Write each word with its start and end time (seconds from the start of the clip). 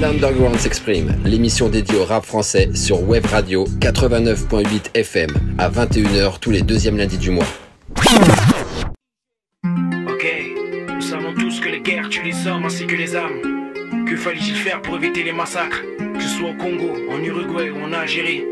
L'Underground 0.00 0.58
s'exprime, 0.58 1.16
l'émission 1.24 1.68
dédiée 1.68 1.98
au 1.98 2.04
rap 2.04 2.24
français 2.24 2.70
sur 2.74 3.02
Web 3.02 3.26
Radio 3.26 3.64
89.8 3.80 4.94
FM 4.94 5.30
à 5.58 5.70
21h 5.70 6.38
tous 6.38 6.50
les 6.50 6.62
deuxièmes 6.62 6.98
lundis 6.98 7.18
du 7.18 7.30
mois. 7.30 7.46
Ok, 10.06 10.26
nous 10.94 11.00
savons 11.00 11.34
tous 11.34 11.60
que 11.60 11.68
les 11.68 11.80
guerres 11.80 12.08
tuent 12.10 12.24
les 12.24 12.46
hommes 12.46 12.64
ainsi 12.66 12.86
que 12.86 12.94
les 12.94 13.16
âmes. 13.16 13.40
Que 14.06 14.16
fallait-il 14.16 14.54
faire 14.54 14.82
pour 14.82 14.96
éviter 14.96 15.22
les 15.24 15.32
massacres, 15.32 15.82
que 15.98 16.20
ce 16.22 16.28
soit 16.28 16.50
au 16.50 16.54
Congo, 16.54 16.94
en 17.10 17.22
Uruguay 17.22 17.70
ou 17.70 17.82
en 17.84 17.92
Algérie? 17.92 18.44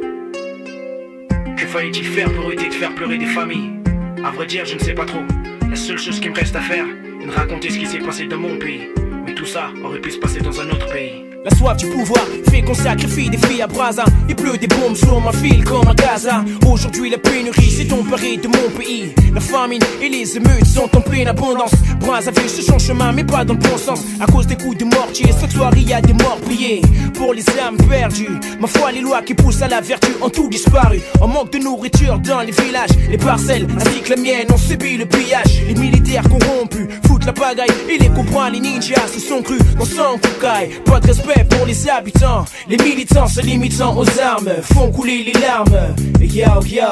Que 1.56 1.66
fallait-il 1.66 2.04
faire 2.04 2.32
pour 2.32 2.46
éviter 2.52 2.68
de 2.68 2.74
faire 2.74 2.94
pleurer 2.94 3.18
des 3.18 3.26
familles? 3.26 3.75
À 4.24 4.30
vrai 4.30 4.46
dire, 4.46 4.64
je 4.64 4.74
ne 4.74 4.80
sais 4.80 4.94
pas 4.94 5.04
trop. 5.04 5.22
La 5.68 5.76
seule 5.76 5.98
chose 5.98 6.20
qui 6.20 6.28
me 6.28 6.34
reste 6.34 6.56
à 6.56 6.60
faire 6.60 6.86
est 7.20 7.26
de 7.26 7.30
raconter 7.30 7.70
ce 7.70 7.78
qui 7.78 7.86
s'est 7.86 7.98
passé 7.98 8.26
dans 8.26 8.38
mon 8.38 8.58
pays. 8.58 8.88
Mais 9.24 9.34
tout 9.34 9.46
ça 9.46 9.70
aurait 9.84 10.00
pu 10.00 10.10
se 10.10 10.18
passer 10.18 10.40
dans 10.40 10.60
un 10.60 10.68
autre 10.70 10.88
pays. 10.92 11.25
La 11.48 11.54
soif 11.54 11.76
du 11.76 11.86
pouvoir 11.86 12.24
fait 12.50 12.62
qu'on 12.62 12.74
sacrifie 12.74 13.30
des 13.30 13.38
filles 13.38 13.62
à 13.62 13.68
Brazza. 13.68 14.04
Il 14.28 14.34
pleut 14.34 14.58
des 14.58 14.66
bombes 14.66 14.96
sur 14.96 15.20
ma 15.20 15.30
file 15.30 15.62
comme 15.62 15.86
à 15.86 15.94
Gaza. 15.94 16.44
Aujourd'hui, 16.68 17.08
la 17.08 17.18
pénurie 17.18 17.70
s'est 17.70 17.92
emparée 17.92 18.36
de 18.36 18.48
mon 18.48 18.68
pays. 18.76 19.14
La 19.32 19.40
famine 19.40 19.80
et 20.02 20.08
les 20.08 20.36
émeutes 20.36 20.66
sont 20.66 20.90
en 20.96 21.00
pleine 21.00 21.28
abondance. 21.28 21.70
Brazzaville 22.00 22.50
se 22.50 22.62
son 22.62 22.80
chemin, 22.80 23.12
mais 23.12 23.22
pas 23.22 23.44
dans 23.44 23.54
le 23.54 23.60
bon 23.60 23.78
sens. 23.78 24.00
À 24.18 24.26
cause 24.26 24.48
des 24.48 24.56
coups 24.56 24.76
de 24.78 24.86
mortier, 24.86 25.30
ce 25.40 25.48
soir 25.48 25.70
il 25.76 25.88
y 25.88 25.92
a 25.92 26.00
des 26.00 26.14
morts 26.14 26.40
pliés. 26.44 26.82
Pour 27.14 27.32
les 27.32 27.44
âmes 27.60 27.76
perdues, 27.88 28.40
ma 28.58 28.66
foi, 28.66 28.90
les 28.90 29.00
lois 29.00 29.22
qui 29.22 29.34
poussent 29.34 29.62
à 29.62 29.68
la 29.68 29.80
vertu 29.80 30.10
ont 30.20 30.30
tout 30.30 30.48
disparu. 30.48 31.00
En 31.20 31.28
manque 31.28 31.52
de 31.52 31.58
nourriture 31.58 32.18
dans 32.18 32.40
les 32.40 32.50
villages, 32.50 32.90
les 33.08 33.18
parcelles 33.18 33.68
ainsi 33.76 34.00
que 34.00 34.10
la 34.10 34.16
mienne 34.16 34.48
ont 34.52 34.58
subi 34.58 34.96
le 34.96 35.06
pillage. 35.06 35.62
Les 35.68 35.76
militaires 35.76 36.24
corrompus 36.28 36.88
foutent 37.06 37.24
la 37.24 37.32
pagaille 37.32 37.70
et 37.88 37.98
les 37.98 38.08
comprends, 38.08 38.48
les 38.48 38.58
ninjas 38.58 39.06
se 39.14 39.20
sont 39.20 39.42
crus 39.42 39.60
dans 39.78 39.84
son 39.84 40.18
Kukai. 40.18 40.80
Pas 40.84 40.98
de 40.98 41.06
respect 41.06 41.35
pour 41.44 41.66
les 41.66 41.88
habitants. 41.88 42.44
Les 42.68 42.76
militants 42.78 43.26
se 43.26 43.40
limitant 43.40 43.96
aux 43.96 44.20
armes 44.20 44.52
font 44.62 44.90
couler 44.90 45.24
les 45.24 45.40
larmes. 45.40 45.94
Et 46.20 46.26
yo 46.26 46.46
yo, 46.66 46.84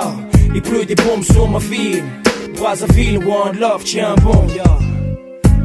il 0.55 0.63
pleut 0.63 0.85
des 0.85 0.95
bombes 0.95 1.25
sur 1.25 1.49
ma 1.49 1.59
ville. 1.59 2.05
Brazzaville, 2.57 3.19
one 3.19 3.59
love, 3.59 3.83
tiens 3.85 4.15
bon, 4.23 4.47
yo. 4.55 4.94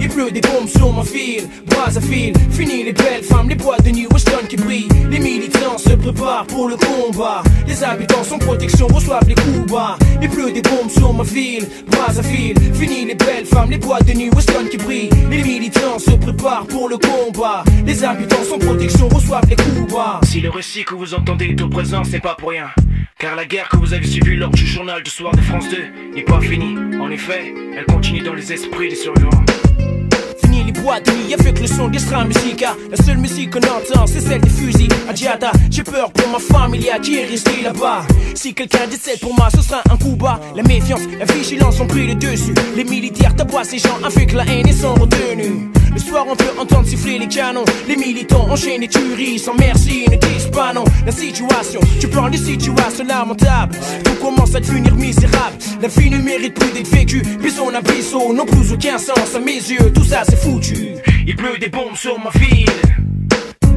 Il 0.02 0.08
pleut 0.08 0.32
des 0.32 0.42
bombes 0.42 0.68
sur 0.68 0.94
ma 0.94 1.04
file, 1.04 1.48
Brazzaville, 1.66 2.34
fini 2.52 2.84
les 2.84 2.94
belles 2.94 3.24
femmes, 3.24 3.50
les 3.50 3.56
boîtes 3.56 3.84
de 3.86 3.90
New 3.92 4.08
Weston 4.12 4.46
qui 4.48 4.56
brillent. 4.56 4.88
Les 5.10 5.20
militants 5.20 5.78
se 5.78 5.90
préparent 5.90 6.46
pour 6.48 6.70
le 6.70 6.78
combat. 6.78 7.44
Les 7.68 7.84
habitants 7.84 8.24
sans 8.24 8.40
protection 8.40 8.88
reçoivent 8.88 9.28
les 9.28 9.36
coups 9.36 9.70
bas. 9.72 9.98
Il 10.22 10.30
pleut 10.30 10.52
des 10.52 10.62
bombes 10.62 10.90
sur 10.90 11.14
ma 11.14 11.24
ville, 11.24 11.68
Brazzaville, 11.88 12.56
fini 12.74 13.06
les 13.06 13.16
belles 13.16 13.46
femmes, 13.46 13.70
les 13.72 13.78
boîtes 13.78 14.06
de 14.06 14.14
New 14.14 14.32
Weston 14.34 14.68
qui 14.72 14.78
brillent. 14.78 15.10
Les 15.30 15.44
militants 15.44 16.00
se 16.00 16.12
préparent 16.12 16.68
pour 16.68 16.88
le 16.88 16.98
combat. 16.98 17.64
Les 17.86 18.04
habitants 18.04 18.44
sans 18.44 18.58
protection 18.58 19.10
reçoivent 19.10 19.50
les 19.50 19.58
coups 19.58 19.94
bas. 19.94 20.22
Si 20.24 20.40
le 20.40 20.50
récit 20.50 20.86
que 20.86 20.96
vous 20.96 21.14
entendez 21.14 21.48
est 21.48 21.62
au 21.62 21.68
présent, 21.68 22.04
c'est 22.04 22.22
pas 22.22 22.36
pour 22.36 22.52
rien. 22.52 22.70
Car 23.18 23.36
la 23.36 23.46
guerre 23.46 23.68
que 23.68 23.78
vous 23.78 23.94
avez 23.94 24.08
suivie 24.08 24.38
lors 24.38 24.52
du 24.52 24.66
journal 24.66 25.04
du 25.04 25.12
soir 25.12 25.34
de 25.36 25.42
France 25.42 25.66
2 25.70 26.16
n'est 26.16 26.24
pas 26.24 26.40
finie. 26.40 26.78
En 27.02 27.12
effet, 27.12 27.54
elle 27.76 27.86
continue 27.86 28.22
dans 28.22 28.34
les 28.34 28.54
esprits 28.54 28.90
des 28.90 28.96
survivants. 28.96 29.44
Les 30.70 30.82
boîtes 30.82 31.12
nuit 31.12 31.34
avec 31.34 31.60
le 31.60 31.66
son 31.66 31.88
d'Extra 31.88 32.24
Musica. 32.26 32.76
La 32.92 33.04
seule 33.04 33.18
musique 33.18 33.50
qu'on 33.50 33.58
entend, 33.58 34.06
c'est 34.06 34.20
celle 34.20 34.40
des 34.40 34.50
fusils. 34.50 34.88
Adjata, 35.10 35.52
j'ai 35.72 35.82
peur 35.82 36.12
pour 36.12 36.28
ma 36.30 36.38
famille 36.38 36.88
qui 37.02 37.18
est 37.18 37.26
restée 37.26 37.64
là-bas? 37.64 38.04
Si 38.36 38.54
quelqu'un 38.54 38.86
décède 38.88 39.20
pour 39.20 39.34
moi, 39.34 39.48
ce 39.50 39.64
sera 39.64 39.82
un 39.90 39.98
coup 39.98 40.16
bas. 40.16 40.40
La 40.56 40.62
méfiance, 40.62 41.02
la 41.18 41.26
vigilance 41.26 41.80
ont 41.80 41.88
pris 41.88 42.06
le 42.06 42.14
dessus. 42.14 42.54
Les 42.76 42.84
militaires 42.84 43.36
taboient 43.36 43.64
ces 43.64 43.80
gens 43.80 43.98
avec 44.06 44.32
la 44.32 44.46
haine 44.46 44.68
et 44.68 44.74
sont 44.74 44.94
retenus. 44.94 45.70
Soir, 46.00 46.26
on 46.28 46.36
peut 46.36 46.60
entendre 46.60 46.88
siffler 46.88 47.20
les 47.20 47.28
canons. 47.28 47.66
Les 47.88 47.96
militants 47.96 48.48
enchaînent 48.50 48.82
les 48.82 48.88
tueries 48.88 49.38
sans 49.38 49.54
merci, 49.54 50.06
ne 50.10 50.16
disent 50.16 50.50
pas 50.52 50.74
non. 50.74 50.84
La 51.06 51.12
situation, 51.12 51.80
tu 52.00 52.08
parles 52.08 52.32
de 52.32 52.38
situation 52.38 53.06
lamentable. 53.06 53.78
Tout 54.04 54.16
commence 54.16 54.56
à 54.56 54.60
devenir 54.60 54.96
misérable. 54.96 55.58
La 55.82 55.88
vie 55.88 56.10
ne 56.10 56.18
mérite 56.18 56.56
plus 56.56 56.72
d'être 56.72 56.90
vécue. 56.90 57.22
Bison 57.42 57.74
à 57.74 57.82
bison, 57.82 58.34
non 58.34 58.46
plus 58.46 58.72
aucun 58.72 58.98
sens 58.98 59.36
à 59.36 59.40
mes 59.40 59.54
yeux. 59.54 59.92
Tout 59.94 60.06
ça, 60.06 60.24
c'est 60.28 60.38
foutu. 60.38 60.96
Il 61.28 61.36
pleut 61.36 61.58
des 61.60 61.70
bombes 61.70 61.96
sur 61.96 62.18
ma 62.20 62.32
ville. 62.32 63.09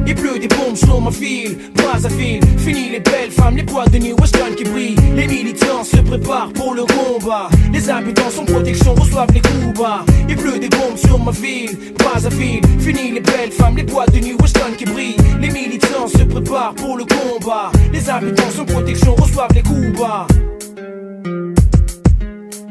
Il 0.05 0.15
pleut 0.15 0.39
des 0.39 0.47
bombes 0.47 0.75
sur 0.75 0.99
ma 0.99 1.11
file, 1.11 1.57
Brazzaville, 1.75 2.41
fini 2.57 2.89
les 2.89 2.99
belles 2.99 3.31
femmes, 3.31 3.55
les 3.55 3.63
boîtes 3.63 3.91
de 3.91 3.97
New 3.99 4.15
Western 4.19 4.53
qui 4.55 4.63
brillent. 4.63 4.95
Les 5.15 5.27
militants 5.27 5.83
se 5.83 5.97
préparent 5.97 6.51
pour 6.53 6.73
le 6.73 6.83
combat. 6.83 7.49
Les 7.71 7.89
habitants 7.89 8.29
sans 8.29 8.45
protection 8.45 8.93
reçoivent 8.95 9.31
les 9.33 9.41
coups 9.41 9.79
bas. 9.79 10.03
Il 10.27 10.35
pleut 10.35 10.59
des 10.59 10.69
bombes 10.69 10.97
sur 10.97 11.19
ma 11.19 11.31
ville, 11.31 11.93
Brazzaville, 11.97 12.61
fini 12.79 13.11
les 13.11 13.21
belles 13.21 13.51
femmes, 13.51 13.77
les 13.77 13.83
boîtes 13.83 14.13
de 14.13 14.19
New 14.19 14.37
Western 14.41 14.75
qui 14.75 14.85
brillent. 14.85 15.17
Les 15.39 15.49
militants 15.49 16.07
se 16.07 16.23
préparent 16.23 16.75
pour 16.75 16.97
le 16.97 17.05
combat. 17.05 17.71
Les 17.91 18.09
habitants 18.09 18.51
sans 18.55 18.65
protection 18.65 19.15
reçoivent 19.15 19.53
les 19.55 19.63
coups 19.63 19.97
bas. 19.97 20.27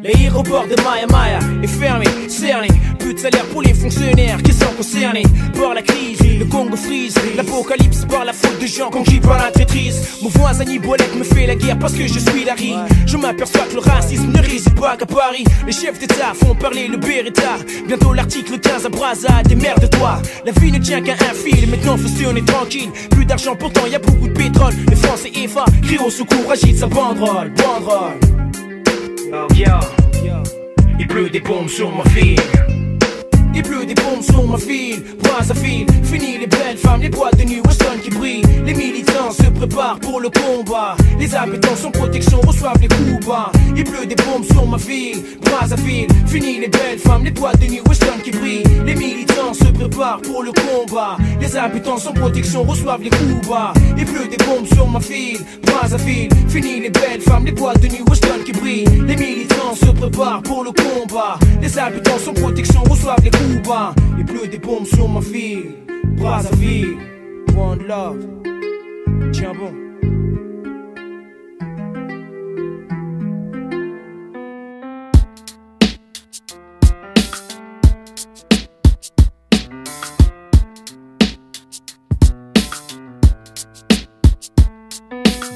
L'aéroport 0.02 0.66
de 0.66 0.74
Maya 0.82 1.06
Maya 1.06 1.38
est 1.62 1.68
fermé, 1.68 2.06
cerné. 2.28 2.66
Plus 2.98 3.14
de 3.14 3.18
salaire 3.20 3.44
pour 3.46 3.62
les 3.62 3.72
fonctionnaires 3.72 4.42
qui 4.42 4.52
sont 4.52 4.72
concernés 4.76 5.22
par 5.56 5.74
la 5.74 5.82
crise. 5.82 6.18
Le 6.40 6.44
Congo 6.44 6.76
frise, 6.76 7.14
l'apocalypse 7.36 8.04
par 8.06 8.24
la 8.24 8.32
faute 8.32 8.60
de 8.60 8.66
gens 8.66 8.90
conquis 8.90 9.20
par 9.20 9.38
la 9.38 9.52
traîtrise. 9.52 10.18
Mon 10.20 10.28
voisin 10.28 10.64
Nibolette 10.64 11.14
me 11.14 11.22
fait 11.22 11.46
la 11.46 11.54
guerre 11.54 11.78
parce 11.78 11.92
que 11.92 12.06
je 12.08 12.18
suis 12.18 12.44
Larry. 12.44 12.74
Je 13.06 13.16
m'aperçois 13.16 13.62
que 13.70 13.74
le 13.74 13.80
racisme 13.80 14.32
ne 14.32 14.40
réside 14.40 14.74
pas 14.74 14.96
qu'à 14.96 15.06
Paris. 15.06 15.44
Les 15.66 15.72
chefs 15.72 16.00
d'État 16.00 16.34
font 16.34 16.56
parler 16.56 16.88
le 16.88 16.96
Beretta. 16.96 17.58
Bientôt 17.86 18.12
l'article 18.12 18.58
15 18.58 18.86
à 18.86 18.88
Brazza, 18.88 19.42
des 19.44 19.54
mères 19.54 19.76
toi. 19.98 20.20
La 20.44 20.50
vie 20.50 20.72
ne 20.72 20.78
tient 20.78 21.00
qu'à 21.00 21.12
un 21.12 21.34
fil, 21.34 21.68
maintenant 21.70 21.96
tourner 21.96 22.44
tranquille. 22.44 22.90
Plus 23.10 23.24
d'argent, 23.24 23.54
pourtant 23.54 23.86
y 23.86 23.94
a 23.94 24.00
beaucoup 24.00 24.26
de 24.26 24.32
pétrole. 24.32 24.74
Les 24.88 24.96
Français 24.96 25.30
EFA 25.32 25.64
crient 25.82 25.98
au 26.04 26.10
secours, 26.10 26.50
agite 26.50 26.78
sa 26.78 26.88
banderole, 26.88 27.52
banderole. 27.54 28.18
Oh. 29.34 29.46
Il 30.98 31.08
pleut 31.08 31.30
des 31.30 31.40
bombes 31.40 31.68
sur 31.68 31.90
ma 31.90 32.04
fille. 32.10 32.36
Il 33.54 33.62
pleut 33.62 33.86
des 33.86 33.94
bombes 33.94 34.22
sur 34.22 34.46
ma 34.46 34.58
file, 34.58 35.02
Brazzaville, 35.22 35.86
fini 36.04 36.36
les 36.38 36.46
belles 36.46 36.76
femmes, 36.76 37.00
les 37.00 37.08
boîtes 37.08 37.38
de 37.38 37.44
New 37.44 37.62
Weston 37.66 37.98
qui 38.02 38.10
brillent. 38.10 38.42
Les 38.66 38.74
militants 38.74 39.30
se 39.30 39.44
préparent 39.44 39.98
pour 40.00 40.20
le 40.20 40.28
combat. 40.28 40.96
Les 41.18 41.34
habitants 41.34 41.76
sans 41.76 41.90
protection 41.90 42.40
reçoivent 42.42 42.80
les 42.80 42.88
coups 42.88 43.26
bas. 43.26 43.50
Il 43.74 43.84
pleut 43.84 44.06
des 44.06 44.16
bombes 44.16 44.44
sur 44.44 44.66
ma 44.66 44.76
ville, 44.76 45.22
Brazzaville, 45.40 46.08
fini 46.26 46.60
les 46.60 46.68
belles 46.68 46.98
femmes, 46.98 47.24
les 47.24 47.30
boîtes 47.30 47.58
de 47.58 47.66
New 47.66 47.82
Weston 47.88 48.18
qui 48.22 48.32
brillent. 48.32 48.64
Les 48.84 48.94
militants 48.94 49.21
se 49.54 49.64
préparent 49.64 50.20
pour 50.22 50.42
le 50.42 50.52
combat. 50.52 51.16
Les 51.40 51.56
habitants 51.56 51.96
sans 51.96 52.12
protection 52.12 52.62
reçoivent 52.62 53.02
les 53.02 53.10
coups 53.10 53.48
bas. 53.48 53.72
Il 53.96 54.04
pleut 54.04 54.28
des 54.28 54.42
bombes 54.44 54.66
sur 54.66 54.88
ma 54.88 55.00
file, 55.00 55.40
Brazzaville, 55.62 56.30
fini 56.48 56.80
les 56.80 56.90
belles 56.90 57.20
femmes, 57.20 57.44
les 57.44 57.52
boîtes 57.52 57.80
de 57.80 57.88
New 57.88 58.04
Weston 58.08 58.42
qui 58.44 58.52
brillent. 58.52 58.84
Les 59.06 59.16
militants 59.16 59.74
se 59.74 59.86
préparent 59.86 60.42
pour 60.42 60.64
le 60.64 60.70
combat. 60.70 61.38
Les 61.60 61.78
habitants 61.78 62.18
sans 62.18 62.34
protection 62.34 62.82
reçoivent 62.84 63.22
les 63.24 63.30
coups 63.30 63.68
bas. 63.68 63.94
Il 64.18 64.24
pleut 64.24 64.48
des 64.48 64.58
bombes 64.58 64.86
sur 64.86 65.08
ma 65.08 65.20
ville, 65.20 65.74
Brazzaville, 66.16 66.96
one 67.56 67.86
love. 67.86 68.18
Tiens 69.32 69.52
bon. 69.54 69.91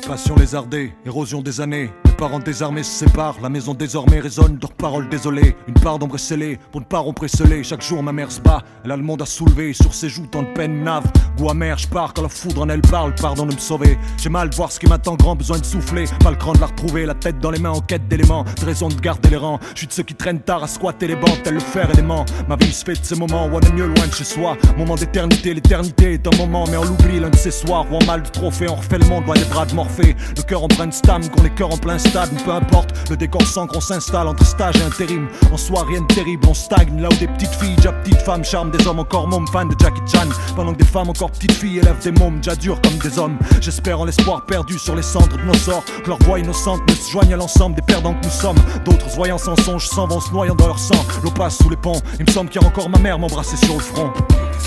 Passion 0.06 0.36
lézardée, 0.36 0.92
érosion 1.04 1.42
des 1.42 1.60
années. 1.60 1.90
Parents 2.18 2.38
désarmés 2.38 2.82
se 2.82 3.04
séparent, 3.04 3.36
la 3.42 3.50
maison 3.50 3.74
désormais 3.74 4.20
résonne 4.20 4.58
leurs 4.60 4.72
paroles 4.72 5.06
désolées. 5.10 5.54
Une 5.68 5.74
part 5.74 5.98
d'ombre 5.98 6.16
scellée 6.16 6.58
pour 6.72 6.80
ne 6.80 6.86
pas 6.86 6.98
rompre 6.98 7.24
et 7.24 7.28
sceller. 7.28 7.62
Chaque 7.62 7.82
jour 7.82 8.02
ma 8.02 8.12
mère 8.12 8.32
se 8.32 8.40
bat, 8.40 8.62
elle 8.84 8.92
a 8.92 8.96
le 8.96 9.02
monde 9.02 9.20
à 9.20 9.26
soulever. 9.26 9.74
Sur 9.74 9.92
ses 9.92 10.08
joues 10.08 10.26
tant 10.26 10.42
de 10.42 10.48
peine 10.54 10.82
nave, 10.82 11.04
goût 11.36 11.50
amer, 11.50 11.76
je 11.76 11.86
pars 11.86 12.14
quand 12.14 12.22
la 12.22 12.30
foudre 12.30 12.62
en 12.62 12.70
elle 12.70 12.80
parle, 12.80 13.14
pardon 13.14 13.44
de 13.44 13.54
me 13.54 13.58
sauver. 13.58 13.98
J'ai 14.16 14.30
mal 14.30 14.48
voir 14.54 14.72
ce 14.72 14.80
qui 14.80 14.86
m'attend, 14.86 15.14
grand 15.16 15.36
besoin 15.36 15.58
de 15.58 15.64
souffler. 15.64 16.06
Pas 16.20 16.30
le 16.30 16.36
cran 16.36 16.54
de 16.54 16.60
la 16.60 16.66
retrouver, 16.66 17.04
la 17.04 17.12
tête 17.12 17.38
dans 17.38 17.50
les 17.50 17.58
mains 17.58 17.70
en 17.70 17.80
quête 17.80 18.08
d'éléments. 18.08 18.44
De 18.44 18.64
raison 18.64 18.88
de 18.88 18.94
garder 18.94 19.28
les 19.28 19.36
rangs, 19.36 19.60
je 19.74 19.80
suis 19.80 19.86
de 19.86 19.92
ceux 19.92 20.02
qui 20.02 20.14
traînent 20.14 20.40
tard 20.40 20.64
à 20.64 20.68
squatter 20.68 21.08
les 21.08 21.16
bancs, 21.16 21.42
tel 21.44 21.54
le 21.54 21.60
fer 21.60 21.90
élément. 21.90 22.24
Ma 22.48 22.56
vie 22.56 22.72
se 22.72 22.82
fait 22.82 22.98
de 22.98 23.04
ces 23.04 23.16
moments 23.16 23.46
où 23.46 23.56
on 23.56 23.60
est 23.60 23.72
mieux 23.72 23.88
loin 23.88 24.06
de 24.06 24.14
chez 24.14 24.24
soi. 24.24 24.56
Moment 24.78 24.94
d'éternité, 24.94 25.52
l'éternité 25.52 26.14
est 26.14 26.26
un 26.26 26.36
moment, 26.38 26.64
mais 26.70 26.78
on 26.78 26.84
l'oublie 26.84 27.20
l'un 27.20 27.30
de 27.30 27.36
ces 27.36 27.50
soirs 27.50 27.84
où 27.92 27.96
en 27.96 28.04
mal 28.06 28.22
de 28.22 28.28
trophée, 28.30 28.68
on 28.70 28.76
refait 28.76 28.98
le 28.98 29.06
monde 29.06 29.26
loin 29.26 29.34
des 29.34 29.44
bras 29.44 29.66
de 29.66 29.74
Morphée. 29.74 30.16
Le 30.34 30.42
cœur 30.42 30.64
en 30.64 30.68
plein 30.68 30.86
de 30.86 30.94
stam, 30.94 31.28
qu'on 31.28 31.42
les 31.42 31.50
cœurs 31.50 31.74
en 31.74 31.76
plein 31.76 31.98
peu 32.44 32.52
importe. 32.52 32.90
Le 33.10 33.16
décor 33.16 33.42
sans 33.42 33.66
qu'on 33.66 33.80
s'installe 33.80 34.28
entre 34.28 34.44
stage 34.44 34.76
et 34.76 34.82
intérim. 34.82 35.28
En 35.52 35.56
soi, 35.56 35.84
rien 35.88 36.00
de 36.00 36.06
terrible, 36.06 36.46
on 36.48 36.54
stagne. 36.54 37.00
Là 37.00 37.08
où 37.10 37.16
des 37.16 37.28
petites 37.28 37.54
filles, 37.54 37.76
déjà 37.76 37.92
petites 37.92 38.22
femmes, 38.22 38.44
charment 38.44 38.70
des 38.70 38.86
hommes 38.86 38.98
encore 38.98 39.28
mômes, 39.28 39.46
fans 39.48 39.66
de 39.66 39.74
Jackie 39.78 40.00
Chan. 40.10 40.28
Pendant 40.54 40.72
que 40.72 40.78
des 40.78 40.84
femmes 40.84 41.10
encore 41.10 41.30
petites 41.30 41.52
filles 41.52 41.78
élèvent 41.78 42.02
des 42.02 42.12
mômes, 42.12 42.36
déjà 42.36 42.56
durs 42.56 42.80
comme 42.80 42.98
des 42.98 43.18
hommes. 43.18 43.38
J'espère 43.60 44.00
en 44.00 44.04
l'espoir 44.04 44.44
perdu 44.46 44.78
sur 44.78 44.94
les 44.96 45.02
cendres 45.02 45.36
de 45.36 45.42
nos 45.42 45.54
sorts. 45.54 45.84
Que 46.02 46.08
leur 46.08 46.18
voix 46.22 46.38
innocente 46.38 46.80
ne 46.88 46.94
se 46.94 47.10
joigne 47.10 47.32
à 47.34 47.36
l'ensemble 47.36 47.76
des 47.76 47.82
perdants 47.82 48.14
que 48.14 48.24
nous 48.24 48.32
sommes. 48.32 48.58
D'autres 48.84 49.08
voyant 49.08 49.38
sans 49.38 49.56
songe 49.56 49.86
s'en 49.86 50.06
vont 50.06 50.20
se 50.20 50.32
noyant 50.32 50.54
dans 50.54 50.66
leur 50.66 50.78
sang. 50.78 51.04
L'eau 51.22 51.30
passe 51.30 51.58
sous 51.58 51.70
les 51.70 51.76
ponts. 51.76 52.00
Il 52.18 52.26
me 52.26 52.30
semble 52.30 52.50
qu'il 52.50 52.60
y 52.60 52.64
a 52.64 52.68
encore 52.68 52.88
ma 52.88 52.98
mère 52.98 53.18
m'embrasser 53.18 53.56
sur 53.56 53.74
le 53.74 53.80
front. 53.80 54.12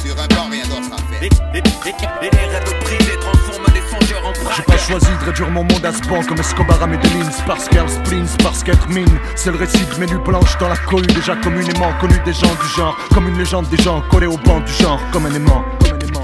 Sur 0.04 0.14
un 0.20 0.28
bord, 0.28 0.48
rien 0.50 0.64
d'autre 0.66 0.94
à 0.94 0.98
faire. 0.98 1.30
J'ai 4.56 4.64
pas 4.64 4.78
choisi 4.78 5.06
de 5.06 5.26
réduire 5.26 5.52
mon 5.52 5.64
monde 5.64 5.86
à 5.86 5.94
ce 5.94 6.02
banc 6.08 6.24
comme 6.24 6.40
Escobar 6.40 6.82
à 6.82 6.88
Medellin, 6.88 7.30
parce 7.46 7.70
qu'elle 7.70 7.88
spleen, 7.88 8.26
parce 8.42 8.64
qu'être 8.64 8.88
mine. 8.90 9.20
C'est 9.36 9.52
le 9.52 9.58
récit 9.58 9.86
de 9.86 10.00
mes 10.00 10.08
nuits 10.08 10.24
blanches 10.26 10.58
dans 10.58 10.70
la 10.70 10.78
cohue, 10.78 11.06
déjà 11.06 11.36
communément 11.36 11.94
connu 12.02 12.16
des 12.26 12.34
gens 12.34 12.48
du 12.48 12.68
genre, 12.76 12.98
comme 13.14 13.28
une 13.28 13.38
légende 13.38 13.70
des 13.70 13.78
gens 13.78 14.02
collés 14.10 14.26
au 14.26 14.38
banc 14.38 14.62
du 14.62 14.72
genre, 14.74 15.00
comme 15.12 15.28
un 15.28 15.34
aimant. 15.34 15.64
Comme 15.80 15.94
un 15.94 16.08
aimant. 16.08 16.19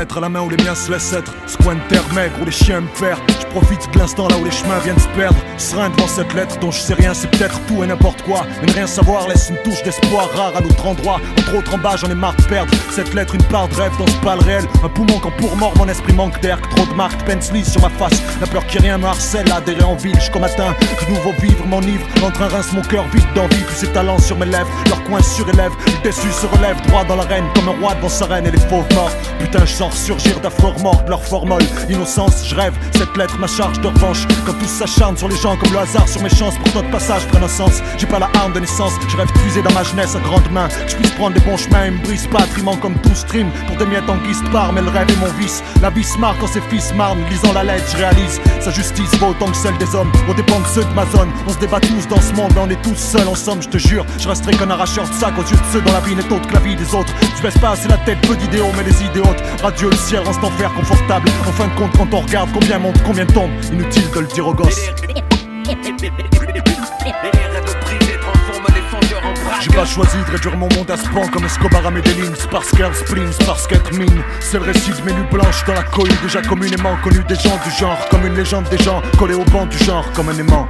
À 0.00 0.18
la 0.18 0.30
main 0.30 0.40
où 0.40 0.48
les 0.48 0.56
miens 0.64 0.74
se 0.74 0.90
laissent 0.90 1.12
être, 1.12 1.30
ce 1.46 1.58
coin 1.58 1.74
de 1.74 1.80
terre 1.90 2.02
maigre 2.14 2.32
où 2.40 2.46
les 2.46 2.50
chiens 2.50 2.80
me 2.80 2.88
perdent. 2.98 3.20
Je 3.38 3.46
profite 3.48 3.86
de 3.92 3.98
l'instant 3.98 4.28
là 4.28 4.36
où 4.38 4.44
les 4.44 4.50
chemins 4.50 4.78
viennent 4.78 4.98
se 4.98 5.08
perdre. 5.08 5.36
Serein 5.58 5.90
devant 5.90 6.08
cette 6.08 6.32
lettre 6.32 6.58
dont 6.58 6.70
je 6.70 6.80
sais 6.80 6.94
rien, 6.94 7.12
c'est 7.12 7.30
peut-être 7.30 7.60
tout 7.66 7.84
et 7.84 7.86
n'importe 7.86 8.22
quoi. 8.22 8.46
Mais 8.60 8.68
ne 8.68 8.72
rien 8.72 8.86
savoir 8.86 9.28
laisse 9.28 9.50
une 9.50 9.58
touche 9.58 9.82
d'espoir 9.82 10.30
rare 10.34 10.56
à 10.56 10.62
notre 10.62 10.86
endroit. 10.86 11.20
Entre 11.38 11.54
autres 11.54 11.74
en 11.74 11.78
bas, 11.78 11.96
j'en 11.96 12.08
ai 12.08 12.14
marre 12.14 12.34
de 12.36 12.42
perdre. 12.44 12.72
Cette 12.90 13.12
lettre, 13.12 13.34
une 13.34 13.42
part 13.44 13.68
de 13.68 13.74
rêve 13.74 13.92
dans 13.98 14.06
ce 14.06 14.16
pas 14.24 14.36
le 14.36 14.40
réel. 14.40 14.64
Un 14.82 14.88
poumon 14.88 15.18
quand 15.22 15.36
pour 15.36 15.54
mort, 15.56 15.74
mon 15.76 15.86
esprit 15.86 16.14
manque 16.14 16.40
d'air. 16.40 16.58
Trop 16.62 16.86
de 16.86 16.94
marques 16.94 17.22
Pensly 17.26 17.62
sur 17.62 17.82
ma 17.82 17.90
face. 17.90 18.22
La 18.40 18.46
peur 18.46 18.66
qui 18.66 18.78
rien 18.78 18.96
me 18.96 19.04
harcèle, 19.04 19.52
adhérer 19.52 19.84
en 19.84 19.96
ville. 19.96 20.18
Jusqu'au 20.18 20.38
matin, 20.38 20.74
du 21.06 21.12
nouveau 21.12 21.32
vivre 21.42 21.66
m'enivre. 21.66 22.06
Entre 22.24 22.40
un 22.40 22.48
rince, 22.48 22.72
mon 22.72 22.82
cœur 22.82 23.04
vide 23.12 23.32
d'envie. 23.34 23.62
Puis 23.64 23.76
ses 23.76 23.88
talents 23.88 24.18
sur 24.18 24.38
mes 24.38 24.46
lèvres, 24.46 24.70
leur 24.88 25.04
coin 25.04 25.20
surélève. 25.22 25.72
Le 25.86 26.02
déçu 26.02 26.32
se 26.32 26.46
relève 26.46 26.80
droit 26.86 27.04
dans 27.04 27.16
l'arène 27.16 27.44
comme 27.54 27.68
un 27.68 27.78
roi 27.78 27.94
devant 27.96 28.08
sa 28.08 28.24
reine 28.24 28.46
et 28.46 28.50
les 28.50 28.58
fauves 28.58 28.88
morts. 28.94 29.12
Putain, 29.38 29.66
je 29.66 29.72
sens 29.74 29.89
surgir 29.94 30.40
d'affreux 30.40 30.70
remords 30.76 31.02
de 31.04 31.10
leur 31.10 31.22
formole. 31.22 31.62
Innocence, 31.88 32.46
je 32.46 32.54
rêve. 32.54 32.74
Cette 32.92 33.16
lettre, 33.16 33.38
ma 33.38 33.46
charge 33.46 33.80
de 33.80 33.88
revanche. 33.88 34.26
Quand 34.46 34.52
tous 34.52 34.66
s'acharnent 34.66 35.16
sur 35.16 35.28
les 35.28 35.36
gens 35.36 35.56
comme 35.56 35.72
le 35.72 35.78
hasard 35.78 36.08
sur 36.08 36.22
mes 36.22 36.30
chances 36.30 36.56
pour 36.58 36.74
notre 36.74 36.90
passage 36.90 37.26
prenne 37.28 37.44
un 37.44 37.48
sens. 37.48 37.82
J'ai 37.98 38.06
pas 38.06 38.18
la 38.18 38.30
arme 38.34 38.52
de 38.52 38.60
naissance, 38.60 38.92
je 39.08 39.16
rêve 39.16 39.30
puiser 39.32 39.62
dans 39.62 39.72
ma 39.72 39.82
jeunesse 39.82 40.14
à 40.16 40.20
grandes 40.20 40.50
mains. 40.50 40.68
Je 40.86 40.96
puisse 40.96 41.10
prendre 41.12 41.34
des 41.34 41.40
bons 41.40 41.56
chemins 41.56 41.84
et 41.84 41.90
me 41.90 42.02
brise 42.02 42.26
pas, 42.26 42.42
trimant 42.52 42.76
comme 42.76 42.94
tout 43.00 43.14
stream. 43.14 43.50
Pour 43.66 43.76
des 43.76 43.86
miettes 43.86 44.08
en 44.08 44.16
guise 44.18 44.42
de 44.42 44.48
part, 44.48 44.72
mais 44.72 44.82
le 44.82 44.88
rêve 44.88 45.10
est 45.10 45.16
mon 45.16 45.32
vice. 45.38 45.62
La 45.82 45.90
vie 45.90 46.04
se 46.04 46.18
marre 46.18 46.36
quand 46.38 46.46
ses 46.46 46.60
fils 46.62 46.92
marnent, 46.94 47.22
lisant 47.30 47.52
la 47.52 47.64
lettre, 47.64 47.84
je 47.92 47.96
réalise. 47.96 48.40
Sa 48.60 48.70
justice 48.70 49.14
vaut 49.18 49.28
autant 49.28 49.50
que 49.50 49.56
celle 49.56 49.76
des 49.78 49.94
hommes, 49.94 50.10
au 50.28 50.34
dépend 50.34 50.60
de 50.60 50.66
ceux 50.66 50.84
de 50.84 50.94
ma 50.94 51.06
zone. 51.06 51.30
On 51.46 51.52
se 51.52 51.58
débat 51.58 51.80
tous 51.80 52.06
dans 52.08 52.20
ce 52.20 52.32
monde, 52.34 52.52
on 52.56 52.68
est 52.70 52.82
tous 52.82 52.96
seuls 52.96 53.28
en 53.28 53.34
somme, 53.34 53.62
je 53.62 53.68
te 53.68 53.78
jure. 53.78 54.04
Je 54.18 54.28
resterai 54.28 54.52
qu'un 54.56 54.70
arracheur 54.70 55.08
de 55.08 55.14
sac 55.14 55.34
aux 55.38 55.42
yeux 55.42 55.56
de 55.56 55.72
ceux 55.72 55.80
dont 55.80 55.92
la 55.92 56.00
vie 56.00 56.14
n'est 56.14 56.32
autre 56.32 56.46
que 56.46 56.54
la 56.54 56.60
vie 56.60 56.76
des 56.76 56.94
autres. 56.94 57.12
Je 57.36 57.42
baisse 57.42 57.58
pas 57.58 57.70
assez 57.70 57.88
la 57.88 57.98
tête, 57.98 58.20
peu 58.26 58.36
d'idéaux, 58.36 58.70
mais 58.76 58.84
les 58.84 59.02
idées 59.02 59.20
hautes. 59.20 59.42
Radieux, 59.80 59.90
le 59.92 59.96
ciel 59.96 60.20
reste 60.20 60.44
enfer 60.44 60.70
confortable. 60.74 61.30
En 61.48 61.52
fin 61.52 61.66
de 61.68 61.74
compte, 61.74 61.96
quand 61.96 62.12
on 62.12 62.20
regarde 62.20 62.50
combien 62.52 62.78
monte, 62.78 63.02
combien 63.02 63.24
tombe, 63.24 63.50
inutile 63.72 64.10
de 64.14 64.20
le 64.20 64.26
dire 64.26 64.46
aux 64.46 64.52
gosses. 64.52 64.90
J'ai 69.62 69.70
pas 69.70 69.86
choisi 69.86 70.18
de 70.18 70.32
réduire 70.32 70.56
mon 70.58 70.68
monde 70.76 70.90
à 70.90 70.98
ce 70.98 71.08
pan 71.08 71.26
comme 71.32 71.46
Escobar 71.46 71.86
à 71.86 71.90
Medellin, 71.90 72.30
qu'elle 72.76 72.94
spleen, 72.94 73.30
qu'être 73.70 73.92
mine. 73.94 74.22
C'est 74.40 74.58
le 74.58 74.64
récit 74.64 74.90
de 74.90 75.02
mes 75.06 75.14
nuits 75.14 75.30
blanches 75.32 75.64
dans 75.64 75.74
la 75.74 75.82
cohue, 75.84 76.12
déjà 76.22 76.42
communément 76.42 76.96
connu 77.02 77.24
des 77.24 77.36
gens 77.36 77.58
du 77.64 77.70
genre, 77.70 78.06
comme 78.10 78.26
une 78.26 78.34
légende 78.34 78.68
des 78.68 78.78
gens, 78.78 79.00
collé 79.18 79.32
au 79.32 79.44
banc 79.44 79.64
du 79.64 79.78
genre, 79.78 80.04
comme 80.12 80.28
un 80.28 80.36
aimant. 80.36 80.68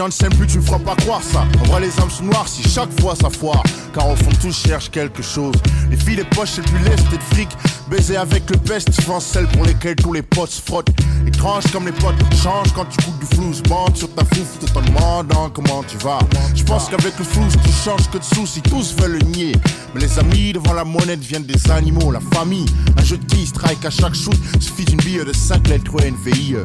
Gens 0.00 0.06
ne 0.06 0.12
s'aiment 0.12 0.34
plus, 0.34 0.46
tu 0.46 0.56
me 0.56 0.62
feras 0.62 0.78
pas 0.78 0.96
croire 0.96 1.22
ça. 1.22 1.44
En 1.60 1.64
vrai, 1.64 1.82
les 1.82 2.00
hommes 2.00 2.08
sont 2.08 2.24
noirs 2.24 2.48
si 2.48 2.66
chaque 2.66 2.88
fois 3.00 3.14
ça 3.14 3.28
foire. 3.28 3.62
Car 3.92 4.08
au 4.08 4.16
fond, 4.16 4.30
tous 4.40 4.56
cherchent 4.66 4.90
quelque 4.90 5.22
chose. 5.22 5.54
Les 5.90 5.96
filles, 5.98 6.16
les 6.16 6.24
poches, 6.24 6.52
c'est 6.54 6.62
plus 6.62 6.78
lest 6.84 7.04
et 7.12 7.18
de 7.18 7.22
fric. 7.34 7.50
Baiser 7.90 8.16
avec 8.16 8.48
le 8.48 8.56
peste, 8.56 8.90
souvent 8.92 9.20
celles 9.20 9.46
pour 9.48 9.66
lesquelles 9.66 9.96
tous 9.96 10.14
les 10.14 10.22
potes 10.22 10.52
se 10.52 10.62
frottent. 10.62 10.88
Étrange 11.26 11.64
comme 11.70 11.84
les 11.84 11.92
potes 11.92 12.14
changent 12.42 12.72
quand 12.74 12.86
tu 12.86 12.96
coupes 13.04 13.18
du 13.18 13.26
flou. 13.26 13.52
Bande 13.68 13.94
sur 13.94 14.10
ta 14.14 14.24
fouf 14.24 14.58
tout 14.58 14.78
en 14.78 14.80
demandant 14.80 15.50
comment 15.50 15.82
tu 15.82 15.98
vas. 15.98 16.20
Je 16.54 16.64
pense 16.64 16.88
qu'avec 16.88 17.18
le 17.18 17.24
flou, 17.24 17.42
tu 17.62 17.70
changes 17.84 18.08
que 18.10 18.16
de 18.16 18.24
soucis. 18.24 18.62
Tous 18.62 18.94
veulent 18.96 19.18
le 19.18 19.26
nier. 19.26 19.52
Mais 19.94 20.00
les 20.00 20.18
amis 20.18 20.54
devant 20.54 20.72
la 20.72 20.84
monnaie 20.84 21.18
deviennent 21.18 21.44
des 21.44 21.70
animaux. 21.70 22.10
La 22.10 22.20
famille, 22.32 22.64
un 22.96 23.04
jeu 23.04 23.18
de 23.18 23.24
qui 23.26 23.44
strike 23.44 23.84
à 23.84 23.90
chaque 23.90 24.14
shoot. 24.14 24.38
Suffit 24.60 24.86
d'une 24.86 25.00
bille 25.00 25.24
de 25.26 25.32
5 25.34 25.68
lettres 25.68 25.96
NVIE. 26.00 26.56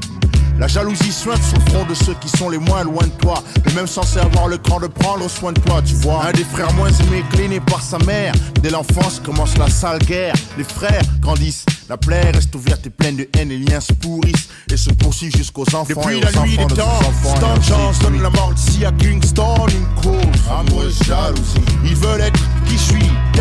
La 0.57 0.67
jalousie 0.67 1.11
sointe 1.11 1.41
sur 1.43 1.57
le 1.57 1.71
front 1.71 1.85
de 1.85 1.93
ceux 1.93 2.13
qui 2.15 2.29
sont 2.29 2.49
les 2.49 2.57
moins 2.57 2.83
loin 2.83 3.03
de 3.03 3.11
toi. 3.21 3.43
Mais 3.65 3.73
même 3.73 3.87
censés 3.87 4.19
avoir 4.19 4.47
le 4.47 4.57
cran 4.57 4.79
de 4.79 4.87
prendre 4.87 5.29
soin 5.29 5.51
de 5.51 5.59
toi, 5.59 5.81
tu 5.81 5.95
vois. 5.95 6.25
Un 6.25 6.31
des 6.31 6.45
frères 6.45 6.71
moins 6.73 6.89
aimés, 6.89 7.23
cléné 7.31 7.59
par 7.59 7.81
sa 7.81 7.97
mère. 7.99 8.33
Dès 8.61 8.69
l'enfance 8.69 9.21
commence 9.23 9.57
la 9.57 9.69
sale 9.69 9.99
guerre. 9.99 10.33
Les 10.57 10.63
frères 10.63 11.01
grandissent. 11.19 11.65
La 11.89 11.97
plaie 11.97 12.31
reste 12.31 12.55
ouverte 12.55 12.87
et 12.87 12.89
pleine 12.89 13.17
de 13.17 13.29
haine. 13.37 13.49
Les 13.49 13.59
liens 13.59 13.81
se 13.81 13.93
pourrissent 13.93 14.47
et 14.71 14.77
se 14.77 14.89
poursuivent 14.91 15.35
jusqu'aux 15.35 15.67
enfants. 15.75 15.83
Depuis 15.87 16.17
et 16.17 16.21
la 16.21 16.29
aux 16.29 16.45
nuit 16.45 16.57
enfants 16.57 16.67
des 16.67 16.73
de 16.73 16.79
temps, 16.79 17.35
Stan 17.35 17.61
Chance 17.61 17.99
donne 17.99 18.21
la 18.21 18.29
mort 18.29 18.53
ici 18.55 18.85
à 18.85 18.91
Kingston 18.93 19.67
une 19.67 20.01
cause. 20.01 20.15
Amour 20.49 20.83
et 20.85 21.05
jalousie. 21.05 21.59
Ils 21.83 21.95
veulent 21.95 22.21
être 22.21 22.39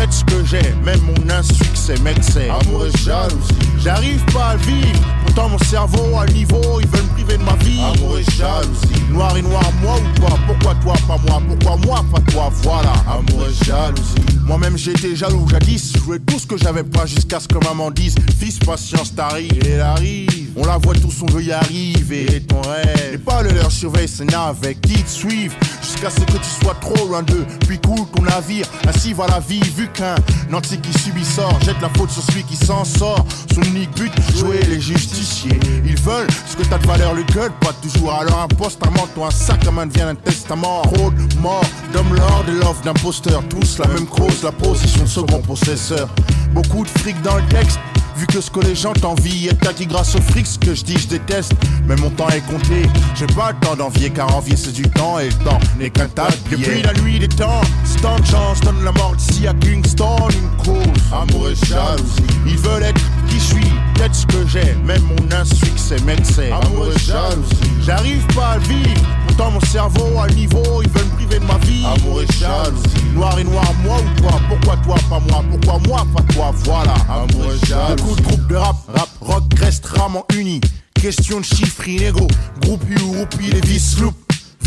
peut-être 0.05 0.13
ce 0.13 0.23
que 0.25 0.45
j'ai, 0.45 0.75
même 0.83 0.99
mon 1.01 1.29
insuccès 1.29 1.95
m'excès. 2.03 2.49
Amour 2.49 2.85
et 2.85 2.97
jalousie. 3.03 3.53
J'arrive 3.83 4.23
pas 4.33 4.49
à 4.49 4.53
le 4.55 4.61
vivre, 4.61 4.99
pourtant 5.25 5.49
mon 5.49 5.57
cerveau 5.59 6.17
à 6.17 6.25
niveau, 6.27 6.79
ils 6.79 6.87
veulent 6.87 7.03
me 7.03 7.13
priver 7.13 7.37
de 7.37 7.43
ma 7.43 7.55
vie. 7.55 7.79
Amour 7.81 8.17
et 8.19 8.23
jalousie. 8.23 9.03
Noir 9.11 9.35
et 9.37 9.41
noir, 9.41 9.63
moi 9.81 9.95
ou 9.97 10.19
toi, 10.19 10.29
pourquoi 10.47 10.75
toi, 10.75 10.93
pas 11.07 11.17
moi, 11.27 11.41
pourquoi 11.47 11.77
moi, 11.77 12.05
pas 12.11 12.31
toi, 12.31 12.51
voilà. 12.63 12.93
Amour 13.07 13.47
et 13.47 13.65
jalousie. 13.65 14.35
Moi-même 14.45 14.77
j'étais 14.77 15.15
jaloux 15.15 15.47
jadis, 15.49 15.93
je 15.95 15.99
jouais 15.99 16.19
tout 16.19 16.37
ce 16.37 16.45
que 16.45 16.57
j'avais 16.57 16.83
pas 16.83 17.07
jusqu'à 17.07 17.39
ce 17.39 17.47
que 17.47 17.57
maman 17.65 17.89
dise 17.89 18.15
Fils 18.39 18.59
patience 18.59 19.15
t'arrive, 19.15 19.51
et 19.65 19.71
elle 19.71 19.81
arrive 19.81 20.51
On 20.55 20.65
la 20.65 20.77
voit 20.77 20.93
tous, 20.93 21.23
on 21.23 21.25
veut 21.33 21.41
y 21.41 21.51
arriver 21.51 22.27
Et 22.31 22.41
ton 22.41 22.61
rêve, 22.61 23.13
et 23.13 23.17
pas 23.17 23.41
le 23.41 23.49
leur 23.49 23.71
surveille 23.71 24.07
ses 24.07 24.25
navets 24.25 24.75
qui 24.75 25.01
te 25.01 25.09
suivent 25.09 25.55
Jusqu'à 25.95 26.09
ce 26.09 26.25
que 26.25 26.37
tu 26.37 26.49
sois 26.61 26.75
trop 26.81 27.07
loin 27.07 27.23
d'eux. 27.23 27.45
Puis 27.67 27.79
coule 27.79 28.05
ton 28.13 28.23
navire, 28.23 28.65
ainsi 28.85 29.13
va 29.13 29.27
la 29.27 29.39
vie. 29.39 29.61
Vu 29.61 29.87
qu'un 29.87 30.15
nanti 30.49 30.77
qui 30.77 30.91
subit 30.99 31.23
sort 31.23 31.57
Jette 31.61 31.79
la 31.81 31.87
faute 31.89 32.09
sur 32.09 32.21
celui 32.21 32.43
qui 32.43 32.57
s'en 32.57 32.83
sort. 32.83 33.25
Son 33.53 33.61
unique 33.61 33.91
but, 33.95 34.11
jouer 34.35 34.59
les 34.67 34.81
justiciers. 34.81 35.57
Ils 35.85 35.97
veulent 36.01 36.27
ce 36.47 36.57
que 36.57 36.63
t'as 36.63 36.79
de 36.79 36.87
valeur 36.87 37.13
le 37.13 37.23
gueule 37.23 37.51
Pas 37.61 37.71
toujours, 37.81 38.13
alors 38.13 38.41
un 38.41 38.47
poste, 38.47 38.85
un 38.85 38.91
manteau, 38.91 39.23
un 39.23 39.31
sac 39.31 39.65
à 39.65 39.71
main 39.71 39.85
devient 39.85 40.01
un 40.01 40.15
testament. 40.15 40.81
Trop 40.81 41.11
de 41.11 41.35
morts, 41.39 41.63
d'hommes 41.93 42.13
lords 42.13 42.45
et 42.49 42.51
l'offre 42.51 42.81
d'imposteurs 42.83 43.43
Tous 43.47 43.79
la 43.79 43.87
même 43.87 44.05
cause, 44.05 44.43
la 44.43 44.51
position 44.51 45.03
de 45.03 45.09
second 45.09 45.39
possesseur. 45.39 46.09
Beaucoup 46.51 46.83
de 46.83 46.89
fric 46.89 47.21
dans 47.21 47.37
le 47.37 47.45
texte 47.47 47.79
Vu 48.15 48.25
que 48.27 48.39
ce 48.39 48.49
que 48.49 48.61
les 48.61 48.75
gens 48.75 48.93
t'envient 48.93 49.49
est 49.49 49.67
acquis 49.67 49.85
grâce 49.87 50.15
au 50.15 50.21
fric, 50.21 50.47
ce 50.47 50.57
que 50.57 50.73
je 50.73 50.83
dis 50.83 50.97
je 50.97 51.07
déteste. 51.07 51.53
Mais 51.85 51.95
mon 51.97 52.09
temps 52.09 52.29
est 52.29 52.41
compté, 52.41 52.83
j'ai 53.13 53.27
pas 53.27 53.51
le 53.51 53.59
temps 53.59 53.75
d'envier 53.75 54.09
car 54.09 54.33
envier 54.35 54.55
c'est 54.55 54.71
du 54.71 54.83
temps 54.83 55.19
et 55.19 55.27
le 55.27 55.43
temps 55.43 55.59
n'est 55.77 55.89
qu'un 55.89 56.07
tas 56.07 56.29
de. 56.49 56.55
Depuis 56.55 56.81
la 56.81 56.93
nuit 56.93 57.19
des 57.19 57.27
temps, 57.27 57.61
Stan 57.83 58.17
Chance 58.23 58.61
donne 58.61 58.83
la 58.83 58.91
mort 58.93 59.15
d'ici 59.17 59.47
à 59.47 59.53
Kingston 59.53 60.15
une 60.29 60.63
cause. 60.63 61.03
Amour 61.11 61.49
et 61.49 61.55
jalousie. 61.55 62.23
Ils 62.45 62.57
veulent 62.57 62.83
être 62.83 63.01
qui 63.27 63.35
je 63.35 63.43
suis, 63.43 63.71
peut-être 63.95 64.15
ce 64.15 64.25
que 64.27 64.47
j'ai, 64.47 64.75
même 64.85 65.01
mon 65.03 65.35
insuccès 65.35 65.97
m'excès. 66.05 66.51
Amour 66.51 66.87
et 66.95 66.99
jalousie. 66.99 67.55
J'arrive 67.85 68.25
pas 68.27 68.51
à 68.51 68.57
vivre, 68.59 69.01
Pourtant 69.37 69.51
mon 69.51 69.59
cerveau 69.59 70.17
à 70.17 70.29
niveau, 70.29 70.81
ils 70.81 70.89
veulent 70.91 71.03
me 71.07 71.15
priver 71.15 71.39
de 71.39 71.45
ma 71.45 71.57
vie. 71.57 71.83
Amour 71.85 72.21
et 72.21 72.33
jalousie. 72.39 73.03
Noir 73.13 73.37
et 73.37 73.43
noir, 73.43 73.65
moi 73.83 73.97
ou 73.99 74.21
toi 74.21 74.31
Pourquoi 74.47 74.77
toi, 74.77 74.95
pas 75.09 75.19
moi 75.19 75.43
Pourquoi 75.51 75.79
moi, 75.89 76.07
pas 76.15 76.33
toi 76.33 76.53
Voilà. 76.63 76.93
Amour 77.09 77.51
et 77.51 77.65
jalousie. 77.65 77.95
Beaucoup 78.01 78.15
de 78.15 78.21
groupes 78.21 78.47
de 78.47 78.55
rap, 78.55 78.77
rap, 78.87 79.09
rock 79.19 79.43
restent 79.59 79.87
rarement 79.87 80.25
unis. 80.37 80.61
Question 80.93 81.41
de 81.41 81.45
chiffres 81.45 81.85
inégaux. 81.85 82.29
Groupe 82.61 82.83
U, 82.89 82.95
groupie, 82.95 83.51
les 83.51 83.59
vis. 83.59 83.97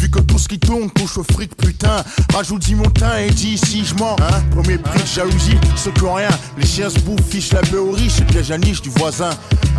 Vu 0.00 0.08
que 0.10 0.20
tout 0.20 0.38
ce 0.38 0.46
qui 0.48 0.58
tourne 0.58 0.90
touche 0.90 1.18
au 1.18 1.24
fric, 1.24 1.56
putain. 1.56 2.04
Rajoute 2.32 2.62
10 2.62 2.76
montants 2.76 3.16
et 3.16 3.30
dis 3.30 3.58
si 3.58 3.84
je 3.84 3.94
mens. 3.96 4.16
Hein 4.20 4.42
Premier 4.52 4.78
prix 4.78 5.00
de 5.00 5.06
jalousie, 5.06 5.58
qui 5.94 6.02
ont 6.04 6.14
rien. 6.14 6.28
Les 6.56 6.66
chiens 6.66 6.88
se 6.88 7.00
bouffent, 7.00 7.28
fichent 7.28 7.52
la 7.52 7.60
paix 7.60 7.76
aux 7.76 7.90
riches 7.90 8.20
et 8.20 8.24
piège 8.24 8.50
à 8.50 8.58
niche 8.58 8.80
du 8.80 8.90
voisin. 8.90 9.30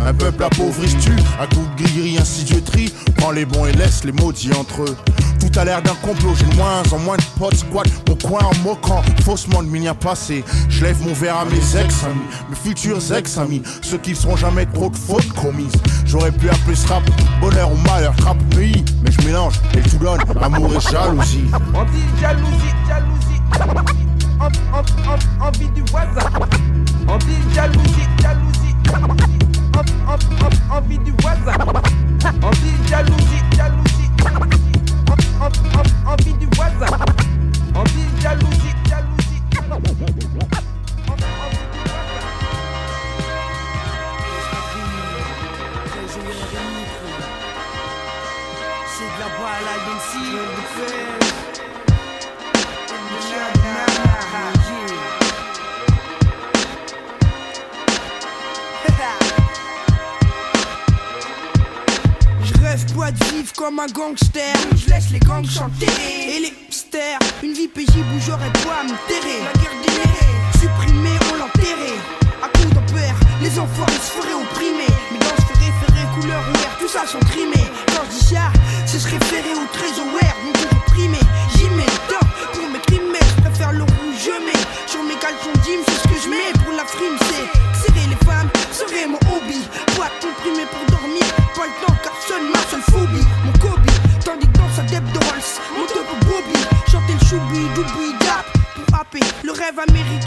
Un 0.06 0.12
peuple 0.12 0.44
appauvri-tu, 0.44 1.12
à 1.40 1.46
coup 1.46 1.66
de 1.76 1.82
grillerie 1.82 2.18
insidioterie. 2.18 2.92
Prends 3.16 3.30
les 3.30 3.46
bons 3.46 3.66
et 3.66 3.72
laisse 3.72 4.04
les 4.04 4.12
maudits 4.12 4.52
entre 4.52 4.82
eux. 4.82 4.96
Tout 5.40 5.58
a 5.58 5.64
l'air 5.64 5.82
d'un 5.82 5.94
complot, 5.94 6.34
j'ai 6.34 6.56
moins 6.56 6.82
en 6.92 6.98
moins 6.98 7.16
de 7.16 7.22
potes 7.38 7.56
squat 7.56 7.88
Mon 8.08 8.16
coin 8.16 8.40
en 8.44 8.54
moquant, 8.62 9.02
faussement 9.24 9.62
de 9.62 9.68
mien 9.68 9.94
passé 9.94 10.44
Je 10.68 10.84
lève 10.84 11.00
mon 11.06 11.14
verre 11.14 11.38
à 11.38 11.44
mes 11.44 11.80
ex-amis, 11.80 12.20
mes 12.48 12.56
futurs 12.56 13.12
ex-amis 13.12 13.62
Ceux 13.82 13.98
qui 13.98 14.14
seront 14.14 14.36
jamais 14.36 14.66
trop 14.66 14.90
de 14.90 14.96
fautes 14.96 15.32
commises. 15.32 15.72
J'aurais 16.04 16.32
pu 16.32 16.48
appeler 16.48 16.76
ce 16.76 16.86
rap 16.88 17.02
bonheur 17.40 17.72
ou 17.72 17.76
malheur, 17.88 18.14
rap 18.24 18.36
pays 18.54 18.84
Mais 19.02 19.10
je 19.12 19.22
mélange 19.26 19.54
et 19.74 19.80
tout 19.82 19.98
donne. 19.98 20.20
Amour 20.42 20.72
et 20.74 20.80
jalousie. 20.80 21.44
Dit 21.92 22.20
jalousie, 22.20 22.74
jalousie. 22.88 23.40
Envie 25.40 25.68
du 25.68 25.82
voisin. 25.90 26.30
On 27.08 27.18
dit 27.18 27.54
jalousie, 27.54 28.08
jalousie. 28.22 28.74
Envie 30.70 30.98
du 30.98 31.12
voisin. 31.20 31.58
Jalousie, 32.20 32.88
jalousie 32.88 33.59
vivre 63.14 63.52
comme 63.56 63.78
un 63.78 63.86
gangster. 63.86 64.54
Je 64.76 64.90
laisse 64.90 65.10
les 65.10 65.18
gangs 65.20 65.48
chanter 65.48 65.86
et 66.28 66.40
les 66.40 66.48
hipsters. 66.48 67.18
Une 67.42 67.52
vie 67.52 67.68
paisible 67.68 68.06
où 68.14 68.20
j'aurais 68.20 68.52
pas 68.64 68.80
à 68.80 68.84
me 68.84 68.96
terrer. 69.08 69.40
La 69.44 69.60
guerre 69.60 69.78
des 69.82 70.58
supprimée, 70.58 71.18
on 71.32 71.36
l'enterrait. 71.36 71.98
À 72.42 72.48
coup 72.48 72.68
d'empère, 72.74 73.16
les 73.42 73.58
enfants 73.58 73.86
ils 73.88 73.94
se 73.94 74.12
feraient 74.12 74.34
opprimer. 74.34 74.90
Mais 75.12 75.18
dans 75.18 75.36
ce 75.36 75.52
référé 75.58 76.06
couleur 76.20 76.42
ou 76.48 76.80
tout 76.80 76.88
ça 76.88 77.06
sont 77.06 77.20
trimés. 77.20 77.68
Quand 77.88 78.04
je 78.06 78.18
dis 78.18 78.34
ça, 78.34 78.52
c'est 78.86 78.98
se 78.98 79.08
référer 79.08 79.54
au 79.54 79.66
trésor 79.72 80.06
donc 80.06 80.56
je 80.56 80.92
primé. 80.92 81.18
J'y 81.18 81.29
le 99.86 100.19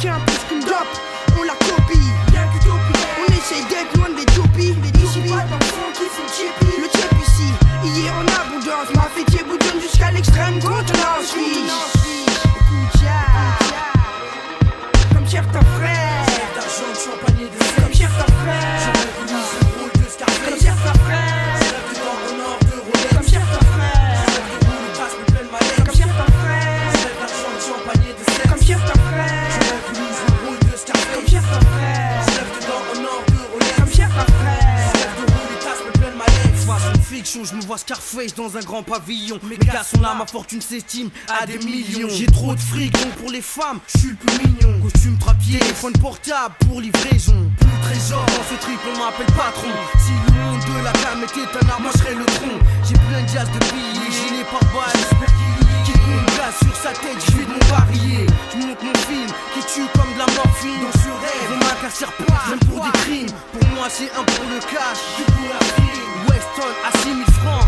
dans 38.32 38.56
un 38.56 38.62
grand 38.62 38.84
pavillon. 38.84 39.39
Mes 39.44 39.58
gars 39.58 39.84
sont 39.84 40.00
là, 40.00 40.15
ma 40.18 40.25
fortune 40.25 40.62
s'estime 40.62 41.10
à 41.27 41.46
des 41.46 41.58
millions. 41.58 42.08
J'ai 42.10 42.25
trop 42.27 42.56
de 42.56 42.60
fric, 42.60 42.94
donc 42.94 43.12
pour 43.15 43.30
les 43.30 43.42
femmes, 43.42 43.80
je 43.94 44.00
suis 44.00 44.10
le 44.10 44.15
plus 44.15 44.48
mignon. 44.48 44.80
Costume 44.82 45.18
trapier, 45.18 45.60
téléphone 45.60 45.94
portable 45.94 46.56
pour 46.68 46.80
livraison. 46.80 47.36
Plus 47.60 47.80
trésor, 47.82 48.25
dans 48.25 48.46
ce 48.50 48.62
trip 48.62 48.80
on 48.88 48.98
m'appelle 48.98 49.34
patron. 49.36 49.68
Si 50.00 50.12
le 50.12 50.39
monde 50.39 50.62
de 50.62 50.84
la 50.84 50.92
cam 50.94 51.24
était 51.24 51.65
un 51.65 51.70
arme, 51.70 51.84
moi 51.84 51.92
je 51.94 52.00
serais 52.00 52.15
le 52.15 52.25
tronc. 52.25 52.60
J'ai 52.88 52.96
plein 52.96 53.22
de 53.22 53.27
jazz 53.27 53.48
de 53.51 53.60
billets, 53.60 54.12
gilet 54.12 54.46
par 54.50 54.63
balle. 54.72 54.94
J'espère 54.96 55.34
qu'il 55.84 55.96
y 55.96 56.15
une 56.15 56.25
gaz 56.38 56.56
sur 56.63 56.75
sa 56.75 56.94
tête, 56.94 57.20
je 57.27 57.32
vais 57.38 57.46
de 57.46 57.51
mon 57.51 57.65
barillet. 57.70 58.27
Je 58.51 58.58
monte 58.58 58.84
mon 58.84 58.96
film 59.03 59.30
qui 59.53 59.60
tue 59.68 59.88
comme 60.00 60.13
de 60.13 60.20
la 60.20 60.27
morphine. 60.32 60.80
Dans 60.80 60.96
ce 60.96 61.12
rêve, 61.12 61.50
on 61.51 61.58
m'incarcère 61.60 62.12
pas, 62.24 62.50
même 62.50 62.60
pour 62.60 62.84
des 62.86 62.92
crimes. 63.03 63.36
Pour 63.51 63.68
moi, 63.75 63.88
c'est 63.89 64.12
un 64.15 64.24
pour 64.24 64.46
le 64.48 64.60
cash, 64.60 65.00
deux 65.18 65.25
pour 65.25 65.50
la. 65.50 65.60
Weston 66.30 66.72
à 66.88 66.98
6000 67.03 67.25
francs, 67.42 67.68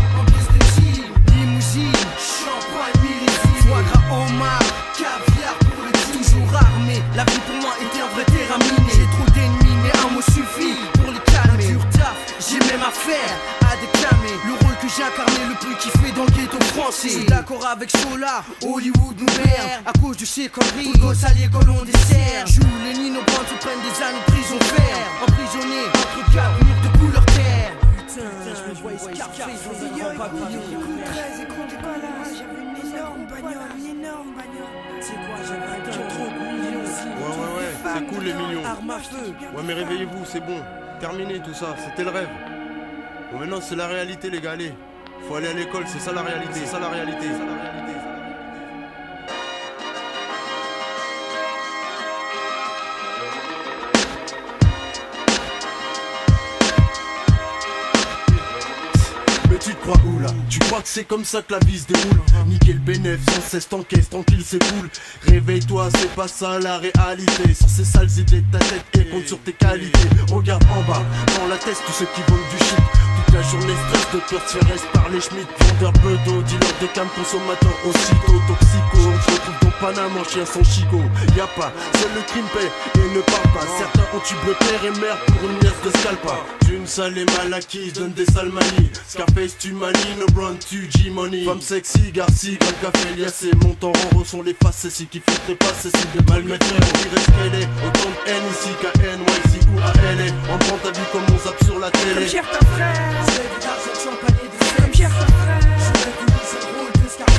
Foie 3.66 3.82
gras, 3.82 4.06
homard, 4.14 4.62
caviar 4.96 5.58
pour 5.58 5.82
le 5.84 5.90
team. 5.90 6.22
Toujours 6.22 6.54
armé, 6.54 7.02
la 7.16 7.24
vie 7.24 7.40
pour 7.46 7.56
moi 7.60 7.72
était 7.82 8.00
un 8.00 8.06
vrai 8.14 8.24
terrain 8.26 8.58
miné. 8.58 8.92
J'ai 8.94 9.08
trop 9.10 9.28
d'ennemis, 9.34 9.76
mais 9.82 9.90
un 10.06 10.10
mot 10.14 10.22
suffit 10.22 10.78
pour 10.94 11.10
les 11.10 11.18
calmer. 11.26 11.66
Dur 11.66 11.82
taf, 11.90 12.14
j'ai 12.38 12.60
même 12.70 12.84
affaire 12.86 13.34
à 13.66 13.74
déclamer. 13.74 14.38
Le 14.46 14.54
rôle 14.62 14.78
que 14.80 14.86
j'ai 14.86 15.02
incarné, 15.02 15.42
le 15.48 15.56
plus 15.58 15.74
kiffé 15.78 16.12
dans 16.14 16.22
le 16.24 16.30
ghetto 16.30 16.60
français. 16.74 17.08
Je 17.08 17.18
suis 17.18 17.26
d'accord 17.26 17.66
avec 17.66 17.90
Solar, 17.90 18.44
Hollywood 18.62 19.18
nous 19.18 19.26
merde. 19.42 19.82
À 19.84 19.92
cause 19.98 20.16
de 20.16 20.24
ces 20.24 20.48
conneries, 20.48 20.92
tout 20.92 21.00
gosse 21.00 21.24
à 21.24 21.32
l'école 21.34 21.68
on 21.70 21.82
dessert. 21.84 22.46
Joue 22.46 22.62
les 22.84 22.94
Nino 22.94 23.20
Brand 23.26 23.48
se 23.48 23.54
prennent 23.66 23.82
des 23.82 23.98
années 23.98 24.22
de 24.26 24.30
prison 24.30 24.60
ferme. 24.62 25.26
Emprisonné 25.26 25.88
entre 25.90 26.22
quatre 26.32 26.62
murs 26.62 26.82
de 26.86 26.90
couleur 26.98 27.26
terre. 27.34 27.74
Putain, 27.98 28.30
je 28.46 28.62
me 28.70 28.74
voyais 28.78 29.18
grand 29.18 29.34
énorme 32.96 33.26
bagnole, 33.26 33.52
une 33.78 33.86
énorme 33.98 34.32
bagnole. 34.34 35.00
C'est 35.00 35.12
quoi, 35.12 35.36
un 35.36 35.80
cœur 35.84 36.08
trop 36.08 36.24
millions. 36.24 36.80
Ouais, 36.80 37.34
ouais, 37.36 37.52
ouais, 37.58 37.72
c'est 37.82 38.06
cool 38.06 38.24
les 38.24 38.32
millions. 38.32 38.64
Arme 38.64 38.90
à 38.90 38.98
feu. 38.98 39.34
Ouais, 39.54 39.62
mais 39.64 39.74
réveillez-vous, 39.74 40.24
c'est 40.24 40.40
bon. 40.40 40.60
Terminé 41.00 41.40
tout 41.40 41.54
ça, 41.54 41.74
c'était 41.76 42.04
le 42.04 42.10
rêve. 42.10 42.28
Bon, 43.32 43.38
maintenant 43.38 43.60
c'est 43.60 43.76
la 43.76 43.86
réalité, 43.86 44.30
les 44.30 44.40
gars, 44.40 44.52
allez. 44.52 44.72
Faut 45.28 45.36
aller 45.36 45.48
à 45.48 45.52
l'école, 45.52 45.84
c'est 45.86 46.00
ça 46.00 46.12
la 46.12 46.22
réalité, 46.22 46.60
c'est 46.60 46.66
ça 46.66 46.78
la 46.78 46.88
réalité. 46.88 47.26
C'est 47.26 47.38
ça 47.38 47.44
la 47.44 47.70
réalité. 47.70 47.95
C'est 60.86 61.04
comme 61.04 61.24
ça 61.24 61.42
que 61.42 61.52
la 61.52 61.58
vie 61.60 61.78
se 61.78 61.86
déroule. 61.86 62.20
Niquer 62.46 62.74
le 62.74 62.78
bénéf, 62.78 63.18
sans 63.34 63.40
cesse 63.40 63.68
t'encaisse, 63.68 64.08
tranquille 64.08 64.42
c'est 64.44 64.62
cool. 64.70 64.88
Réveille-toi, 65.26 65.88
c'est 65.98 66.14
pas 66.14 66.28
ça 66.28 66.58
la 66.60 66.78
réalité. 66.78 67.54
Sans 67.54 67.68
ces 67.68 67.84
sales 67.84 68.10
idées 68.18 68.40
de 68.40 68.52
ta 68.52 68.58
tête 68.58 68.84
et 68.94 69.04
compte 69.10 69.26
sur 69.26 69.38
tes 69.40 69.52
qualités. 69.52 70.08
Regarde 70.32 70.64
en 70.70 70.82
bas, 70.90 71.02
dans 71.38 71.48
la 71.48 71.56
tête 71.56 71.76
tous 71.84 71.92
ceux 71.92 72.06
qui 72.14 72.22
vendent 72.30 72.38
du 72.50 72.64
shit. 72.64 72.78
Toute 72.78 73.34
la 73.34 73.42
journée 73.42 73.74
stress 73.88 74.14
de 74.14 74.20
peur 74.30 74.48
se 74.48 74.86
par 74.92 75.08
les 75.08 75.20
schmitt 75.20 75.48
Vendeur 75.58 75.92
bedeau, 75.92 76.42
dealer 76.42 76.74
de 76.80 76.86
cam, 76.94 77.08
consommateur 77.16 77.72
aussitôt 77.84 78.40
Toxico, 78.46 79.12
je 79.26 79.32
retrouve 79.34 79.65
dans 79.80 79.86
Panama, 79.86 80.22
chien 80.28 80.44
sans 80.44 80.62
chico 80.64 81.00
Y'a 81.36 81.46
pas, 81.48 81.72
seul 82.00 82.10
le 82.14 82.22
crime 82.22 82.44
paie 82.54 82.70
et 83.00 83.14
ne 83.14 83.20
parle 83.20 83.52
pas. 83.54 83.66
Certains 83.78 84.16
ont 84.16 84.20
tué 84.20 84.36
père 84.58 84.84
et 84.84 85.00
mère 85.00 85.18
pour 85.26 85.50
une 85.50 85.58
nièce 85.58 85.80
de 85.84 85.90
scalpa. 85.98 86.36
D'une 86.66 86.86
sale 86.86 87.18
et 87.18 87.24
mal 87.24 87.54
acquise, 87.54 87.92
donne 87.92 88.12
des 88.12 88.26
sales 88.26 88.50
manies 88.50 88.90
Scarface 89.08 89.56
tu 89.58 89.72
manies, 89.72 90.16
no 90.18 90.26
brand 90.32 90.58
tu 90.58 90.88
G-money. 90.90 91.44
Femme 91.44 91.60
sexy, 91.60 92.12
garci, 92.12 92.58
comme 92.58 92.90
café 92.92 93.14
liassé 93.16 93.50
Montant 93.62 93.92
en 94.14 94.24
sont 94.24 94.42
les 94.42 94.54
faces, 94.54 94.76
c'est 94.78 94.90
si 94.90 95.06
qui 95.06 95.20
fait 95.20 95.54
pas 95.54 95.66
C'est 95.80 95.96
si 95.96 96.06
de 96.14 96.30
malmettre, 96.30 96.66
on 96.70 97.14
reste 97.14 97.26
qu'elle 97.26 97.62
est 97.62 97.68
Autant 97.86 98.10
de 98.10 98.30
N 98.30 98.42
ici 98.50 98.70
qu'à 98.80 98.92
NYC 98.98 99.62
ou 99.74 99.78
à 99.80 99.92
LA 100.14 100.32
On 100.52 100.58
prend 100.58 100.78
ta 100.78 100.90
vie 100.90 101.06
comme 101.12 101.22
on 101.34 101.38
zappe 101.38 101.64
sur 101.64 101.78
la 101.78 101.90
télé. 101.90 102.14
Comme 102.14 102.28
certains 102.28 102.66
frères, 102.74 102.92
comme 104.76 104.92
certains 104.94 105.26
frères. 105.26 105.60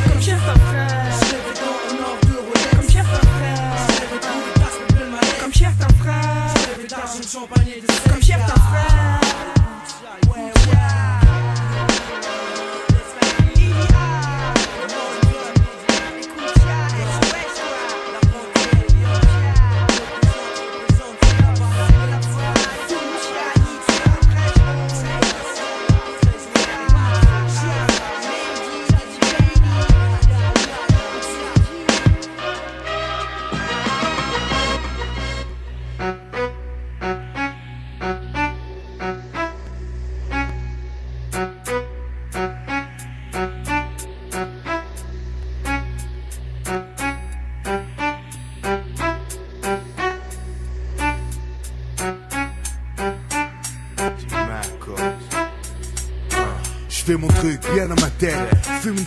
Comme 0.08 0.22
chef 0.22 0.41
un 0.48 0.60
frère. 0.72 1.17
Comme 7.14 8.22
chef 8.22 8.42
un 8.42 8.60
frère. 8.60 8.88
fais 8.88 8.97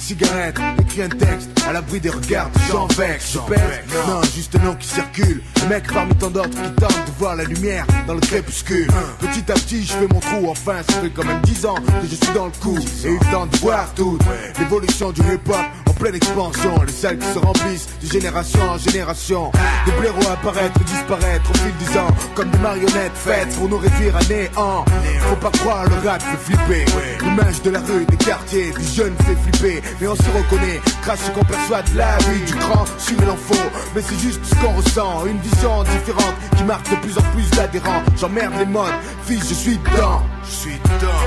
Cigarette, 0.01 0.57
écris 0.81 1.03
un 1.03 1.09
texte, 1.09 1.51
à 1.69 1.73
l'abri 1.73 2.01
des 2.01 2.11
regards 2.11 2.51
j'en 2.71 2.87
vex. 2.87 3.35
Je 3.35 3.39
pèse, 3.41 3.61
non, 4.09 4.23
juste 4.35 4.57
un 4.57 4.65
nom 4.65 4.75
qui 4.75 4.89
circule. 4.89 5.43
Mec 5.71 5.87
parmi 5.93 6.13
tant 6.17 6.31
d'autres 6.31 6.51
qui 6.51 6.73
tentent 6.81 7.07
de 7.07 7.13
voir 7.17 7.37
la 7.37 7.45
lumière 7.45 7.87
dans 8.09 8.15
le 8.15 8.21
crépuscule. 8.21 8.89
Petit 9.21 9.53
à 9.53 9.55
petit, 9.55 9.85
je 9.85 9.93
fais 9.93 10.09
mon 10.13 10.19
trou, 10.19 10.51
enfin, 10.51 10.79
ça 10.89 11.01
fait 11.01 11.11
quand 11.11 11.25
même 11.25 11.41
10 11.43 11.65
ans 11.67 11.77
que 11.77 12.09
je 12.11 12.17
suis 12.17 12.35
dans 12.35 12.47
le 12.47 12.53
coup. 12.61 12.77
Et 13.05 13.13
il 13.13 13.31
tente 13.31 13.51
de 13.51 13.57
voir 13.59 13.87
tout. 13.95 14.19
L'évolution 14.59 15.13
du 15.13 15.21
hip-hop 15.21 15.57
en 15.89 15.93
pleine 15.93 16.17
expansion. 16.17 16.75
Les 16.85 16.93
salles 16.93 17.19
qui 17.19 17.27
se 17.33 17.39
remplissent 17.39 17.87
de 18.03 18.11
génération 18.11 18.61
en 18.63 18.79
génération. 18.79 19.53
Des 19.87 19.93
blaireaux 19.93 20.33
apparaître, 20.33 20.81
disparaître 20.81 21.49
au 21.49 21.55
fil 21.55 21.73
des 21.87 21.99
ans. 21.99 22.11
Comme 22.35 22.51
des 22.51 22.59
marionnettes 22.59 23.15
faites 23.15 23.55
pour 23.55 23.69
nous 23.69 23.79
réduire 23.79 24.17
à 24.17 24.25
néant. 24.25 24.85
Faut 25.29 25.37
pas 25.37 25.51
croire, 25.51 25.85
le 25.85 26.09
rap 26.09 26.21
fait 26.21 26.53
flipper. 26.53 26.85
L'image 27.23 27.63
de 27.63 27.71
la 27.71 27.79
rue, 27.79 28.05
des 28.07 28.17
quartiers, 28.17 28.73
des 28.73 28.85
jeunes 28.93 29.15
fait 29.19 29.37
flipper. 29.37 29.83
Mais 30.01 30.09
on 30.09 30.17
se 30.17 30.23
reconnaît, 30.37 30.81
grâce 31.05 31.23
à 31.23 31.27
ce 31.27 31.31
qu'on 31.31 31.45
perçoit 31.45 31.83
de 31.83 31.97
la 31.97 32.19
vie, 32.19 32.45
du 32.45 32.55
grand 32.55 32.85
sur 32.99 33.21
l'info. 33.21 33.55
Mais 33.95 34.03
c'est 34.03 34.19
juste 34.19 34.41
ce 34.45 34.55
qu'on 34.57 34.75
ressent, 34.75 35.27
une 35.27 35.39
vision 35.39 35.60
différente 35.61 36.35
qui 36.57 36.65
marque 36.65 36.89
de 36.91 36.97
plus 36.97 37.19
en 37.19 37.23
plus 37.33 37.51
d'adhérents. 37.51 38.03
J'emmerde 38.17 38.55
les 38.59 38.67
modes, 38.67 38.95
fils, 39.25 39.47
je 39.49 39.55
suis 39.55 39.79
dedans. 39.79 40.23
Je 40.45 40.51
suis 40.51 40.79
dedans. 40.79 41.25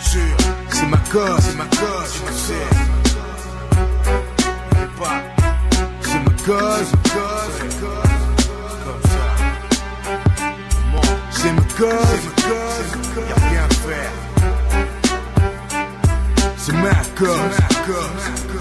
Sûr, 0.00 0.36
c'est 0.68 0.86
ma 0.86 0.96
cause, 1.12 1.40
c'est 1.40 1.56
ma 1.56 1.64
cause, 1.64 2.22
je 2.26 2.32
sais. 2.32 2.54
pas. 4.98 5.22
C'est 6.02 6.18
ma 6.18 6.30
cause, 6.44 6.90
cause, 7.14 7.58
comme 8.84 9.02
ça. 9.10 9.26
C'est 11.30 11.52
ma 11.52 11.62
cause, 11.62 11.90
c'est 12.10 12.24
ma 12.26 12.34
cause, 12.48 12.90
y'a 13.28 13.48
rien 13.48 13.64
à 13.64 13.74
faire. 13.74 14.12
C'est 16.56 16.72
ma 16.72 16.94
cause. 17.16 18.53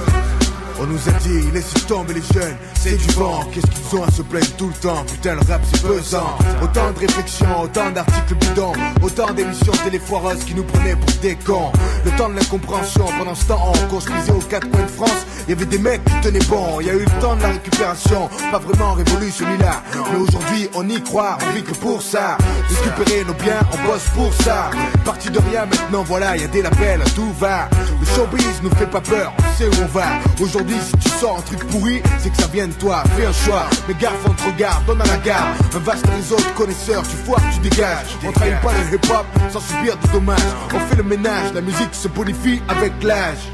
On 0.83 0.87
nous 0.87 0.99
a 1.07 1.13
dit, 1.19 1.49
laissez 1.53 1.79
tomber 1.87 2.15
les 2.15 2.21
jeunes, 2.33 2.57
c'est 2.73 2.97
du 2.97 3.13
vent. 3.13 3.39
Qu'est-ce 3.53 3.67
qu'ils 3.67 3.99
ont 3.99 4.03
à 4.03 4.11
se 4.11 4.21
plaindre 4.21 4.51
tout 4.57 4.67
le 4.67 4.73
temps? 4.73 5.05
Putain, 5.09 5.35
le 5.35 5.39
rap 5.49 5.61
c'est 5.71 5.81
pesant. 5.81 6.37
Autant 6.61 6.91
de 6.91 6.99
réflexions, 6.99 7.61
autant 7.61 7.89
d'articles 7.91 8.35
bidons, 8.35 8.73
autant 9.01 9.31
d'émissions 9.31 9.71
téléfoireuses 9.85 10.43
qui 10.43 10.53
nous 10.53 10.63
prenaient 10.63 10.97
pour 10.97 11.13
des 11.21 11.35
cons. 11.35 11.71
Le 12.03 12.11
temps 12.17 12.27
de 12.27 12.35
l'incompréhension, 12.35 13.05
pendant 13.17 13.33
ce 13.33 13.45
temps, 13.45 13.71
on 13.73 13.87
construisait 13.87 14.33
aux 14.33 14.39
quatre 14.39 14.69
coins 14.69 14.83
de 14.83 14.87
France. 14.87 15.25
Il 15.47 15.51
y 15.51 15.53
avait 15.53 15.65
des 15.65 15.77
mecs 15.77 16.03
qui 16.03 16.19
tenaient 16.19 16.45
bon. 16.49 16.81
Il 16.81 16.87
y 16.87 16.89
a 16.89 16.95
eu 16.95 17.05
le 17.05 17.21
temps 17.21 17.37
de 17.37 17.43
la 17.43 17.49
récupération, 17.49 18.29
pas 18.51 18.59
vraiment 18.59 18.93
révolu 18.93 19.31
celui-là. 19.31 19.83
Mais 20.11 20.19
aujourd'hui, 20.19 20.69
on 20.73 20.87
y 20.89 21.01
croit, 21.01 21.37
on 21.47 21.53
vit 21.53 21.63
que 21.63 21.73
pour 21.75 22.01
ça. 22.01 22.37
Récupérer 22.83 23.23
nos 23.23 23.33
biens, 23.35 23.61
on 23.71 23.87
bosse 23.87 24.09
pour 24.13 24.33
ça. 24.43 24.69
Parti 25.05 25.29
de 25.29 25.39
rien, 25.49 25.65
maintenant 25.65 26.03
voilà, 26.03 26.35
il 26.35 26.41
y 26.41 26.45
a 26.45 26.49
des 26.49 26.61
labels, 26.61 27.03
tout 27.15 27.31
va. 27.39 27.69
Le 28.01 28.05
showbiz 28.05 28.61
nous 28.61 28.71
fait 28.71 28.89
pas 28.89 29.01
peur, 29.01 29.31
on 29.39 29.57
sait 29.57 29.67
où 29.67 29.83
on 29.83 29.87
va. 29.87 30.07
Aujourd'hui, 30.41 30.72
si 30.81 30.91
tu 30.97 31.09
sors 31.09 31.37
un 31.37 31.41
truc 31.41 31.65
pourri, 31.67 32.01
c'est 32.19 32.29
que 32.29 32.37
ça 32.37 32.47
vient 32.47 32.67
de 32.67 32.73
toi. 32.73 33.03
Fais 33.15 33.25
un 33.25 33.33
choix, 33.33 33.67
mais 33.87 33.93
gaffe, 33.95 34.13
on 34.25 34.33
te 34.33 34.43
regarde, 34.43 34.85
donne 34.85 35.01
à 35.01 35.05
la 35.05 35.17
gare. 35.17 35.53
Un 35.75 35.79
vaste 35.79 36.05
réseau 36.07 36.37
de 36.37 36.57
connaisseurs, 36.57 37.03
tu 37.03 37.15
foires, 37.17 37.41
tu 37.53 37.59
dégages. 37.69 38.17
On 38.25 38.31
trahit 38.31 38.59
pas 38.61 38.71
le 38.73 38.95
hip-hop 38.95 39.25
sans 39.51 39.59
subir 39.59 39.97
de 39.97 40.07
dommages. 40.11 40.39
On 40.73 40.79
fait 40.79 40.95
le 40.95 41.03
ménage, 41.03 41.53
la 41.53 41.61
musique 41.61 41.93
se 41.93 42.07
bonifie 42.07 42.61
avec 42.67 42.91
l'âge. 43.03 43.49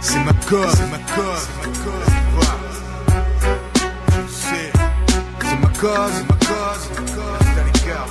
C'est 0.00 0.24
ma 0.24 0.32
cause, 0.48 0.74
c'est 0.74 0.90
ma 0.90 0.98
cause, 0.98 1.48
c'est 1.62 1.68
ma 1.68 1.72
cause. 1.84 2.08
Tu 4.06 4.32
sais, 4.32 4.72
c'est 5.42 5.60
ma 5.60 5.68
cause, 5.68 6.12
c'est 6.14 6.28
ma 6.28 6.36
cause, 6.46 6.80
c'est 6.82 7.00
ma 7.00 7.06
cause. 7.06 7.38
T'as 7.54 7.64
les 7.64 7.72
cœurs. 7.86 8.08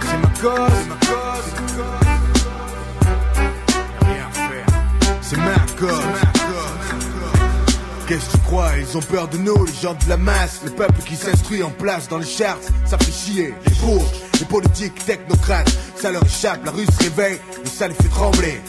C'est 0.00 0.18
ma 0.18 0.28
c'est 0.40 0.88
ma 0.88 0.96
cause, 1.06 1.42
c'est 1.44 1.60
ma 1.60 1.92
cause. 1.98 2.05
C'est 5.28 5.36
ma 5.38 5.54
cause, 5.76 5.90
c'est 5.90 6.06
ma 6.06 6.30
cause. 6.30 7.40
Qu'est-ce 8.06 8.26
que 8.26 8.32
tu 8.32 8.38
crois? 8.44 8.70
Ils 8.78 8.96
ont 8.96 9.00
peur 9.00 9.26
de 9.26 9.38
nous, 9.38 9.64
les 9.64 9.72
gens 9.72 9.94
de 9.94 10.08
la 10.08 10.16
masse, 10.16 10.60
le 10.64 10.70
peuple 10.70 11.02
qui 11.04 11.16
s'instruit 11.16 11.64
en 11.64 11.70
place 11.70 12.08
dans 12.08 12.18
les 12.18 12.26
charts, 12.26 12.58
ça 12.84 12.96
fait 12.96 13.10
chier. 13.10 13.54
Les 13.66 13.74
bourges, 13.84 14.06
les 14.38 14.46
politiques, 14.46 15.04
technocrates, 15.04 15.76
ça 15.96 16.12
leur 16.12 16.24
échappe, 16.24 16.64
la 16.64 16.70
rue 16.70 16.86
se 16.86 17.02
réveille 17.02 17.40
et 17.64 17.68
ça 17.68 17.88
les 17.88 17.94
fait 17.94 18.08
trembler. 18.08 18.60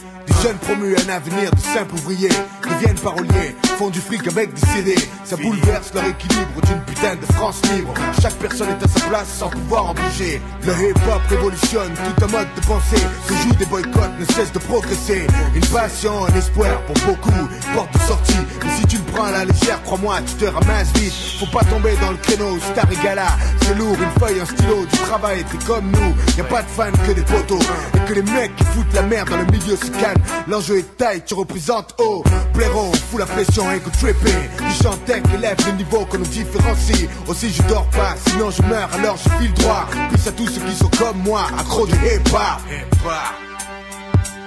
Jeunes 0.43 0.58
promus 0.58 0.95
un 0.95 1.10
avenir 1.10 1.50
de 1.52 1.60
simples 1.60 1.95
ouvriers 1.95 2.30
deviennent 2.69 3.00
paroliers, 3.00 3.56
font 3.78 3.89
du 3.89 4.00
fric 4.00 4.28
avec 4.28 4.54
des 4.54 4.62
CD. 4.67 4.95
Ça 5.23 5.36
bouleverse 5.36 5.91
leur 5.95 6.06
équilibre 6.06 6.62
d'une 6.65 6.80
putain 6.82 7.15
de 7.15 7.34
France 7.34 7.62
libre. 7.73 7.93
Chaque 8.21 8.36
personne 8.36 8.69
est 8.69 8.84
à 8.84 8.88
sa 8.88 9.06
place 9.08 9.28
sans 9.28 9.50
pouvoir 9.50 9.88
en 9.88 9.93
bouger. 9.93 10.41
Le 10.63 10.73
hip-hop 10.73 11.21
révolutionne 11.30 11.91
tout 11.93 12.26
un 12.26 12.28
mode 12.28 12.47
de 12.56 12.62
pensée. 12.62 13.04
Se 13.28 13.34
joue 13.34 13.56
des 13.56 13.65
boycotts 13.65 14.19
ne 14.19 14.26
cesse 14.26 14.52
de 14.52 14.60
progresser. 14.60 15.26
Une 15.56 15.65
passion, 15.65 16.26
un 16.26 16.38
espoir 16.38 16.82
pour 16.84 16.95
beaucoup, 17.08 17.47
porte 17.73 17.93
de 17.93 18.00
sortie. 18.00 18.34
Mais 18.63 18.69
si 18.78 18.86
tu 18.88 18.97
le 18.97 19.04
prends 19.12 19.26
à 19.26 19.32
la 19.32 19.45
légère, 19.45 19.82
crois-moi, 19.84 20.19
tu 20.28 20.34
te 20.36 20.45
ramasses 20.45 20.93
vite. 20.95 21.13
Faut 21.39 21.58
pas 21.58 21.63
tomber 21.65 21.95
dans 22.02 22.12
le 22.12 22.17
créneau, 22.17 22.60
star 22.60 22.86
et 22.91 23.04
gala. 23.04 23.28
C'est 23.62 23.76
lourd, 23.76 23.95
une 24.00 24.19
feuille, 24.19 24.39
un 24.39 24.45
stylo, 24.45 24.86
du 24.86 24.97
travail, 24.97 25.43
t'es 25.52 25.65
comme 25.65 25.89
nous. 25.91 26.15
Y 26.38 26.41
a 26.41 26.43
pas 26.43 26.62
de 26.62 26.67
fans 26.67 26.91
que 27.06 27.12
des 27.12 27.23
poteaux. 27.23 27.60
Et 27.95 28.10
que 28.10 28.13
les 28.13 28.23
mecs 28.23 28.56
qui 28.56 28.63
foutent 28.65 28.93
la 28.93 29.02
merde 29.04 29.30
dans 29.30 29.38
le 29.38 29.45
milieu 29.45 29.76
se 29.76 29.89
calment. 29.91 30.26
L'enjeu 30.47 30.79
est 30.79 30.97
taille, 30.97 31.23
tu 31.25 31.33
représentes 31.33 31.93
haut. 31.99 32.23
Blaireau, 32.53 32.91
fous 33.11 33.17
la 33.17 33.25
pression 33.25 33.71
et 33.71 33.79
que 33.79 33.89
trippé. 33.89 34.31
Du 34.59 34.71
chantec 34.83 35.23
élève 35.33 35.57
le 35.65 35.73
niveau 35.73 36.05
qu'on 36.05 36.19
nous 36.19 36.25
différencie. 36.25 37.07
Aussi 37.27 37.51
je 37.51 37.61
dors 37.63 37.87
pas, 37.89 38.15
sinon 38.27 38.49
je 38.51 38.61
meurs, 38.63 38.89
alors 38.93 39.17
je 39.17 39.29
file 39.37 39.53
droit. 39.53 39.87
Plus 40.09 40.27
à 40.27 40.31
tous 40.31 40.47
ceux 40.47 40.61
qui 40.61 40.75
sont 40.75 40.89
comme 40.97 41.17
moi, 41.23 41.47
accro 41.59 41.85
du 41.85 41.93
hip-hop. 41.93 42.61
Hip-hop. 42.69 43.13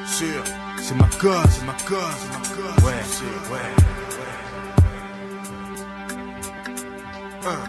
Sûr, 0.06 0.42
c'est 0.82 0.96
ma 0.96 1.08
cause, 1.20 1.46
c'est 1.50 1.64
ma 1.66 1.72
cause, 1.88 2.16
c'est 2.20 2.32
ma 2.32 2.40
cause. 2.54 2.84
Ouais, 2.84 3.02
c'est, 3.10 3.52
ouais. 3.52 3.70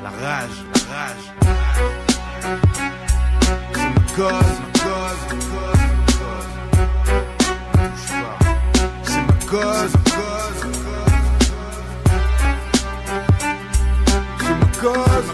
La 0.04 0.10
rage, 0.10 0.58
la 0.74 0.80
rage. 0.95 1.26
C'est 3.74 3.89
ma 3.89 4.04
cause, 4.15 4.58
ma 4.60 4.69
cause, 4.80 5.17
c'est 5.30 5.36
ma 5.36 5.41
cause. 5.41 5.81
Cause, 9.52 9.92
c'est 14.40 14.56
ma 14.56 14.68
cause, 14.80 15.28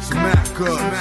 c'est 0.00 0.14
ma 0.14 0.34
cause, 0.56 0.99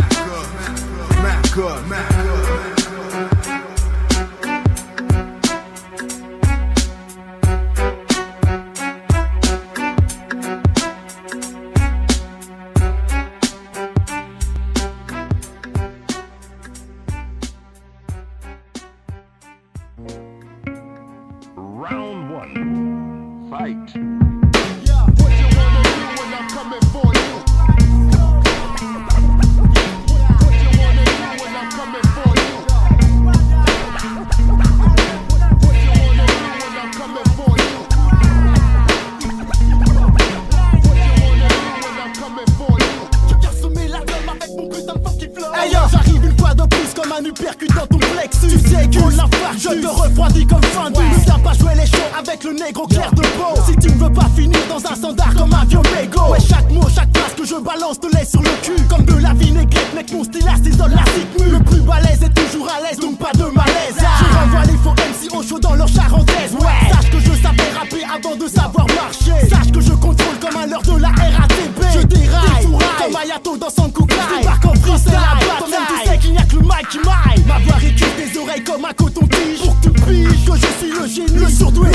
Sache 69.50 69.72
que 69.72 69.82
je 69.82 69.92
contrôle 69.94 70.38
comme 70.40 70.56
à 70.62 70.66
l'heure 70.66 70.82
de 70.82 70.98
la 71.00 71.10
RATP 71.10 71.84
Je 71.94 72.00
déraille. 72.02 72.68
Comme 72.98 73.16
Ayato 73.16 73.58
dans 73.58 73.70
son 73.70 73.90
coucaille 73.90 74.18
Je 74.34 74.40
débarque 74.40 74.66
en 74.66 74.74
freestyle. 74.76 75.14
Toi-même 75.58 75.80
tu 75.88 76.10
sais 76.10 76.18
qu'il 76.18 76.32
n'y 76.32 76.38
a 76.38 76.44
que 76.44 76.56
le 76.56 76.62
mic 76.62 76.90
qui 76.90 76.98
maille. 77.00 77.44
Ma 77.48 77.60
voix 77.60 77.76
récupère 77.76 78.08
des 78.18 78.38
oreilles 78.38 78.64
comme 78.64 78.86
un 78.86 78.94
coton-tige. 78.94 79.62
Pour 79.64 79.80
que 79.80 79.88
tu 79.88 79.92
piges. 79.92 80.46
Que 80.46 80.56
je 80.56 80.68
suis 80.80 81.00
le 81.00 81.08
génie. 81.08 81.40
Le 81.40 81.50
surdoué 81.50 81.90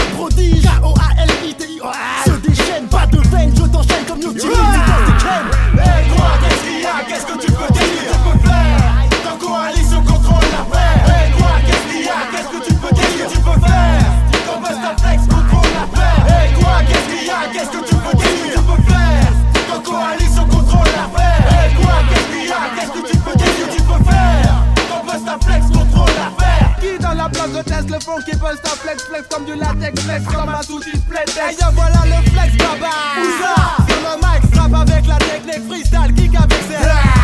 fond 28.04 28.20
qui 28.24 28.36
bust 28.36 28.64
un 28.64 28.76
flex 28.76 29.02
flex 29.04 29.26
comme 29.28 29.44
du 29.46 29.54
latex 29.54 30.02
flex 30.02 30.24
comme 30.26 30.48
un 30.48 30.62
sous 30.62 30.80
display 30.80 31.24
Hey 31.40 31.56
yo 31.60 31.66
voilà 31.72 32.02
le 32.04 32.30
flex 32.30 32.56
baba. 32.56 32.90
Où 33.18 33.42
ça? 33.42 33.84
Sur 33.88 33.96
le 34.02 34.16
mic 34.16 34.52
strap 34.52 34.74
avec 34.74 35.06
la 35.06 35.16
technique 35.16 35.66
freestyle 35.68 36.14
kick 36.14 36.34
avec 36.36 36.62
ses 36.68 37.23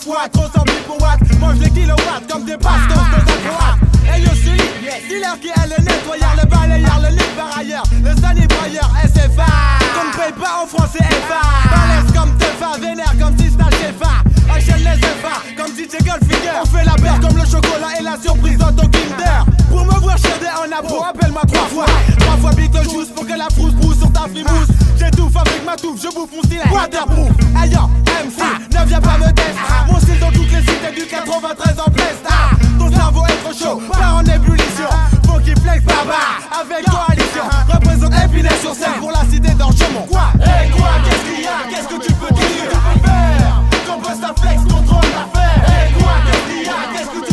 le 0.00 0.06
flex 0.06 0.06
watt, 0.06 0.32
trop 0.32 0.64
pour 0.86 1.02
watt. 1.02 1.20
Mange 1.40 1.58
les 1.58 1.70
kilowatts 1.70 2.26
comme 2.30 2.44
des 2.44 2.56
bastos 2.56 2.96
de 2.96 3.16
acrobates 3.16 3.78
Hey 4.06 4.22
yo 4.22 4.30
Sully, 4.34 4.68
dealer 5.08 5.38
qui 5.40 5.48
est 5.48 5.66
le 5.66 5.82
nettoyeur, 5.84 6.34
le 6.40 6.48
balayeur, 6.48 7.00
le 7.02 7.16
lit 7.16 7.30
par 7.36 7.58
ailleurs 7.58 7.84
Le 8.02 8.14
saniboyeur 8.20 8.90
SFA 9.04 9.46
Comme 9.94 10.10
paye 10.16 10.32
pas 10.32 10.62
en 10.62 10.66
français 10.66 11.04
FA 11.28 11.40
Balèze 11.70 12.12
comme 12.14 12.36
Tefa, 12.38 12.78
vénère 12.80 13.14
comme 13.18 13.36
Sista 13.38 13.64
Shefa 13.70 14.22
Enchaîne 14.50 14.84
les 14.84 15.00
FA 15.00 15.40
comme 15.56 15.72
DJ 15.76 16.02
Goldfinger. 16.04 16.58
On 16.62 16.66
fait 16.66 16.84
la 16.84 16.94
paire 16.94 17.20
comme 17.20 17.36
le 17.36 17.44
chocolat 17.44 17.98
et 17.98 18.02
la 18.02 18.16
surprise 18.20 18.58
dans 18.58 18.72
ton 18.72 18.88
Kinder. 18.88 19.44
Pour 19.70 19.84
me 19.84 20.00
voir 20.00 20.18
chiader 20.18 20.50
en 20.58 20.72
abo, 20.76 21.04
appelle-moi 21.04 21.42
trois 21.46 21.66
fois. 21.68 21.86
Trois 22.18 22.36
fois 22.36 22.50
Beetlejuice 22.52 23.10
pour 23.14 23.26
que 23.26 23.34
la 23.38 23.48
frousse 23.50 23.74
brousse 23.74 23.98
sur 23.98 24.10
ta 24.12 24.22
frimousse 24.22 24.68
J'étouffe 25.00 25.36
avec 25.36 25.64
ma 25.64 25.76
touffe, 25.76 26.00
je 26.02 26.08
bouffe 26.14 26.30
mon 26.36 26.42
style. 26.42 26.60
Waterproof. 26.70 27.30
Yo, 27.70 27.80
MC, 28.24 28.40
ne 28.78 28.86
viens 28.86 29.00
pas 29.00 29.16
me 29.18 29.32
tester. 29.32 29.52
Mon 29.90 29.98
style 30.00 30.18
dans 30.18 30.30
toutes 30.30 30.50
les 30.52 30.60
cités 30.60 30.92
du 30.94 31.06
93 31.06 31.74
en 31.86 31.90
Plest 31.90 32.22
Ah, 32.28 32.50
Ton 32.78 32.90
cerveau 32.90 33.22
est 33.26 33.36
trop 33.44 33.52
chaud, 33.52 33.80
part 33.90 34.16
en 34.16 34.24
ébullition. 34.24 34.88
Faut 35.26 35.38
qu'il 35.40 35.58
flex 35.60 35.82
baba. 35.84 36.20
Avec 36.60 36.84
coalition. 36.84 37.42
Représente 37.72 38.12
Épinay 38.24 38.54
sur 38.60 38.74
scène 38.74 38.98
pour 39.00 39.10
la 39.10 39.24
cité 39.30 39.52
d'Orchemont 39.54 40.06
Quoi? 40.10 40.32
Hey 40.42 40.70
quoi? 40.70 40.88
Qu'est-ce 41.04 41.24
qu'il 41.34 41.44
y 41.44 41.46
a? 41.46 41.50
Qu'est-ce 41.70 41.88
que 41.88 42.06
tu 42.06 42.12
peux 42.12 42.26
Qu'est-ce 42.34 42.62
que 42.64 42.70
tu 42.70 42.76
peux 42.76 43.08
faire? 43.08 43.62
Bust 44.00 44.40
flex 44.40 44.62
contrôle 44.62 45.08
l'affaire. 45.14 45.62
Hey 45.70 45.92
quoi? 45.92 46.12
Qu'est-ce 46.26 46.46
qu'il 46.54 46.66
y 46.66 46.68
a? 46.68 46.78
Qu'est-ce 46.92 47.10
que 47.20 47.26
tu 47.26 47.29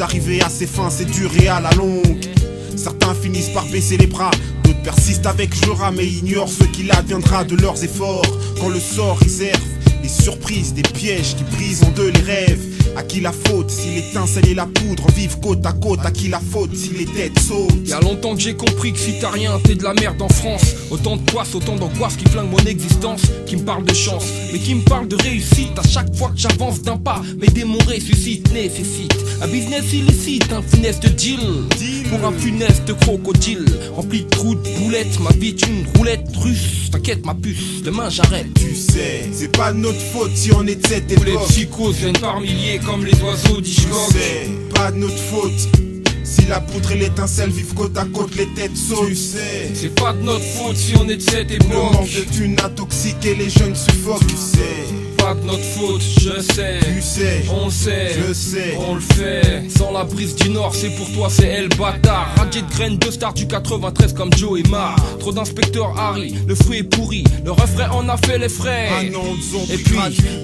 Atteindre 0.00 0.14
un 0.14 0.18
but, 0.18 0.18
arriver 0.18 0.42
à 0.42 0.48
ses 0.48 0.66
fins, 0.66 0.90
c'est 0.90 1.04
dur 1.04 1.30
et 1.40 1.48
à 1.48 1.60
la 1.60 1.70
longue. 1.72 2.24
Certains 2.76 3.14
finissent 3.14 3.50
par 3.50 3.66
baisser 3.66 3.96
les 3.96 4.06
bras, 4.06 4.30
d'autres 4.62 4.82
persistent 4.82 5.26
avec 5.26 5.54
jura, 5.54 5.90
mais 5.90 6.06
ignorent 6.06 6.48
ce 6.48 6.64
qu'il 6.64 6.90
adviendra 6.90 7.44
de 7.44 7.56
leurs 7.56 7.82
efforts. 7.82 8.26
Quand 8.60 8.68
le 8.68 8.80
sort 8.80 9.18
réserve 9.18 9.60
des 10.00 10.08
surprises, 10.08 10.74
des 10.74 10.82
pièges 10.82 11.36
qui 11.36 11.44
brisent 11.44 11.82
en 11.82 11.90
deux 11.90 12.10
les 12.10 12.20
rêves. 12.20 12.60
À 12.96 13.02
qui 13.02 13.20
la 13.20 13.32
faute 13.32 13.70
si 13.70 13.88
l'étincelle 13.94 14.48
et 14.48 14.54
la 14.54 14.66
poudre 14.66 15.06
vivent 15.12 15.38
côte 15.40 15.64
à 15.64 15.72
côte? 15.72 16.00
À 16.04 16.10
qui 16.10 16.28
la 16.28 16.40
faute 16.40 16.74
si 16.74 16.90
les 16.90 17.04
têtes 17.04 17.38
sautent? 17.38 17.86
Y 17.86 17.92
a 17.92 18.00
longtemps 18.00 18.34
que 18.34 18.40
j'ai 18.40 18.54
compris 18.54 18.92
que 18.92 18.98
si 18.98 19.14
t'as 19.20 19.30
rien, 19.30 19.58
t'es 19.62 19.76
de 19.76 19.84
la 19.84 19.94
merde 19.94 20.20
en 20.20 20.28
France. 20.28 20.74
Autant 20.90 21.16
de 21.16 21.22
poisses, 21.22 21.54
autant 21.54 21.76
d'angoisse 21.76 22.16
qui 22.16 22.28
flinguent 22.28 22.50
mon 22.50 22.66
existence, 22.66 23.22
qui 23.46 23.56
me 23.56 23.62
parle 23.62 23.84
de 23.84 23.94
chance, 23.94 24.24
mais 24.52 24.58
qui 24.58 24.74
me 24.74 24.82
parle 24.82 25.06
de 25.06 25.16
réussite 25.16 25.78
à 25.78 25.88
chaque 25.88 26.14
fois 26.16 26.30
que 26.30 26.38
j'avance 26.38 26.82
d'un 26.82 26.96
pas. 26.96 27.22
Mes 27.38 27.48
démons 27.48 27.78
ressuscitent, 27.86 28.52
nécessitent 28.52 29.16
un 29.42 29.46
business 29.46 29.92
illicite, 29.92 30.52
un 30.52 30.62
funeste 30.62 31.06
deal. 31.14 31.40
Pour 32.10 32.26
un 32.26 32.32
funeste 32.32 32.92
crocodile, 33.00 33.64
rempli 33.94 34.24
de 34.24 34.28
trous 34.28 34.56
de 34.56 34.68
boulettes. 34.80 35.20
Ma 35.20 35.30
vie 35.30 35.48
est 35.50 35.66
une 35.66 35.86
roulette 35.96 36.26
russe. 36.36 36.90
T'inquiète, 36.90 37.24
ma 37.24 37.34
puce, 37.34 37.82
demain 37.84 38.10
j'arrête. 38.10 38.46
Tu 38.54 38.74
sais, 38.74 39.28
c'est 39.32 39.56
pas 39.56 39.72
de 39.72 39.78
notre 39.78 40.00
faute 40.00 40.32
si 40.34 40.50
on 40.52 40.66
est 40.66 40.74
de 40.74 40.86
cette 40.86 41.06
Tous 41.14 41.22
les 41.22 41.30
époque 41.32 41.48
psychos 41.48 41.92
viennent 41.92 42.18
par 42.18 42.40
milliers 42.40 42.80
comme 42.84 43.04
les 43.04 43.14
oiseaux 43.22 43.56
Tu 43.56 43.62
d'Hitchcock. 43.62 44.12
sais, 44.12 44.50
pas 44.74 44.90
de 44.90 44.96
notre 44.96 45.16
faute 45.18 45.68
Si 46.24 46.42
la 46.48 46.60
poutre 46.60 46.90
et 46.92 46.96
l'étincelle 46.98 47.50
vivent 47.50 47.74
côte 47.74 47.96
à 47.96 48.04
côte, 48.06 48.34
les 48.36 48.46
têtes 48.48 48.76
sautent. 48.76 49.06
Tu 49.06 49.14
sais, 49.14 49.70
c'est 49.74 49.94
pas 49.94 50.12
de 50.12 50.22
notre 50.22 50.44
faute 50.44 50.76
si 50.76 50.94
on 50.96 51.08
est 51.08 51.16
de 51.16 51.22
cette 51.22 51.52
époque. 51.52 51.68
Le 51.70 51.76
manque 51.76 52.12
de 52.12 52.36
thunes 52.36 52.56
intoxique 52.64 53.24
et 53.24 53.36
les 53.36 53.50
jeunes 53.50 53.76
suffoquent. 53.76 54.26
Tu 54.26 54.34
sais 54.34 55.09
pas 55.30 55.40
de 55.40 55.46
notre 55.46 55.62
faute, 55.62 56.02
je 56.02 56.40
sais. 56.40 56.78
Tu 56.82 57.02
sais, 57.02 57.44
on 57.50 57.70
sait, 57.70 58.16
je 58.26 58.32
sais, 58.32 58.76
on 58.88 58.94
le 58.94 59.00
fait. 59.00 59.68
Sans 59.68 59.92
la 59.92 60.04
brise 60.04 60.34
du 60.34 60.50
Nord, 60.50 60.74
c'est 60.74 60.90
pour 60.90 61.10
toi, 61.12 61.28
c'est 61.30 61.46
El 61.46 61.68
Bâtard. 61.68 62.28
Radier 62.36 62.62
de 62.62 62.70
graines, 62.70 62.98
de 62.98 63.10
stars 63.10 63.34
du 63.34 63.46
93 63.46 64.12
comme 64.14 64.32
Joe 64.34 64.60
et 64.60 64.68
Mar. 64.68 64.96
Trop 65.18 65.32
d'inspecteurs 65.32 65.94
Harry, 65.98 66.34
le 66.46 66.54
fruit 66.54 66.78
est 66.78 66.82
pourri. 66.82 67.24
Le 67.44 67.52
refrain 67.52 67.90
en 67.90 68.08
a 68.08 68.16
fait 68.16 68.38
les 68.38 68.48
frais. 68.48 68.88
Ah 68.90 69.02
et 69.02 69.76
puis, 69.76 69.98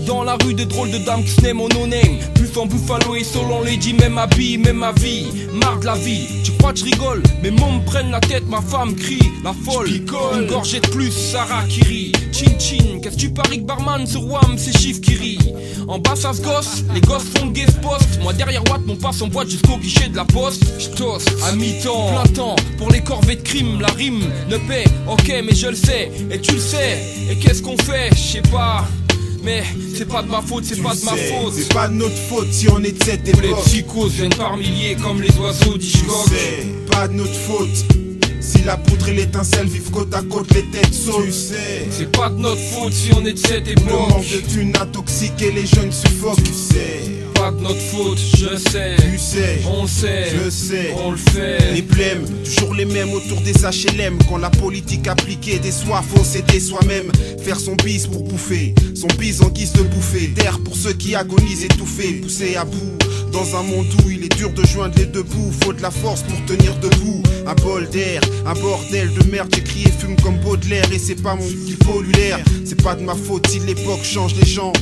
dans 0.07 0.22
la 0.22 0.37
rue, 0.44 0.55
des 0.55 0.66
drôles 0.66 0.90
de 0.90 0.99
dames 0.99 1.25
qui 1.25 1.31
se 1.31 1.53
mon 1.53 1.68
no-name. 1.68 2.18
Buffon, 2.35 2.66
Buffalo 2.66 3.16
et 3.16 3.25
selon 3.25 3.62
les 3.62 3.77
dit, 3.77 3.94
même 3.94 4.20
vie, 4.37 4.59
même 4.59 4.79
ma 4.79 4.92
vie. 4.92 5.27
Marre 5.53 5.81
de 5.81 5.87
la 5.87 5.94
vie, 5.94 6.27
tu 6.44 6.53
crois 6.53 6.72
que 6.72 6.81
je 6.81 6.85
rigole, 6.85 7.22
mais 7.42 7.51
moi 7.51 7.68
me 7.72 7.85
prennent 7.85 8.11
la 8.11 8.20
tête, 8.20 8.46
ma 8.49 8.61
femme 8.61 8.94
crie. 8.94 9.18
La 9.42 9.53
folle, 9.64 9.88
une 9.88 10.46
gorgée 10.46 10.81
de 10.81 10.88
plus, 10.88 11.11
Sarah 11.11 11.64
qui 11.68 11.83
rit. 11.83 12.12
Chin 12.33 12.59
chin, 12.59 12.99
qu'est-ce 13.03 13.16
que 13.16 13.20
tu 13.20 13.31
paries 13.31 13.61
que 13.61 13.66
barman 13.66 14.07
sur 14.07 14.27
WAM, 14.27 14.57
c'est 14.59 14.76
chiffres 14.77 15.01
qui 15.01 15.15
rit. 15.15 15.39
En 15.89 15.99
bas 15.99 16.17
ça 16.17 16.33
se 16.33 16.43
gosse, 16.43 16.85
les 16.95 17.01
gosses 17.01 17.25
font 17.35 17.47
le 17.47 17.53
guest 17.53 17.81
post. 17.81 18.21
Moi 18.23 18.33
derrière 18.33 18.62
Watt, 18.71 18.81
mon 18.87 18.97
passe 18.97 19.23
en 19.23 19.29
boîte 19.29 19.49
jusqu'au 19.49 19.77
guichet 19.79 20.09
de 20.09 20.17
la 20.17 20.25
poste. 20.25 20.65
J'tosse 20.79 21.25
à 21.49 21.53
mi-temps, 21.53 22.12
plein 22.12 22.33
temps, 22.33 22.57
pour 22.79 22.91
les 22.91 23.01
corvées 23.01 23.37
de 23.37 23.43
crime, 23.43 23.81
la 23.81 23.89
rime 23.89 24.25
ne 24.49 24.57
paie. 24.57 24.85
Ok, 25.09 25.33
mais 25.45 25.55
je 25.55 25.69
le 25.69 25.77
sais, 25.77 26.11
et 26.31 26.41
tu 26.41 26.53
le 26.53 26.61
sais. 26.61 26.99
Et 27.31 27.37
qu'est-ce 27.37 27.62
qu'on 27.62 27.77
fait? 27.77 28.11
Je 28.12 28.33
sais 28.33 28.43
pas. 28.43 28.87
Mais 29.43 29.62
c'est 29.97 30.09
pas 30.09 30.23
de 30.23 30.29
ma 30.29 30.43
faute, 30.43 30.65
c'est 30.65 30.83
pas 30.83 30.95
de 30.95 31.05
ma 31.05 31.12
faute. 31.12 31.55
C'est 31.57 31.73
pas 31.73 31.87
de 31.87 31.95
notre 31.95 32.17
faute 32.17 32.49
si 32.51 32.69
on 32.69 32.83
est 32.83 32.99
de 32.99 33.05
cette 33.05 33.29
époque. 33.29 33.45
Les 33.45 33.55
psychos 33.65 34.09
viennent 34.09 34.35
par 34.35 34.57
milliers 34.57 34.97
comme 34.97 35.23
les 35.23 35.31
oiseaux 35.39 35.79
d'Ishgog. 35.79 36.27
C'est 36.29 36.91
pas 36.91 37.07
de 37.07 37.12
notre 37.12 37.35
faute. 37.35 38.06
Si 38.47 38.63
la 38.63 38.77
poutre 38.77 39.09
et 39.09 39.13
l'étincelle 39.13 39.67
vivent 39.67 39.91
côte 39.91 40.15
à 40.15 40.23
côte, 40.23 40.55
les 40.55 40.63
têtes 40.67 40.95
sautent. 40.95 41.25
Tu 41.25 41.33
sais, 41.33 41.89
c'est 41.91 42.13
pas 42.13 42.29
de 42.29 42.37
notre 42.37 42.61
faute 42.61 42.93
si 42.93 43.11
on 43.13 43.27
est 43.27 43.33
de 43.33 43.39
cette 43.39 43.67
époque. 43.67 43.87
Le 43.89 44.15
manque 44.15 44.31
de 44.31 44.53
thunes 44.53 44.73
intoxique 44.81 45.43
et 45.43 45.51
les 45.51 45.67
jeunes 45.67 45.91
suffoquent. 45.91 46.45
Tu 46.45 46.53
sais, 46.53 47.01
pas 47.35 47.51
de 47.51 47.61
notre 47.61 47.81
faute, 47.81 48.21
je 48.37 48.57
sais. 48.57 48.95
Tu 49.01 49.19
sais, 49.19 49.59
on 49.69 49.89
sait, 49.89 50.27
je 50.45 50.49
sais, 50.49 50.95
on 51.05 51.11
le 51.11 51.17
fait. 51.17 51.75
Les 51.75 51.83
blèmes, 51.83 52.25
toujours 52.45 52.73
les 52.75 52.85
mêmes 52.85 53.11
autour 53.11 53.41
des 53.41 53.53
HLM. 53.53 54.17
Quand 54.29 54.39
la 54.39 54.51
politique 54.51 55.09
appliquée 55.09 55.59
déçoit, 55.59 56.03
faut 56.03 56.23
s'aider 56.23 56.61
soi-même. 56.61 57.11
Faire 57.43 57.59
son 57.59 57.75
bis 57.75 58.07
pour 58.07 58.23
bouffer, 58.23 58.77
son 58.95 59.09
bis 59.19 59.41
en 59.41 59.49
guise 59.49 59.73
de 59.73 59.83
bouffée. 59.83 60.29
D'air 60.29 60.61
pour 60.61 60.77
ceux 60.77 60.93
qui 60.93 61.17
agonisent 61.17 61.65
étouffés, 61.65 62.21
poussés 62.23 62.55
à 62.55 62.65
bout. 62.65 62.97
Dans 63.37 63.55
un 63.55 63.62
monde 63.64 63.87
où 64.03 64.11
il 64.11 64.25
est 64.25 64.35
dur 64.35 64.51
de 64.51 64.64
joindre 64.64 64.94
les 64.96 65.05
deux 65.05 65.22
bouts, 65.22 65.53
faut 65.62 65.75
de 65.75 65.83
la 65.83 65.90
force 65.90 66.22
pour 66.22 66.42
tenir 66.46 66.75
debout. 66.77 67.22
Un 67.46 67.55
bol 67.57 67.87
d'air, 67.90 68.22
un 68.46 68.55
bordel 68.55 69.12
de 69.12 69.31
merde, 69.31 69.55
j'écris 69.55 69.83
et 69.85 69.90
fume 69.90 70.16
comme 70.22 70.38
Baudelaire. 70.38 70.90
Et 70.90 70.99
c'est 70.99 71.22
pas 71.22 71.35
mon 71.35 71.44
qu'il 71.44 71.77
pollue 71.77 72.12
l'air, 72.12 72.38
c'est 72.64 72.83
pas 72.83 72.94
de 72.94 73.03
ma 73.03 73.14
faute 73.14 73.46
si 73.49 73.59
l'époque 73.59 74.03
change 74.03 74.35
les 74.37 74.46
gens. 74.46 74.72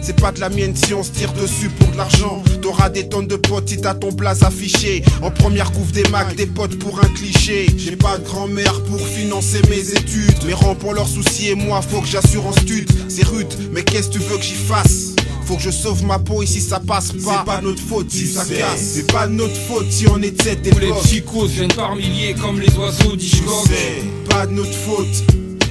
C'est 0.00 0.14
pas 0.14 0.30
de 0.30 0.38
la 0.38 0.48
mienne 0.48 0.76
si 0.76 0.94
on 0.94 1.02
se 1.02 1.10
tire 1.10 1.32
dessus 1.32 1.68
pour 1.70 1.90
de 1.90 1.96
l'argent. 1.96 2.40
T'auras 2.62 2.88
des 2.88 3.08
tonnes 3.08 3.26
de 3.26 3.34
potes 3.34 3.68
si 3.68 3.80
t'as 3.80 3.94
ton 3.94 4.12
place 4.12 4.44
affiché. 4.44 5.02
En 5.20 5.32
première 5.32 5.72
couve 5.72 5.90
des 5.90 6.08
macs, 6.10 6.36
des 6.36 6.46
potes 6.46 6.78
pour 6.78 7.00
un 7.00 7.08
cliché. 7.14 7.66
J'ai 7.76 7.96
pas 7.96 8.18
de 8.18 8.24
grand-mère 8.24 8.80
pour 8.84 9.00
financer 9.00 9.60
mes 9.68 9.90
études. 9.90 10.44
Mes 10.46 10.54
rangs 10.54 10.76
pour 10.76 10.94
leurs 10.94 11.08
soucis 11.08 11.48
et 11.48 11.56
moi, 11.56 11.82
faut 11.82 12.00
que 12.00 12.06
j'assure 12.06 12.46
en 12.46 12.52
stud. 12.52 12.88
C'est 13.08 13.26
rude, 13.26 13.52
mais 13.72 13.82
qu'est-ce 13.82 14.06
que 14.06 14.12
tu 14.12 14.18
veux 14.20 14.36
que 14.36 14.44
j'y 14.44 14.54
fasse? 14.54 15.13
Faut 15.46 15.56
que 15.56 15.62
je 15.62 15.70
sauve 15.70 16.04
ma 16.04 16.18
peau 16.18 16.42
et 16.42 16.46
si 16.46 16.60
ça 16.60 16.80
passe 16.80 17.12
pas, 17.12 17.18
c'est 17.38 17.44
pas 17.44 17.60
notre 17.60 17.82
faute 17.82 18.10
si 18.10 18.26
ça 18.26 18.44
casse. 18.44 18.80
C'est 18.94 19.12
pas 19.12 19.26
notre 19.26 19.56
faute 19.56 19.90
si 19.90 20.06
on 20.08 20.22
est 20.22 20.30
de 20.30 20.42
cette 20.42 20.66
époque. 20.66 20.80
Les 20.80 20.92
psychos 21.02 21.46
viennent 21.46 21.72
par 21.72 21.94
milliers 21.96 22.34
comme 22.34 22.60
les 22.60 22.74
oiseaux 22.76 23.14
d'Ishgog. 23.14 23.66
C'est 23.66 24.28
pas 24.30 24.46
de 24.46 24.52
notre 24.52 24.72
faute. 24.72 25.24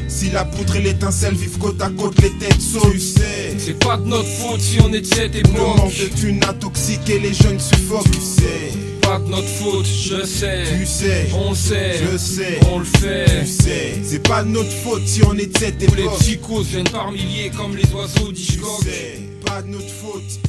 Si 0.08 0.30
la 0.30 0.46
poutre 0.46 0.76
et 0.76 0.82
l'étincelle 0.82 1.34
vivent 1.34 1.58
côte 1.58 1.82
à 1.82 1.90
côte, 1.90 2.22
les 2.22 2.30
têtes 2.30 2.62
sautent. 2.62 2.92
Tu 2.92 3.00
sais, 3.00 3.56
c'est 3.58 3.80
pas 3.80 3.98
de 3.98 4.06
notre 4.06 4.30
faute 4.30 4.62
si 4.62 4.80
on 4.80 4.94
est 4.94 5.02
de 5.02 5.08
cette 5.08 5.36
époque. 5.36 5.54
Le 5.56 5.82
manque 5.82 5.98
de 5.98 6.20
thunes 6.20 6.44
intoxique 6.48 7.10
et 7.10 7.18
les 7.18 7.34
jeunes 7.34 7.60
suffoquent. 7.60 8.12
Tu 8.12 8.22
sais, 8.22 8.78
pas 9.02 9.18
de 9.18 9.28
notre 9.28 9.48
faute, 9.48 9.88
je 9.88 10.24
sais. 10.24 10.66
Tu 10.80 10.86
sais, 10.86 11.30
on 11.34 11.56
sait, 11.56 12.00
je 12.12 12.18
sais, 12.18 12.60
on 12.72 12.78
le 12.78 12.86
fait. 12.86 13.42
Tu 13.42 13.48
sais, 13.48 14.02
c'est 14.04 14.22
pas 14.22 14.44
de 14.44 14.50
notre 14.50 14.72
faute 14.72 15.02
si 15.08 15.24
on 15.26 15.34
est 15.34 15.48
de 15.48 15.58
cette 15.58 15.82
époque. 15.82 15.98
Les 15.98 16.08
psychos 16.20 16.62
viennent 16.62 16.90
par 16.90 17.12
milliers 17.12 17.52
comme 17.58 17.76
les 17.76 17.92
oiseaux 17.92 18.32
d'Ishgog. 18.32 18.84
C'est 18.84 19.33
pas 19.46 19.62
de 19.62 19.68
notre 19.68 19.90
faute. 19.90 20.40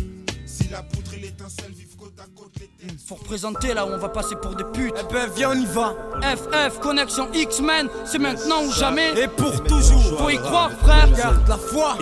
Si 0.47 0.69
la 0.69 0.83
poutre 0.83 1.15
et 1.15 1.21
l'étincelle 1.21 1.73
vivent 1.73 1.97
côte 1.99 2.19
à 2.19 2.27
côte, 2.37 2.53
les 2.61 2.67
têtes 2.67 2.97
Faut 3.07 3.17
représenter 3.17 3.75
là 3.75 3.87
où 3.87 3.91
on 3.91 3.99
va 3.99 4.09
passer 4.09 4.37
pour 4.41 4.55
des 4.55 4.65
putes. 4.65 4.95
Eh 4.99 5.13
ben 5.13 5.29
viens 5.35 5.51
on 5.51 5.55
y 5.55 5.67
va. 5.67 5.95
FF, 6.23 6.81
connexion 6.81 7.29
X-Men, 7.33 7.89
c'est 8.05 8.19
maintenant 8.19 8.63
ou 8.65 8.73
jamais. 8.73 9.19
Et 9.21 9.29
pour 9.29 9.63
toujours. 9.65 10.19
Faut 10.19 10.31
y 10.31 10.39
croire 10.39 10.71
frère. 10.73 11.11
Garde 11.13 11.49
la 11.49 11.57
foi. 11.57 11.97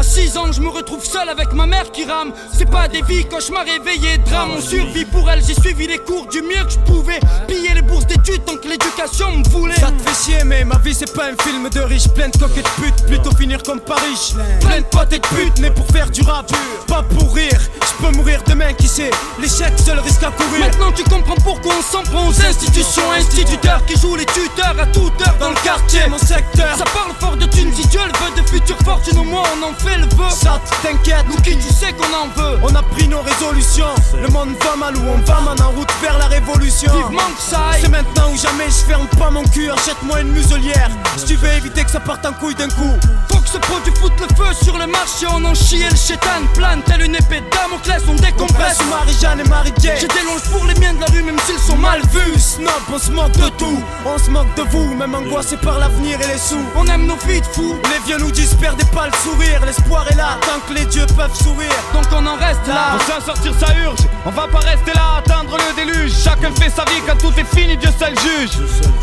À 0.00 0.02
6 0.02 0.38
ans, 0.38 0.50
je 0.50 0.62
me 0.62 0.70
retrouve 0.70 1.04
seul 1.04 1.28
avec 1.28 1.52
ma 1.52 1.66
mère 1.66 1.92
qui 1.92 2.06
rame. 2.06 2.32
C'est 2.56 2.70
pas 2.70 2.88
des 2.88 3.02
vies, 3.02 3.26
cauchemar 3.26 3.66
réveillé, 3.66 4.16
drame. 4.16 4.52
On 4.56 4.60
survit 4.62 5.04
pour 5.04 5.30
elle, 5.30 5.44
j'ai 5.44 5.52
suivi 5.52 5.86
les 5.86 5.98
cours 5.98 6.26
du 6.28 6.40
mieux 6.40 6.64
que 6.64 6.70
je 6.70 6.78
pouvais. 6.90 7.20
Piller 7.46 7.74
les 7.74 7.82
bourses 7.82 8.06
d'études 8.06 8.42
tant 8.46 8.56
que 8.56 8.66
l'éducation 8.66 9.30
me 9.36 9.46
voulait. 9.50 9.74
Ça 9.74 9.90
te 9.92 10.00
fait 10.08 10.32
chier, 10.32 10.44
mais 10.46 10.64
ma 10.64 10.78
vie 10.78 10.94
c'est 10.94 11.14
pas 11.14 11.26
un 11.26 11.42
film 11.42 11.68
de 11.68 11.80
riche, 11.80 12.08
plein 12.14 12.30
de 12.30 12.38
coquettes 12.38 12.64
de 12.64 12.82
putes. 12.82 13.06
Plutôt 13.08 13.36
finir 13.36 13.62
comme 13.62 13.80
Paris, 13.80 14.34
plein 14.62 14.80
de 14.80 14.86
potes 14.86 15.12
et 15.12 15.18
de 15.18 15.26
putes, 15.26 15.58
mais 15.60 15.70
pour 15.70 15.86
faire 15.88 16.08
du 16.08 16.22
rap, 16.22 16.50
pas 16.86 17.02
pour 17.02 17.34
rire. 17.34 17.60
Je 17.82 18.06
peux 18.06 18.16
mourir 18.16 18.42
demain, 18.46 18.72
qui 18.72 18.88
sait. 18.88 19.10
L'échec, 19.38 19.74
seul 19.84 19.98
risque 19.98 20.22
à 20.22 20.30
courir. 20.30 20.60
Maintenant 20.60 20.92
tu 20.92 21.04
comprends 21.04 21.36
pourquoi 21.44 21.74
on 21.78 21.82
s'en 21.82 22.02
prend 22.04 22.26
aux 22.26 22.40
institutions, 22.46 23.12
instituteurs 23.12 23.84
qui 23.84 24.00
jouent 24.00 24.16
les 24.16 24.24
tuteurs 24.24 24.80
à 24.80 24.86
toute 24.86 25.20
heure 25.20 25.36
dans 25.38 25.50
le 25.50 25.62
quartier, 25.62 26.08
mon 26.08 26.16
secteur. 26.16 26.74
Ça 26.78 26.84
parle 26.84 27.12
fort 27.20 27.36
de 27.36 27.44
thunes, 27.44 27.74
si 27.74 27.86
Dieu 27.88 28.00
le 28.00 28.18
veut, 28.18 28.42
de 28.42 28.48
futures 28.48 28.78
fortunes, 28.82 29.18
au 29.18 29.24
moins 29.24 29.42
on 29.60 29.62
en 29.68 29.74
fait 29.74 29.89
le 29.96 30.06
vœu. 30.16 30.30
Ça 30.30 30.60
t'inquiète, 30.82 31.26
nous 31.28 31.40
qui 31.42 31.56
tu 31.56 31.72
sais 31.72 31.92
qu'on 31.92 32.04
en 32.04 32.28
veut. 32.36 32.58
On 32.62 32.74
a 32.74 32.82
pris 32.82 33.08
nos 33.08 33.22
résolutions. 33.22 33.94
Le 34.20 34.28
monde 34.28 34.50
va 34.64 34.76
mal 34.76 34.96
où 34.96 35.02
on 35.08 35.18
va, 35.18 35.40
man, 35.40 35.60
en 35.60 35.70
route 35.70 35.90
vers 36.02 36.18
la 36.18 36.26
révolution. 36.26 36.92
Vivement 36.92 37.30
que 37.36 37.42
ça 37.42 37.58
aille. 37.72 37.82
C'est 37.82 37.88
maintenant 37.88 38.30
ou 38.32 38.36
jamais, 38.36 38.66
je 38.66 38.84
ferme 38.86 39.06
pas 39.18 39.30
mon 39.30 39.44
cul, 39.44 39.70
achète-moi 39.70 40.20
une 40.20 40.32
muselière. 40.32 40.90
Si 41.16 41.24
tu 41.26 41.36
veux 41.36 41.52
éviter 41.52 41.84
que 41.84 41.90
ça 41.90 42.00
parte 42.00 42.24
en 42.26 42.32
couille 42.32 42.54
d'un 42.54 42.68
coup. 42.68 42.94
Faut 43.30 43.38
que 43.38 43.48
ce 43.48 43.58
produit 43.58 43.92
foute 44.00 44.12
le 44.20 44.26
feu 44.36 44.52
sur 44.62 44.78
le 44.78 44.86
marché, 44.86 45.26
on 45.28 45.44
en 45.44 45.54
chie 45.54 45.82
et 45.82 45.90
le 45.90 45.96
chétan 45.96 46.46
plane, 46.54 46.82
telle 46.82 47.02
une 47.02 47.14
épée 47.14 47.42
Damoclès, 47.50 48.02
on 48.08 48.14
décompresse. 48.14 48.78
Marie-Jeanne 48.88 49.40
et 49.40 49.48
Marie-Jane. 49.48 49.96
J'ai 50.00 50.08
des 50.08 50.22
longes 50.24 50.48
pour 50.50 50.64
les 50.66 50.74
miens 50.74 50.94
de 50.94 51.00
la 51.00 51.06
rue, 51.06 51.22
même 51.22 51.38
s'ils 51.46 51.58
sont 51.58 51.76
mal 51.76 52.00
vus. 52.12 52.38
Snob, 52.38 52.70
on 52.92 52.98
se 52.98 53.10
moque 53.10 53.32
de 53.32 53.48
tout. 53.50 53.82
On 54.06 54.18
se 54.18 54.30
moque 54.30 54.54
de 54.56 54.62
vous, 54.62 54.94
même 54.94 55.14
angoissé 55.14 55.56
par 55.56 55.78
l'avenir 55.78 56.18
et 56.20 56.26
les 56.26 56.38
sous. 56.38 56.64
On 56.76 56.86
aime 56.86 57.06
nos 57.06 57.16
vies 57.26 57.40
de 57.40 57.46
fous. 57.46 57.76
Les 57.84 58.06
vieux 58.06 58.18
nous 58.18 58.30
disent 58.30 58.54
perdez 58.54 58.84
pas 58.86 59.06
le 59.06 59.12
sourire, 59.22 59.60
l'espoir 59.80 60.06
est 60.10 60.16
là 60.16 60.38
tant 60.42 60.60
que 60.66 60.78
les 60.78 60.84
dieux 60.86 61.06
peuvent 61.16 61.34
sourire. 61.34 61.70
Donc 61.92 62.04
on 62.12 62.26
en 62.26 62.36
reste 62.36 62.66
là. 62.66 62.96
Pour 62.96 63.02
s'en 63.02 63.24
sortir, 63.24 63.52
ça 63.58 63.74
urge. 63.84 64.00
On 64.24 64.30
va 64.30 64.46
pas 64.48 64.58
rester 64.58 64.92
là, 64.94 65.18
attendre 65.18 65.56
le 65.56 65.74
déluge. 65.74 66.12
Chacun 66.12 66.50
fait 66.52 66.70
sa 66.70 66.84
vie 66.84 67.00
quand 67.06 67.16
tout 67.18 67.32
est 67.38 67.56
fini, 67.56 67.76
Dieu 67.76 67.90
seul 67.98 68.14
juge. 68.18 68.50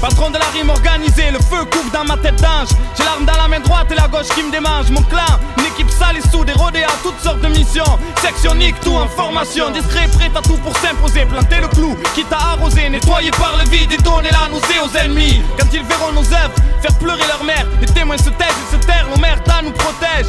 Patron 0.01 0.29
de 0.29 0.37
la 0.37 0.45
rime 0.53 0.69
organisée, 0.69 1.31
le 1.31 1.39
feu 1.39 1.65
couvre 1.71 1.91
dans 1.91 2.03
ma 2.03 2.17
tête 2.17 2.39
d'ange. 2.41 2.69
J'ai 2.97 3.03
l'arme 3.03 3.25
dans 3.25 3.37
la 3.37 3.47
main 3.47 3.59
droite 3.59 3.87
et 3.91 3.95
la 3.95 4.07
gauche 4.07 4.29
qui 4.35 4.43
me 4.43 4.51
démange. 4.51 4.89
Mon 4.91 5.01
clan, 5.03 5.39
une 5.57 5.65
équipe 5.65 5.89
sale 5.89 6.17
et 6.17 6.29
soude, 6.29 6.51
rodée 6.55 6.83
à 6.83 6.93
toutes 7.03 7.19
sortes 7.21 7.41
de 7.41 7.47
missions. 7.47 7.97
Sectionnique, 8.21 8.79
tout 8.81 8.95
en 8.95 9.07
formation. 9.07 9.71
Discret, 9.71 10.07
prêt 10.07 10.31
à 10.35 10.41
tout 10.41 10.57
pour 10.57 10.75
s'imposer. 10.77 11.25
Planter 11.25 11.61
le 11.61 11.67
clou, 11.69 11.97
quitte 12.13 12.31
à 12.31 12.53
arroser. 12.53 12.89
Nettoyer 12.89 13.31
par 13.31 13.55
le 13.57 13.69
vide 13.69 13.91
et 13.91 13.97
donner 13.97 14.29
la 14.31 14.49
nausée 14.49 14.79
aux 14.83 14.97
ennemis. 14.97 15.41
Quand 15.57 15.67
ils 15.73 15.83
verront 15.83 16.11
nos 16.11 16.27
œuvres, 16.33 16.55
faire 16.81 16.97
pleurer 16.99 17.27
leur 17.27 17.43
mère. 17.43 17.65
Les 17.81 17.87
témoins 17.87 18.17
se 18.17 18.29
taisent 18.29 18.61
et 18.69 18.75
se 18.75 18.85
terrent, 18.85 19.07
nos 19.09 19.19
mères 19.19 19.41
nous 19.63 19.71
protège. 19.71 20.27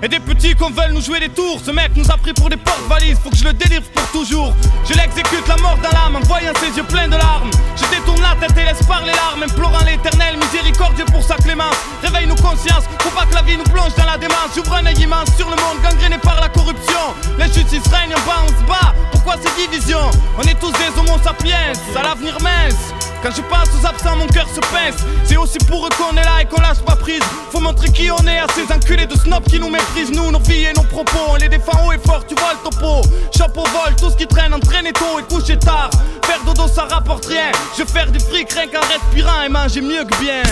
Et 0.00 0.08
des 0.08 0.20
petits 0.20 0.54
qu'on 0.54 0.70
veulent 0.70 0.92
nous 0.92 1.00
jouer 1.00 1.18
des 1.18 1.28
tours. 1.28 1.60
Ce 1.64 1.72
mec 1.72 1.90
nous 1.96 2.08
a 2.10 2.16
pris 2.16 2.32
pour 2.32 2.48
des 2.48 2.56
porte-valises 2.56 3.18
Faut 3.22 3.30
que 3.30 3.36
je 3.36 3.44
le 3.44 3.52
délivre 3.52 3.82
pour 3.94 4.06
toujours. 4.12 4.54
Je 4.88 4.94
l'exécute 4.94 5.46
la 5.48 5.56
mort 5.56 5.76
dans 5.82 5.90
l'âme 5.90 6.16
En 6.16 6.20
voyant 6.20 6.52
ses 6.60 6.76
yeux 6.76 6.84
pleins 6.84 7.08
de 7.08 7.16
larmes. 7.16 7.50
Je 7.76 7.84
détourne 7.90 8.20
la 8.20 8.36
tête 8.38 8.56
et 8.56 8.64
laisse 8.64 8.86
parler 8.86 9.12
larmes 9.12 9.42
Implorant 9.42 9.84
l'éternel 9.84 10.36
miséricordieux 10.36 11.04
pour 11.06 11.22
sa 11.22 11.34
clémence. 11.36 11.76
Réveille 12.02 12.28
nos 12.28 12.36
consciences 12.36 12.84
Faut 13.00 13.10
pas 13.10 13.26
que 13.26 13.34
la 13.34 13.42
vie 13.42 13.56
nous 13.56 13.64
plonge 13.64 13.94
dans 13.96 14.06
la 14.06 14.18
démence. 14.18 14.54
J'ouvre 14.54 14.74
un 14.74 14.86
œil 14.86 15.00
immense 15.00 15.34
sur 15.36 15.50
le 15.50 15.56
monde 15.56 15.82
Gangréné 15.82 16.18
par 16.18 16.40
la 16.40 16.48
corruption. 16.48 17.14
L'injustice 17.36 17.86
règne 17.90 18.14
en 18.14 18.20
bas 18.26 18.44
on 18.44 18.48
se 18.48 18.64
bat. 18.68 18.94
Pourquoi 19.10 19.34
ces 19.42 19.66
divisions? 19.66 20.10
On 20.38 20.42
est 20.42 20.58
tous 20.60 20.72
des 20.72 20.96
homo 20.96 21.18
sapiens 21.24 21.72
À 21.96 22.02
l'avenir 22.04 22.38
mince 22.40 23.07
quand 23.22 23.30
je 23.34 23.42
pense 23.42 23.68
aux 23.80 23.86
absents, 23.86 24.16
mon 24.16 24.26
cœur 24.26 24.46
se 24.48 24.60
pince. 24.60 25.04
C'est 25.24 25.36
aussi 25.36 25.58
pour 25.58 25.86
eux 25.86 25.90
qu'on 25.96 26.16
est 26.16 26.24
là 26.24 26.42
et 26.42 26.44
qu'on 26.44 26.60
lâche 26.60 26.80
pas 26.84 26.96
prise. 26.96 27.22
Faut 27.50 27.60
montrer 27.60 27.88
qui 27.90 28.10
on 28.10 28.26
est 28.26 28.38
à 28.38 28.46
ces 28.54 28.72
enculés 28.72 29.06
de 29.06 29.14
snobs 29.16 29.44
qui 29.44 29.58
nous 29.58 29.70
méprisent. 29.70 30.10
Nous, 30.12 30.30
nos 30.30 30.40
vies 30.40 30.64
et 30.64 30.72
nos 30.74 30.84
propos, 30.84 31.18
on 31.28 31.36
les 31.36 31.48
défend 31.48 31.86
haut 31.86 31.92
et 31.92 31.98
fort, 31.98 32.24
tu 32.26 32.34
vois 32.34 32.52
le 32.52 32.70
topo. 32.70 33.02
Chapeau 33.36 33.64
vol, 33.64 33.96
tout 33.96 34.10
ce 34.10 34.16
qui 34.16 34.26
traîne, 34.26 34.54
entraîner 34.54 34.92
tôt 34.92 35.18
et 35.18 35.34
coucher 35.34 35.58
tard. 35.58 35.90
Faire 36.24 36.40
dodo, 36.44 36.68
ça 36.68 36.84
rapporte 36.84 37.26
rien. 37.26 37.50
Je 37.76 37.82
vais 37.82 37.90
faire 37.90 38.10
du 38.10 38.20
fric 38.20 38.52
rien 38.52 38.66
qu'en 38.68 38.86
respirant 38.86 39.42
et 39.42 39.48
manger 39.48 39.80
mieux 39.80 40.04
que 40.04 40.16
bien. 40.20 40.42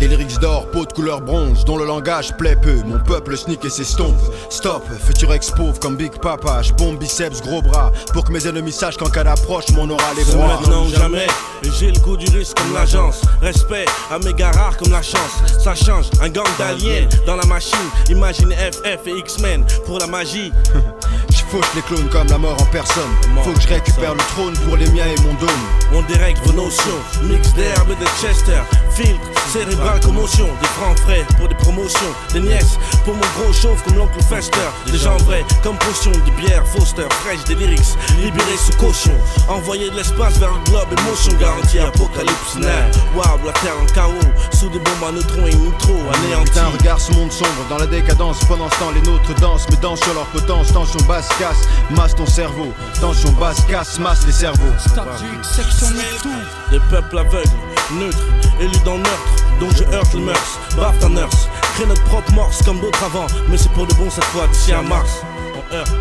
Des 0.00 0.08
lyrics 0.08 0.38
d'or, 0.40 0.70
peau 0.70 0.84
de 0.84 0.92
couleur 0.92 1.20
bronze, 1.20 1.64
dont 1.64 1.76
le 1.76 1.84
langage 1.86 2.36
plaît 2.36 2.56
peu. 2.56 2.82
Mon 2.84 2.98
peuple 2.98 3.36
sneak 3.36 3.64
et 3.64 3.70
s'estompe. 3.70 4.16
Stop, 4.50 4.82
futur 5.06 5.32
expose 5.32 5.78
comme 5.78 5.96
Big 5.96 6.12
Papa. 6.20 6.62
J'bombe 6.62 6.98
biceps, 6.98 7.40
gros 7.42 7.62
bras. 7.62 7.90
Pour 8.12 8.24
que 8.24 8.32
mes 8.32 8.46
ennemis 8.46 8.72
sachent 8.72 8.96
qu'en 8.96 9.08
cas 9.08 9.24
d'approche, 9.24 9.70
mon 9.70 9.88
aura 9.88 10.14
les 10.16 10.24
bras. 10.24 10.46
maintenant 10.46 10.86
ou 10.86 10.90
jamais. 10.90 11.26
J'ai 11.78 11.90
le 11.90 11.98
goût 12.00 12.16
du 12.16 12.26
risque 12.36 12.56
comme 12.56 12.74
l'agence. 12.74 13.22
Respect 13.40 13.86
à 14.10 14.18
mes 14.18 14.34
gars 14.34 14.50
rares 14.50 14.76
comme 14.76 14.92
la 14.92 15.02
chance. 15.02 15.42
Ça 15.62 15.74
change, 15.74 16.06
un 16.20 16.28
gang 16.28 16.46
d'aliens 16.58 17.08
dans 17.26 17.36
la 17.36 17.46
machine. 17.46 17.78
Imagine 18.10 18.52
FF 18.52 19.06
et 19.06 19.18
X-Men 19.18 19.64
pour 19.86 19.98
la 19.98 20.06
magie. 20.06 20.52
Les 21.74 21.82
clones 21.82 22.08
comme 22.10 22.26
la 22.28 22.36
mort 22.36 22.60
en 22.60 22.66
personne. 22.66 23.10
Faut 23.42 23.52
que 23.52 23.60
je 23.60 23.68
récupère 23.68 24.12
le 24.12 24.20
trône 24.34 24.54
pour 24.66 24.76
les 24.76 24.88
miens 24.90 25.06
et 25.06 25.20
mon 25.22 25.32
dôme. 25.34 25.48
On 25.94 26.02
dérègle 26.02 26.40
vos 26.44 26.52
notions. 26.52 26.98
Mix 27.22 27.54
d'herbe 27.54 27.90
et 27.92 27.94
de 27.94 28.06
Chester. 28.20 28.60
Filtre, 28.90 29.20
cérébral, 29.52 30.00
commotion. 30.00 30.48
Des 30.60 30.66
francs 30.68 30.98
frais 31.00 31.24
pour 31.38 31.48
des 31.48 31.54
promotions. 31.54 32.12
Des 32.34 32.40
nièces 32.40 32.78
pour 33.04 33.14
mon 33.14 33.26
gros 33.38 33.52
chauve 33.54 33.82
comme 33.84 33.96
l'oncle 33.96 34.22
Fester. 34.22 34.58
Des 34.90 34.98
gens 34.98 35.16
vrais 35.18 35.44
comme 35.62 35.78
potion. 35.78 36.12
Des 36.12 36.30
bières 36.32 36.66
Foster, 36.66 37.06
fraîches, 37.22 37.44
des 37.44 37.54
lyrics. 37.54 37.96
Libérés 38.18 38.58
sous 38.58 38.76
caution. 38.76 39.14
Envoyer 39.48 39.88
de 39.88 39.96
l'espace 39.96 40.38
vers 40.38 40.52
le 40.52 40.70
globe. 40.70 40.88
Émotion 40.98 41.32
garantie. 41.38 41.78
Apocalypse 41.78 42.56
now. 42.56 42.68
Wow, 43.14 43.40
la 43.44 43.52
terre 43.52 43.76
en 43.82 43.86
chaos. 43.94 44.12
Sous 44.52 44.68
des 44.68 44.78
bombes 44.78 45.08
à 45.08 45.12
neutrons 45.12 45.46
et 45.46 45.54
nitro. 45.54 45.94
Anéanti. 46.14 46.50
Putain, 46.50 46.68
regarde 46.78 47.00
ce 47.00 47.12
monde 47.12 47.32
sombre 47.32 47.64
dans 47.70 47.78
la 47.78 47.86
décadence. 47.86 48.40
Pendant 48.44 48.70
ce 48.70 48.78
temps, 48.78 48.90
les 48.94 49.02
nôtres 49.02 49.34
dansent, 49.40 49.66
mais 49.70 49.76
dansent 49.76 50.00
sur 50.00 50.14
leur 50.14 50.26
potence. 50.26 50.72
Tension 50.72 51.00
basse, 51.06 51.28
masse 51.90 52.14
ton 52.14 52.26
cerveau. 52.26 52.72
Tension 53.00 53.32
basse, 53.32 53.60
casse, 53.68 53.98
masse 53.98 54.26
les 54.26 54.32
cerveaux. 54.32 54.72
Des 56.70 56.80
peuples 56.90 57.18
aveugles, 57.18 57.48
neutres, 57.92 58.18
élus 58.60 58.84
dans 58.84 58.98
meurtre, 58.98 59.36
dont 59.60 59.70
je 59.70 59.84
heurte 59.94 60.14
le 60.14 60.20
mœurs. 60.20 60.58
Baffe 60.76 60.98
ta 60.98 61.08
nurse, 61.08 61.48
crée 61.74 61.86
notre 61.86 62.04
propre 62.04 62.32
morse 62.32 62.62
comme 62.62 62.80
d'autres 62.80 63.04
avant, 63.04 63.26
mais 63.48 63.56
c'est 63.56 63.72
pour 63.72 63.86
de 63.86 63.94
bon 63.94 64.10
cette 64.10 64.24
fois 64.24 64.46
d'ici 64.48 64.72
à 64.72 64.82
mars. 64.82 65.22
On 65.54 65.74
heurte. 65.74 65.92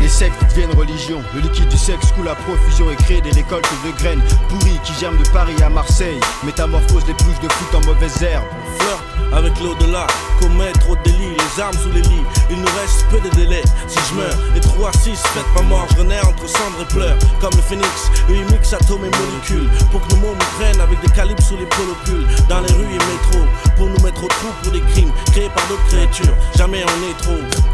Les 0.00 0.08
sectes 0.08 0.42
deviennent 0.50 0.76
religion. 0.76 1.22
Le 1.34 1.40
liquide 1.40 1.68
du 1.68 1.78
sexe 1.78 2.12
coule 2.12 2.28
à 2.28 2.34
profusion 2.34 2.90
et 2.90 2.96
crée 2.96 3.20
des 3.20 3.30
récoltes 3.30 3.68
de 3.84 3.90
graines 3.92 4.22
pourries 4.48 4.78
qui 4.84 4.92
germent 4.94 5.18
de 5.18 5.28
Paris 5.30 5.60
à 5.64 5.70
Marseille. 5.70 6.20
Métamorphose 6.44 7.06
les 7.06 7.14
pelouses 7.14 7.40
de 7.40 7.50
foot 7.50 7.74
en 7.74 7.86
mauvaises 7.86 8.22
herbes. 8.22 8.44
Flirt 8.78 9.02
avec 9.32 9.58
l'au-delà, 9.60 10.06
commet 10.40 10.72
trop 10.72 10.94
de 10.94 11.02
délits, 11.04 11.34
les 11.34 11.62
armes 11.62 11.76
sous 11.82 11.90
les 11.90 12.02
lits. 12.02 12.24
Il 12.50 12.56
nous 12.56 12.68
reste 12.80 13.06
peu 13.08 13.18
de 13.20 13.34
délai. 13.34 13.62
Si 13.88 13.98
je 14.10 14.14
meurs, 14.14 14.36
et 14.54 14.60
3 14.60 14.90
à 14.90 14.92
6, 14.92 15.16
faites 15.16 15.54
pas 15.54 15.62
mort, 15.62 15.86
je 15.92 16.02
renais 16.02 16.20
entre 16.20 16.46
cendres 16.46 16.82
et 16.82 16.92
pleurs. 16.92 17.18
Comme 17.40 17.54
le 17.56 17.62
phénix, 17.62 18.10
eux 18.28 18.36
ils 18.36 18.44
mixent 18.52 18.74
atomes 18.74 19.06
et 19.06 19.10
molécules. 19.24 19.70
Pour 19.90 20.06
que 20.06 20.14
nos 20.14 20.20
mots 20.20 20.34
nous 20.34 20.60
prennent 20.60 20.80
avec 20.80 21.00
des 21.00 21.10
calibres 21.12 21.42
sous 21.42 21.56
les 21.56 21.66
polopules. 21.66 22.26
Dans 22.48 22.60
les 22.60 22.72
rues 22.74 22.92
et 22.92 23.04
métros, 23.12 23.46
pour 23.76 23.86
nous 23.86 24.04
mettre 24.04 24.22
au 24.22 24.28
trou 24.28 24.48
pour 24.62 24.72
des 24.72 24.82
crimes 24.92 25.12
créés 25.32 25.50
par 25.54 25.66
d'autres 25.68 25.86
créatures. 25.86 26.36
Jamais 26.56 26.84
on 26.84 27.10
est 27.10 27.16
trop. 27.16 27.71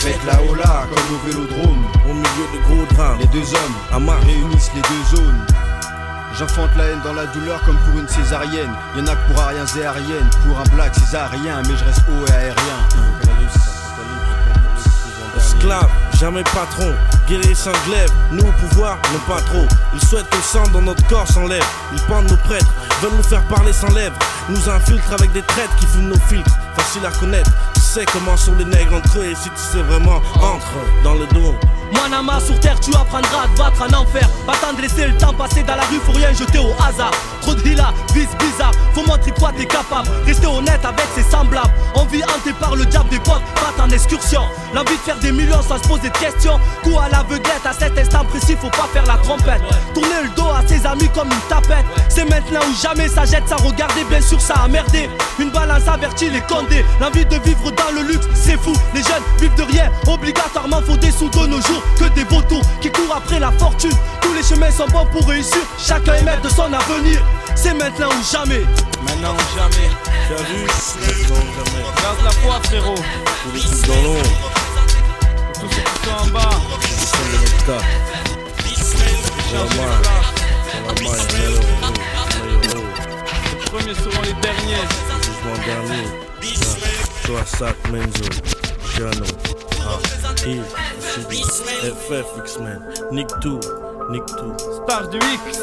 Faites 0.00 0.24
la 0.24 0.42
hola 0.42 0.86
comme 0.88 1.14
au 1.14 1.26
vélodrome. 1.26 1.84
Au 2.08 2.14
milieu 2.14 2.46
de 2.54 2.64
gros 2.64 2.86
drames. 2.94 3.18
Les 3.18 3.26
deux 3.26 3.52
hommes 3.52 3.74
à 3.92 3.98
marche. 3.98 4.24
réunissent 4.24 4.70
les 4.74 4.80
deux 4.80 5.16
zones. 5.16 5.44
J'enfante 6.38 6.70
la 6.78 6.84
haine 6.84 7.00
dans 7.04 7.12
la 7.12 7.26
douleur 7.26 7.60
comme 7.64 7.76
pour 7.76 8.00
une 8.00 8.08
césarienne. 8.08 8.72
Y'en 8.96 9.06
a 9.06 9.14
que 9.14 9.30
pour 9.30 9.42
ariens 9.42 9.66
et 9.66 9.84
ariennes, 9.84 10.30
pour 10.46 10.58
un 10.58 10.74
black 10.74 10.94
césarien, 10.94 11.60
mais 11.68 11.76
je 11.76 11.84
reste 11.84 12.00
haut 12.08 12.26
et 12.28 12.32
aérien. 12.32 13.19
Esclave, 15.40 15.90
jamais 16.18 16.42
patron. 16.44 16.92
Guerrier 17.26 17.54
sans 17.54 17.72
glaive, 17.86 18.10
nous 18.30 18.44
au 18.44 18.52
pouvoir, 18.52 18.98
non 19.12 19.18
pas 19.26 19.40
trop. 19.40 19.66
Ils 19.94 20.00
souhaitent 20.04 20.28
que 20.28 20.36
le 20.36 20.42
sang 20.42 20.62
dans 20.72 20.82
notre 20.82 21.06
corps 21.06 21.26
s'enlève. 21.26 21.64
Ils 21.92 22.02
pendent 22.02 22.30
nos 22.30 22.36
prêtres, 22.36 22.72
veulent 23.00 23.16
nous 23.16 23.22
faire 23.22 23.42
parler 23.44 23.72
sans 23.72 23.92
lèvres. 23.94 24.16
Nous 24.48 24.68
infiltrent 24.68 25.12
avec 25.12 25.32
des 25.32 25.42
traites 25.42 25.70
qui 25.78 25.86
fument 25.86 26.08
nos 26.08 26.20
filtres. 26.28 26.56
Facile 26.76 27.06
à 27.06 27.10
reconnaître, 27.10 27.50
tu 27.74 27.80
sais 27.80 28.04
comment 28.12 28.36
sont 28.36 28.54
les 28.58 28.64
nègres 28.64 28.94
entre 28.94 29.18
eux. 29.18 29.24
Et 29.24 29.34
si 29.34 29.48
tu 29.50 29.62
sais 29.72 29.82
vraiment, 29.82 30.20
entre 30.36 31.02
dans 31.04 31.14
le 31.14 31.26
dos. 31.28 31.54
Moi 31.92 32.08
Nama 32.08 32.40
sur 32.40 32.58
terre 32.60 32.78
tu 32.80 32.90
apprendras 32.94 33.44
à 33.44 33.48
te 33.48 33.58
battre 33.58 33.82
en 33.82 34.02
enfer. 34.02 34.28
Pas 34.46 34.54
t'en 34.56 34.72
de 34.72 34.82
laisser 34.82 35.06
le 35.06 35.16
temps 35.16 35.32
passer 35.32 35.62
dans 35.62 35.76
la 35.76 35.82
rue 35.84 35.98
faut 36.04 36.12
rien 36.12 36.32
jeter 36.32 36.58
au 36.58 36.72
hasard. 36.82 37.10
Trop 37.40 37.54
de 37.54 37.66
hila, 37.66 37.92
vis 38.14 38.28
bizarre. 38.38 38.72
Faut 38.94 39.04
montrer 39.06 39.32
quoi 39.32 39.50
t'es 39.56 39.66
capable. 39.66 40.08
Rester 40.26 40.46
honnête 40.46 40.84
avec 40.84 41.06
ses 41.14 41.22
semblables. 41.22 41.70
Envie 41.94 42.22
hanté 42.24 42.52
par 42.58 42.76
le 42.76 42.84
diable 42.86 43.08
des 43.08 43.18
potes 43.18 43.42
Pas 43.54 43.82
en 43.82 43.90
excursion. 43.90 44.42
L'envie 44.74 44.96
de 44.96 45.00
faire 45.00 45.18
des 45.18 45.32
millions 45.32 45.62
sans 45.62 45.78
se 45.82 45.88
poser 45.88 46.10
de 46.10 46.18
questions. 46.18 46.58
Coup 46.82 46.98
à 46.98 47.08
l'aveuglette 47.08 47.64
à 47.64 47.72
cet 47.72 47.98
instant 47.98 48.24
précis 48.24 48.56
faut 48.60 48.70
pas 48.70 48.88
faire 48.92 49.06
la 49.06 49.16
trompette. 49.18 49.62
Tourner 49.94 50.22
le 50.24 50.28
dos 50.30 50.48
à 50.48 50.66
ses 50.66 50.86
amis 50.86 51.08
comme 51.14 51.28
une 51.28 51.48
tapette. 51.48 51.86
C'est 52.08 52.28
maintenant 52.28 52.60
ou 52.68 52.82
jamais 52.82 53.08
ça 53.08 53.24
jette 53.24 53.48
ça 53.48 53.56
regarder 53.56 54.04
bien 54.04 54.20
sûr 54.20 54.40
ça 54.40 54.54
a 54.64 54.68
merdé. 54.68 55.08
Une 55.38 55.50
balance 55.50 55.88
avertit 55.88 56.30
les 56.30 56.42
condés. 56.42 56.84
L'envie 57.00 57.24
de 57.24 57.36
vivre 57.44 57.70
dans 57.72 57.90
le 57.94 58.02
luxe 58.06 58.26
c'est 58.34 58.60
fou. 58.60 58.72
Les 58.94 59.02
jeunes 59.02 59.22
vivent 59.40 59.54
de 59.54 59.62
rien. 59.62 59.90
Obligatoirement 60.06 60.82
faut 60.86 60.96
des 60.96 61.10
sous 61.10 61.28
de 61.28 61.46
nos 61.46 61.60
jours 61.60 61.79
que 61.98 62.04
des 62.14 62.24
vautours 62.24 62.62
qui 62.80 62.90
courent 62.90 63.16
après 63.16 63.38
la 63.40 63.50
fortune. 63.52 63.92
Tous 64.20 64.32
les 64.34 64.42
chemins 64.42 64.70
sont 64.70 64.86
bons 64.88 65.06
pour 65.06 65.26
réussir, 65.28 65.60
chacun 65.78 66.14
est 66.14 66.22
maître 66.22 66.42
de 66.42 66.48
son 66.48 66.72
avenir. 66.72 67.20
C'est 67.54 67.74
maintenant 67.74 68.08
ou 68.08 68.22
jamais. 68.32 68.64
Maintenant 69.06 69.34
ou 69.34 69.58
jamais. 69.58 69.90
T'as 70.28 70.42
vu 70.44 70.64
Maintenant 70.64 71.36
ou 71.36 71.50
jamais. 71.58 71.84
Garde 72.02 72.24
la 72.24 72.30
foi, 72.30 72.60
frérot. 72.64 72.94
Tous 72.94 73.52
les 73.54 73.60
trucs 73.60 73.86
dans 73.86 74.02
l'ombre. 74.02 74.30
Tous 75.54 75.68
ceux 75.68 75.82
qui 75.82 76.08
sont 76.08 76.16
en 76.16 76.26
bas. 76.32 76.50
A 80.86 80.92
un 80.92 81.42
euro. 81.50 81.64
Les 83.52 83.70
premiers 83.70 83.94
seront 83.94 84.22
les 84.22 84.34
derniers. 84.34 84.86
Jugement 85.22 85.58
dernier. 85.66 86.06
Toi, 87.24 87.40
Sac, 87.44 87.76
Menzo, 87.90 88.28
Jano, 88.96 89.26
Ah, 89.82 89.98
FF, 91.10 92.38
X-Men, 92.38 92.80
Nick 93.10 93.28
2, 93.40 93.58
Nick 94.10 94.22
2. 94.26 94.58
Star 94.84 95.08
du 95.08 95.18
X. 95.18 95.60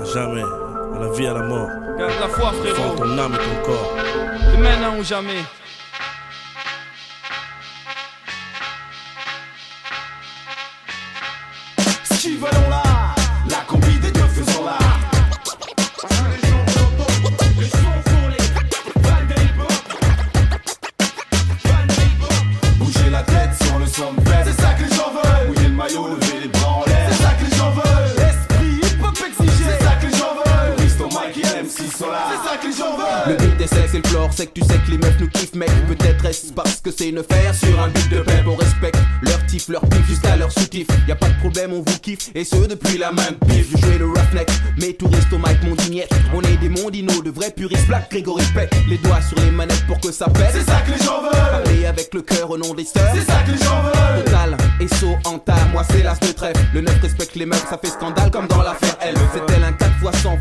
À 0.00 0.04
jamais, 0.04 0.42
à 0.42 0.98
la 1.00 1.10
vie, 1.10 1.26
à 1.26 1.34
la 1.34 1.42
mort. 1.42 1.68
Garde 1.98 2.12
la 2.20 2.28
foi, 2.28 2.52
frérot. 2.52 2.62
Défends 2.62 2.94
ton 2.94 3.18
âme 3.18 3.34
et 3.34 3.38
ton 3.38 3.72
corps. 3.72 3.96
C'est 4.52 4.58
maintenant 4.58 4.96
ou 4.96 5.02
jamais. 5.02 5.42
Steve 12.04 12.44
allons 12.44 12.70
là, 12.70 12.82
la 12.83 12.83
sec, 33.66 33.88
c'est 33.90 34.02
le 34.02 34.08
floor, 34.08 34.30
c'est 34.34 34.46
que 34.46 34.60
tu 34.60 34.66
sais 34.66 34.78
que 34.78 34.90
les 34.90 34.98
meufs 34.98 35.18
nous 35.20 35.28
kiffent, 35.28 35.54
mec. 35.54 35.70
Peut-être 35.88 36.24
est-ce 36.26 36.52
parce 36.52 36.80
que 36.80 36.90
c'est 36.90 37.08
une 37.08 37.18
affaire 37.18 37.54
sur 37.54 37.80
un 37.80 37.88
but 37.88 38.10
de 38.10 38.20
paix. 38.20 38.42
On 38.46 38.56
respecte 38.56 38.98
leur 39.22 39.44
tif, 39.46 39.68
leur 39.68 39.82
pif, 39.82 40.06
jusqu'à 40.06 40.36
leur 40.36 40.50
sous-kiff. 40.52 40.86
Y 41.08 41.12
a 41.12 41.16
pas 41.16 41.28
de 41.28 41.38
problème, 41.38 41.72
on 41.72 41.82
vous 41.86 41.98
kiffe, 42.00 42.30
et 42.34 42.44
ce 42.44 42.56
depuis 42.56 42.98
la 42.98 43.12
main 43.12 43.30
de 43.30 43.46
pif. 43.46 43.68
Je 43.72 43.78
jouais 43.78 43.98
le 43.98 44.06
roughneck, 44.06 44.48
mes 44.78 44.94
touristes 44.94 45.32
au 45.32 45.38
mic, 45.38 45.62
mon 45.64 45.74
dignette. 45.74 46.10
On 46.34 46.42
est 46.42 46.56
des 46.56 46.68
mondinos, 46.68 47.22
de 47.22 47.30
vrais 47.30 47.50
puristes, 47.50 47.86
black, 47.86 48.10
Grégory 48.10 48.44
Peck. 48.54 48.74
Les 48.88 48.98
doigts 48.98 49.22
sur 49.22 49.38
les 49.40 49.50
manettes 49.50 49.86
pour 49.86 50.00
que 50.00 50.12
ça 50.12 50.26
pète. 50.26 50.50
C'est 50.52 50.70
ça 50.70 50.80
que 50.86 50.92
les 50.92 51.04
gens 51.04 51.22
veulent. 51.22 51.32
Parler 51.32 51.86
avec 51.86 52.12
le 52.14 52.22
cœur 52.22 52.50
au 52.50 52.58
nom 52.58 52.74
des 52.74 52.84
sœurs. 52.84 53.12
C'est 53.14 53.30
ça 53.30 53.38
que 53.46 53.52
les 53.52 53.58
gens 53.58 53.82
veulent. 53.82 54.24
Total, 54.24 54.56
et 54.80 54.88
saut 54.88 55.16
en 55.24 55.38
tas, 55.38 55.64
moi 55.72 55.82
c'est 55.90 56.02
l'as 56.02 56.18
de 56.18 56.32
trèfle. 56.32 56.60
Le 56.74 56.80
neuf 56.80 57.00
respecte 57.00 57.34
les 57.36 57.46
meufs, 57.46 57.68
ça 57.68 57.78
fait 57.78 57.90
scandale 57.90 58.30
comme 58.30 58.46
dans 58.46 58.62
l'affaire 58.62 58.93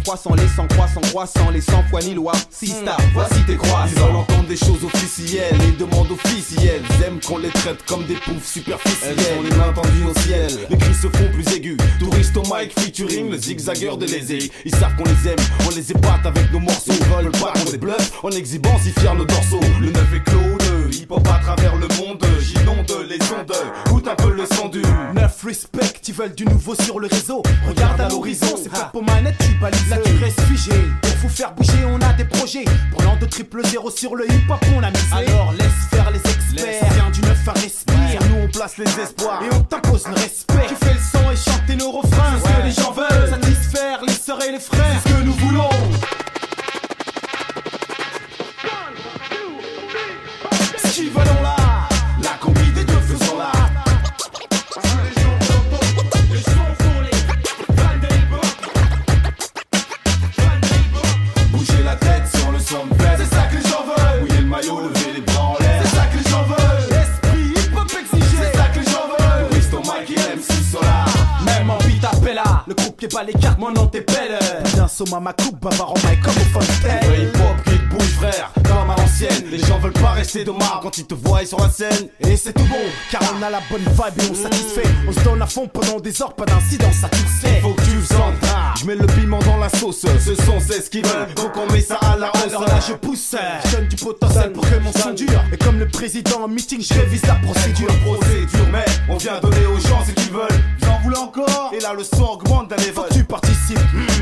4 0.04 0.06
fois 0.06 0.18
100 0.18 0.18
fois 0.18 0.18
sans 0.18 0.36
les 0.36 0.48
100 0.48 0.68
croissants 0.68 1.02
croissants, 1.02 1.50
les 1.52 1.62
100 1.62 1.84
fois 1.90 2.02
ni 2.02 2.14
loi. 2.14 2.34
6 2.50 2.68
stars, 2.68 2.98
voici 3.14 3.42
tes 3.46 3.56
croissants. 3.56 3.94
Ils 3.96 4.16
entendre 4.16 4.48
des 4.48 4.58
choses 4.58 4.84
officielles 4.84 5.56
et 5.68 5.72
demandent 5.72 6.12
officielles. 6.12 6.82
Ils 6.90 7.04
aiment 7.06 7.20
qu'on 7.20 7.38
les 7.38 7.50
traite 7.50 7.84
comme 7.86 8.06
des 8.06 8.16
poufs 8.16 8.46
superficielles. 8.46 9.16
Elles 9.18 9.40
ont 9.40 9.44
les 9.44 9.56
mains 9.56 9.74
tendues 9.74 10.06
au 10.10 10.20
ciel, 10.20 10.52
les 10.70 10.78
cris 10.78 10.94
se 10.94 11.08
font 11.08 11.30
plus 11.32 11.48
aigus. 11.56 11.78
Touriste 12.00 12.36
au 12.38 12.44
mic 12.44 12.78
featuring 12.78 13.30
le 13.30 13.38
zigzagueur 13.38 13.98
de 13.98 14.06
l'Aisé. 14.06 14.52
Ils 14.66 14.76
savent 14.76 14.96
qu'on 14.96 15.06
les 15.06 15.32
aime, 15.32 15.40
on 15.66 15.76
les 15.76 15.92
épate 15.92 16.26
avec 16.26 16.52
nos 16.52 16.60
morceaux. 16.60 16.92
Ils 16.92 17.06
veulent 17.06 17.32
pas 17.32 17.54
qu'on 17.54 17.72
les 17.72 17.78
bluffe 17.78 18.12
en 18.24 18.32
exhibant 18.32 18.78
si 18.80 18.92
fiers 19.00 19.16
nos 19.16 19.26
dorsaux. 19.26 19.62
Le 19.80 19.92
neuf 19.92 20.14
est 20.14 20.24
clos, 20.24 20.58
le 20.94 21.04
hip 21.04 21.08
hop 21.10 21.28
à 21.28 21.40
travers 21.40 21.76
le 21.76 21.88
monde. 22.00 22.24
J'inonde 22.40 22.92
les 23.08 23.20
ondes, 23.32 23.54
goûte 23.88 24.08
un 24.08 24.16
peu 24.16 24.34
le 24.34 24.46
son 24.46 24.70
du 24.70 24.82
Neuf 25.14 25.44
respect, 25.44 25.94
ils 26.08 26.14
veulent 26.14 26.36
du 26.36 26.46
nouveau 26.46 26.76
sur 26.76 27.00
le 27.00 27.08
réseau. 27.08 27.42
Regarde 27.68 28.02
à 28.02 28.10
l'horizon, 28.10 28.56
c'est 28.62 28.72
pas 28.72 28.90
pour 28.92 29.04
manette, 29.04 29.36
tu 29.40 29.54
balises. 29.60 29.90
Là 29.90 29.98
tu 30.04 30.16
restes 30.24 30.42
figé. 30.42 30.72
Pour 31.02 31.12
vous 31.22 31.30
faire 31.30 31.54
bouger, 31.54 31.86
on 31.86 32.00
a 32.02 32.14
des 32.14 32.26
projets. 32.26 32.66
Prenant 32.92 33.16
de 33.18 33.26
triple 33.26 33.66
zéro 33.66 33.90
sur 33.90 34.16
le 34.16 34.26
hip 34.26 34.50
hop, 34.50 34.64
on 34.76 34.84
a 34.84 34.90
misé. 34.90 35.04
Alors 35.14 35.54
laisse 35.54 35.90
faire 35.90 36.12
les 36.12 36.20
experts. 36.20 36.94
Viens 36.94 37.10
du 37.10 37.22
neuf 37.22 37.48
à 37.48 37.54
respire. 37.54 38.20
Nous 38.30 38.44
on 38.44 38.48
place 38.48 38.78
les 38.78 39.00
espoirs 39.00 39.42
Et 39.44 39.54
on 39.54 39.62
t'impose 39.62 40.08
le 40.08 40.14
respect. 40.14 40.68
Tu 40.68 40.76
fais 40.76 40.94
le 40.94 41.00
son 41.00 41.32
et 41.32 41.36
chanter 41.36 41.76
nos 41.76 41.92
refrains. 41.92 42.40
C'est 42.42 42.50
ce 42.50 42.58
que 42.58 42.64
les 42.64 42.84
gens 42.84 42.92
veulent. 42.92 43.30
Satisfaire 43.30 44.02
les 44.06 44.14
sœurs 44.14 44.44
et 44.44 44.52
les 44.52 44.60
frères. 44.60 45.02
C'est 45.04 45.10
ce 45.10 45.16
que 45.16 45.22
nous 45.24 45.34
voulons. 45.34 45.70
Pas 73.08 73.24
les 73.24 73.34
cartes, 73.34 73.60
moi 73.60 73.72
non 73.76 73.88
t'es 73.88 74.02
belle. 74.02 74.40
Somme 74.88 75.14
à 75.14 75.20
ma 75.20 75.34
coupe, 75.34 75.60
bavard 75.62 75.92
en 75.92 75.96
maille 76.06 76.20
comme 76.22 76.34
au 76.34 76.60
fontaine. 76.60 77.00
hip 77.22 77.38
hop 77.38 77.83
frère, 78.14 78.52
comme 78.64 78.90
à 78.90 78.96
l'ancienne. 78.96 79.46
Les 79.52 79.60
gens 79.60 79.80
veulent 79.80 79.92
pas 79.94 80.12
rester 80.12 80.44
de 80.44 80.52
marre 80.52 80.80
quand 80.82 80.98
ils 80.98 81.06
te 81.06 81.14
voient 81.14 81.46
sur 81.46 81.60
la 81.60 81.70
scène. 81.70 82.10
Et 82.20 82.36
c'est 82.38 82.54
tout 82.54 82.66
bon, 82.66 82.84
car 83.12 83.22
on 83.38 83.42
a 83.42 83.50
la 83.50 83.62
bonne 83.70 83.82
vibe 83.82 84.24
et 84.24 84.32
on 84.32 84.36
satisfait. 84.36 84.88
On 85.08 85.12
se 85.12 85.20
donne 85.22 85.42
à 85.42 85.48
fond 85.48 85.68
pendant 85.68 86.00
des 86.00 86.22
heures, 86.22 86.34
pas 86.34 86.46
d'incident, 86.46 86.92
ça 86.92 87.10
tout 87.10 87.18
sait. 87.42 87.62
Faut 87.62 87.74
que 87.74 87.82
tu 87.82 88.02
sentes, 88.04 88.34
je 88.80 88.86
mets 88.86 88.96
le 88.96 89.06
piment 89.08 89.40
dans 89.40 89.58
la 89.58 89.70
sauce. 89.70 90.02
Ce 90.02 90.36
son 90.36 90.60
c'est 90.60 90.82
ce 90.82 90.90
qu'ils 90.90 91.06
veulent, 91.06 91.34
donc 91.36 91.52
on 91.58 91.72
met 91.72 91.82
ça 91.82 91.96
à 91.96 92.18
la 92.18 92.30
hausse. 92.30 92.50
Alors 92.50 92.68
là 92.68 92.80
je 92.88 92.94
pousse, 92.94 93.36
je 93.66 93.76
donne 93.76 93.88
du 93.88 93.96
potentiel 93.96 94.52
pour 94.54 94.64
que 94.70 94.76
mon 94.80 94.92
son 94.92 95.12
dure. 95.12 95.44
Et 95.52 95.58
comme 95.58 95.80
le 95.80 95.88
président 95.88 96.44
en 96.44 96.48
meeting, 96.48 96.82
je 96.82 96.94
révise 96.94 97.26
la 97.26 97.36
procédure. 97.36 97.88
procédure, 98.04 98.68
mais 98.72 98.86
on 99.10 99.18
vient 99.18 99.40
donner 99.40 99.66
aux 99.66 99.80
gens 99.80 100.04
ce 100.06 100.12
qu'ils 100.12 100.32
veulent. 100.32 100.64
Vous 100.80 100.90
en 100.90 101.00
voulez 101.02 101.18
encore? 101.18 101.72
Et 101.76 101.80
là 101.80 101.94
le 101.94 102.04
son 102.04 102.24
augmente 102.24 102.70
d'un 102.70 102.78
Faut 102.94 103.04
que 103.04 103.14
tu 103.14 103.24
participes, 103.24 103.80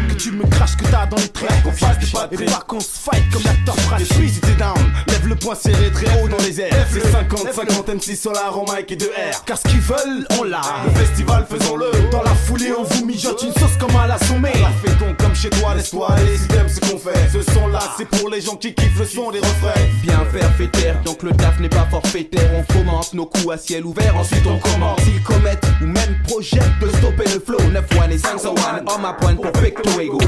que 0.09 0.13
tu 0.13 0.31
me 0.31 0.45
craches 0.47 0.77
que 0.77 0.85
t'as 0.85 1.05
dans 1.05 1.17
les 1.17 1.27
traits. 1.29 1.63
Qu'on 1.63 1.71
fasse 1.71 1.99
des 1.99 2.43
Et 2.43 2.45
pas 2.45 2.63
qu'on 2.67 2.79
se 2.79 2.97
fight 2.97 3.23
comme 3.31 3.43
l'acteur 3.43 3.75
Si 3.99 4.39
t'es 4.39 4.53
down, 4.53 4.73
lève 5.07 5.27
le 5.27 5.35
poing 5.35 5.53
serré 5.53 5.91
très 5.91 6.05
haut 6.21 6.27
dans 6.27 6.37
les 6.37 6.61
airs. 6.61 6.87
C'est 6.89 7.05
50, 7.11 7.53
50 7.53 7.89
MC 7.89 8.15
sur 8.15 8.31
la 8.31 8.49
Romaïque 8.49 8.91
et 8.93 8.95
de 8.95 9.05
R. 9.05 9.43
Car 9.45 9.57
ce 9.57 9.63
qu'ils 9.63 9.81
veulent, 9.81 10.25
on 10.39 10.43
l'a. 10.43 10.61
Le 10.85 10.91
festival, 10.91 11.45
faisons-le. 11.49 11.91
Dans 12.09 12.23
la 12.23 12.33
foulée, 12.33 12.71
on 12.77 12.83
vous 12.83 13.05
mijote 13.05 13.43
une 13.43 13.53
sauce 13.53 13.75
comme 13.77 13.95
à 13.97 14.07
la 14.07 14.17
sommée. 14.19 14.53
La 14.61 14.89
fait-on 14.89 15.13
comme 15.15 15.35
chez 15.35 15.49
toi, 15.49 15.75
laisse-toi 15.75 16.09
aller 16.13 16.37
si 16.37 16.47
t'aimes 16.47 16.69
ce 16.69 16.79
qu'on 16.79 16.97
fait. 16.97 17.29
Ce 17.33 17.41
son 17.51 17.67
là, 17.67 17.79
c'est 17.97 18.07
pour 18.07 18.29
les 18.29 18.39
gens 18.39 18.55
qui 18.55 18.73
kiffent 18.73 18.97
le 18.97 19.05
son 19.05 19.29
des 19.31 19.39
refrains. 19.39 19.81
Bien 20.01 20.25
faire 20.31 20.51
fait 20.55 20.67
taire, 20.67 21.01
donc 21.03 21.21
le 21.23 21.31
taf 21.31 21.59
n'est 21.59 21.69
pas 21.69 21.87
forfaitaire. 21.91 22.49
On 22.55 22.73
fomente 22.73 23.13
nos 23.13 23.25
coups 23.25 23.53
à 23.53 23.57
ciel 23.57 23.85
ouvert, 23.85 24.15
ensuite 24.15 24.45
on 24.47 24.57
commence. 24.57 25.01
S'ils 25.01 25.21
commettent 25.23 25.67
ou 25.81 25.85
même 25.85 26.17
projettent 26.27 26.79
de 26.81 26.87
stopper 26.87 27.25
le 27.25 27.41
flow. 27.45 27.59
9 27.71 27.85
1 28.05 28.09
et 28.09 28.17
5 28.17 28.45
1, 28.45 28.93
homme 28.93 29.05
à 29.05 29.13
pointe 29.13 29.41
pour 29.41 29.51
Pecto 29.51 29.99
Ego. 29.99 30.19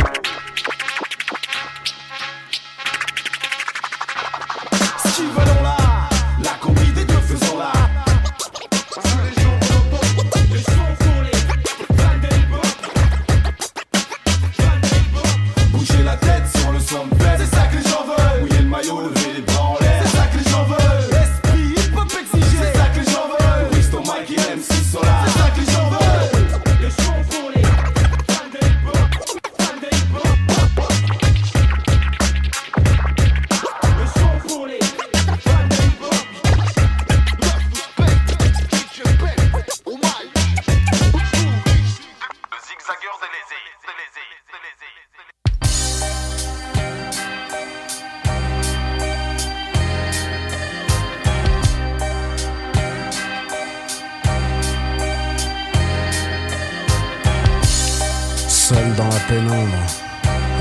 Ce 5.24 5.28
qu'ils 5.28 5.53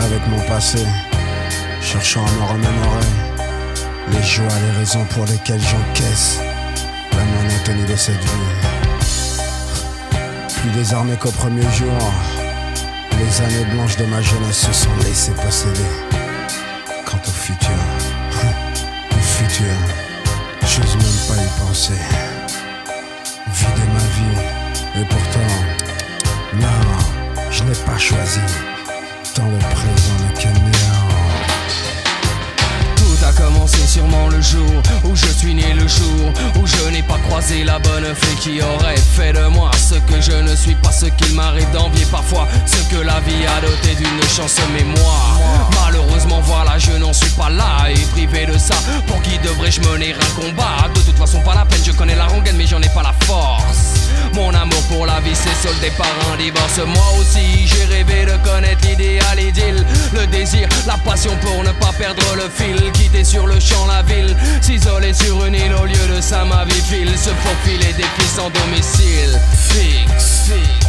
avec 0.01 0.26
mon 0.28 0.40
passé, 0.40 0.84
cherchant 1.80 2.24
à 2.24 2.30
me 2.30 2.53
remémorer 2.53 3.07
les 4.11 4.22
joies, 4.22 4.45
les 4.66 4.78
raisons 4.78 5.05
pour 5.07 5.24
lesquelles 5.26 5.61
j'encaisse 5.61 6.40
la 7.12 7.24
monotonie 7.24 7.84
de 7.84 7.97
cette 7.97 8.22
vie. 8.22 8.51
Plus 10.61 10.70
désarmé 10.70 11.16
qu'au 11.16 11.30
premier 11.30 11.62
jour, 11.72 11.99
les 13.18 13.40
années 13.40 13.64
blanches 13.72 13.97
de 13.97 14.05
ma 14.07 14.20
jeunesse 14.20 14.66
se 14.66 14.72
sont 14.72 14.97
laissées 15.05 15.32
posséder. 15.32 15.90
Quant 17.05 17.20
au 17.26 17.30
futur, 17.30 17.70
le 19.11 19.20
futur, 19.20 19.74
j'ose 20.62 20.97
même 20.97 21.20
pas 21.28 21.43
y 21.43 21.66
penser. 21.66 22.01
Vider 23.55 23.88
ma 23.93 24.07
vie, 24.16 24.38
et 25.01 25.05
pourtant, 25.05 25.53
non, 26.61 27.49
je 27.51 27.62
n'ai 27.64 27.76
pas 27.86 27.99
choisi. 27.99 28.40
Sûrement 33.93 34.28
le 34.28 34.40
jour 34.40 34.82
où 35.05 35.14
je 35.14 35.26
suis 35.26 35.55
né, 35.55 35.74
le 35.74 35.86
jour 35.86 36.32
où 36.59 36.66
je 36.66 36.90
n'ai 36.90 37.03
pas 37.03 37.18
croisé 37.28 37.62
la 37.62 37.78
bonne 37.78 38.14
fée 38.14 38.36
qui 38.40 38.62
aurait 38.62 38.97
fait 38.97 39.34
de 39.34 39.47
moi 39.49 39.70
ce 39.76 39.97
que 39.97 40.18
je 40.18 40.32
ne 40.32 40.57
suis 40.57 40.74
pas, 40.76 40.90
ce 40.90 41.07
qu'il 41.07 41.34
m'arrive 41.34 41.70
d'envier 41.72 42.07
parfois, 42.11 42.49
ce 42.64 42.76
que 42.90 43.03
la 43.03 43.20
vie 43.20 43.45
a 43.47 43.61
doté 43.61 43.95
d'une 43.97 44.22
chance, 44.34 44.57
mais 44.72 44.84
moi, 44.84 45.18
malheureusement, 45.84 46.40
voilà, 46.43 46.78
je 46.78 46.93
n'en 46.93 47.12
suis 47.12 47.30
pas 47.30 47.51
là 47.51 47.90
et 47.90 48.01
privé 48.12 48.47
de 48.47 48.57
ça. 48.57 48.76
Pour 49.07 49.20
qui 49.20 49.38
devrais-je 49.38 49.80
mener 49.82 50.14
un 50.14 50.40
combat? 50.40 50.88
De 50.95 51.01
toute 51.01 51.18
façon, 51.18 51.40
pas 51.40 51.55
la 51.55 51.66
peine, 51.66 51.82
je 51.84 51.93
connais 51.93 52.16
la 52.16 52.26
rengaine, 52.26 52.57
mais 52.57 52.66
j'en 52.66 52.80
ai 52.80 52.88
pas 52.88 53.03
la 53.03 53.12
force. 53.26 54.01
Mon 54.35 54.55
amour 54.55 54.83
pour 54.89 55.07
la 55.07 55.20
vie 55.20 55.35
s'est 55.35 55.68
soldé 55.68 55.91
par 55.97 56.09
un 56.33 56.37
divorce. 56.37 56.78
Moi 56.78 57.20
aussi, 57.20 57.66
j'ai 57.66 57.85
rêvé 57.85 58.24
de 58.24 58.37
connaître 58.49 58.87
l'idéal 58.87 59.41
idylle. 59.41 59.85
Le 60.14 60.26
désir, 60.26 60.68
la 60.87 60.97
passion 60.99 61.37
pour 61.43 61.62
ne 61.62 61.72
pas 61.72 61.93
perdre 61.99 62.22
le 62.37 62.49
fil. 62.49 62.91
Quitter 62.93 63.24
sur 63.24 63.47
le 63.47 63.61
champ 63.61 63.87
la 63.87 64.03
ville, 64.03 64.35
s'isoler 64.61 65.12
sur 65.12 65.45
une 65.45 65.55
île 65.55 65.74
au 65.74 65.85
lieu 65.85 66.16
de 66.16 66.20
ça, 66.20 66.45
ma 66.45 66.64
vie 66.64 66.80
file. 66.80 67.11
Se 67.16 67.30
faufiler 67.30 67.93
des 67.93 68.07
pistes 68.16 68.37
sans 68.37 68.51
domicile. 68.51 69.39
Fixe, 69.68 70.47
fixe. 70.47 70.83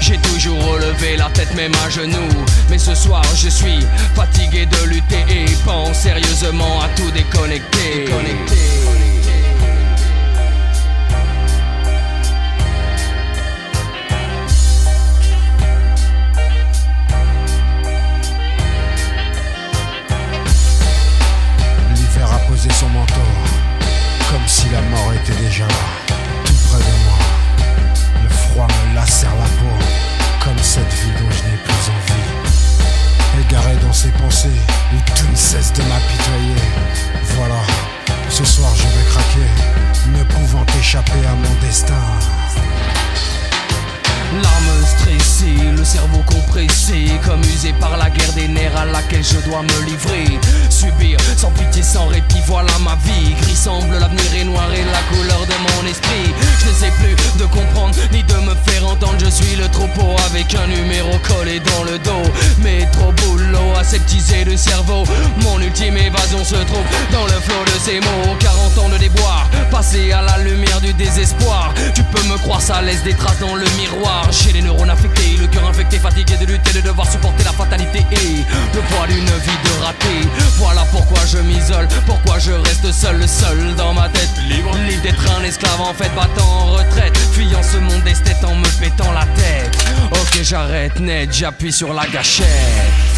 J'ai 0.00 0.18
toujours 0.18 0.62
relevé 0.64 1.16
la 1.16 1.30
tête 1.30 1.52
même 1.54 1.72
à 1.84 1.90
genoux 1.90 2.28
Mais 2.68 2.78
ce 2.78 2.94
soir 2.94 3.22
je 3.34 3.48
suis 3.48 3.80
fatigué 4.14 4.66
de 4.66 4.88
lutter 4.88 5.24
Et 5.28 5.46
pense 5.64 5.98
sérieusement 5.98 6.80
à 6.82 6.88
tout 6.90 7.10
déconnecter 7.10 8.04
était 25.28 25.42
déjà 25.42 25.66
là, 25.66 26.14
tout 26.44 26.52
près 26.68 26.78
de 26.78 27.04
moi. 27.04 27.18
Le 28.22 28.28
froid 28.28 28.66
me 28.66 28.94
lacère 28.94 29.34
la 29.34 29.44
peau, 29.44 29.84
comme 30.44 30.58
cette 30.62 30.92
vie 30.92 31.10
dont 31.18 31.30
je 31.30 31.42
n'ai 31.44 31.56
plus 31.64 31.90
envie. 31.90 33.48
Égaré 33.48 33.76
dans 33.82 33.92
ses 33.92 34.10
pensées, 34.10 34.48
où 34.92 35.14
tout 35.14 35.28
ne 35.30 35.36
cesse 35.36 35.72
de 35.72 35.82
m'apitoyer. 35.82 36.60
Voilà, 37.36 37.60
ce 38.28 38.44
soir 38.44 38.70
je 38.76 38.82
vais 38.82 39.04
craquer, 39.10 40.16
ne 40.16 40.22
pouvant 40.24 40.66
échapper 40.78 41.26
à 41.26 41.34
mon 41.34 41.66
destin. 41.66 41.94
L'âme 44.32 44.86
stressée, 44.86 45.54
le 45.76 45.84
cerveau 45.84 46.18
compressé 46.26 47.12
Comme 47.24 47.40
usé 47.42 47.72
par 47.74 47.96
la 47.96 48.10
guerre 48.10 48.32
des 48.32 48.48
nerfs 48.48 48.76
à 48.76 48.84
laquelle 48.84 49.22
je 49.24 49.38
dois 49.48 49.62
me 49.62 49.86
livrer 49.86 50.38
Sans 50.76 51.50
pitié, 51.52 51.82
sans 51.82 52.06
répit, 52.08 52.42
voilà 52.46 52.72
ma 52.84 52.96
vie. 52.96 53.34
Gris 53.40 53.56
semble, 53.56 53.98
l'avenir 53.98 54.34
est 54.38 54.44
noir 54.44 54.68
et 54.74 54.84
la 54.84 55.00
couleur 55.08 55.40
de 55.46 55.54
mon 55.64 55.88
esprit. 55.88 56.34
Je 56.60 56.68
ne 56.68 56.74
sais 56.74 56.92
plus 56.98 57.16
de 57.38 57.44
comprendre 57.46 57.94
ni 58.12 58.22
de 58.22 58.34
me 58.34 58.54
faire 58.66 58.86
entendre. 58.86 59.16
Je 59.18 59.30
suis 59.30 59.56
le 59.56 59.68
troupeau 59.68 60.14
avec 60.26 60.54
un 60.54 60.66
numéro 60.66 61.12
collé 61.26 61.60
dans 61.60 61.84
le 61.84 61.98
dos. 61.98 62.30
Mais 62.58 62.86
trop 62.92 63.10
boulot, 63.12 63.72
aseptisé 63.80 64.44
le 64.44 64.56
cerveau. 64.56 65.04
Mon 65.42 65.58
ultime 65.60 65.96
évasion 65.96 66.44
se 66.44 66.56
trouve 66.56 66.84
dans 67.10 67.24
le 67.24 67.40
flot 67.40 67.64
de 67.64 67.80
ces 67.82 68.00
mots. 68.00 68.36
40 68.38 68.78
ans 68.78 68.88
de 68.90 68.98
déboire, 68.98 69.48
passé 69.70 70.12
à 70.12 70.20
la 70.20 70.36
lumière 70.44 70.82
du 70.82 70.92
désespoir. 70.92 71.72
Tu 71.94 72.02
peux 72.02 72.22
me 72.24 72.36
croire, 72.36 72.60
ça 72.60 72.82
laisse 72.82 73.02
des 73.02 73.14
traces 73.14 73.40
dans 73.40 73.54
le 73.54 73.64
miroir. 73.78 74.28
J'ai 74.30 74.52
les 74.52 74.62
neurones 74.62 74.90
affectés, 74.90 75.36
le 75.40 75.46
cœur 75.46 75.66
infecté, 75.66 75.98
fatigué 75.98 76.36
de 76.36 76.44
lutter, 76.44 76.72
de 76.74 76.80
devoir 76.82 77.10
supporter 77.10 77.44
la 77.44 77.52
fatalité 77.52 78.04
Et 78.12 78.44
le 78.74 78.80
poids 78.90 79.06
d'une 79.06 79.24
vie 79.24 79.58
de 79.64 79.84
raté 79.84 80.28
Voilà 80.66 80.84
pourquoi 80.90 81.20
je 81.26 81.38
m'isole, 81.38 81.86
pourquoi 82.06 82.40
je 82.40 82.50
reste 82.50 82.90
seul, 82.90 83.18
le 83.18 83.26
seul 83.28 83.76
dans 83.76 83.94
ma 83.94 84.08
tête. 84.08 84.30
Libre, 84.48 84.76
libre 84.88 85.02
d'être 85.04 85.24
un 85.38 85.44
esclave 85.44 85.80
en 85.80 85.94
fait, 85.94 86.12
battant 86.16 86.44
en 86.44 86.72
retraite 86.72 87.16
Fuyant 87.32 87.62
ce 87.62 87.76
monde 87.76 88.02
d'esthète 88.02 88.42
en 88.42 88.56
me 88.56 88.66
pétant 88.80 89.12
la 89.12 89.24
tête. 89.36 89.76
Ok 90.10 90.40
j'arrête 90.42 90.98
net, 90.98 91.32
j'appuie 91.32 91.72
sur 91.72 91.94
la 91.94 92.06
gâchette 92.08 93.15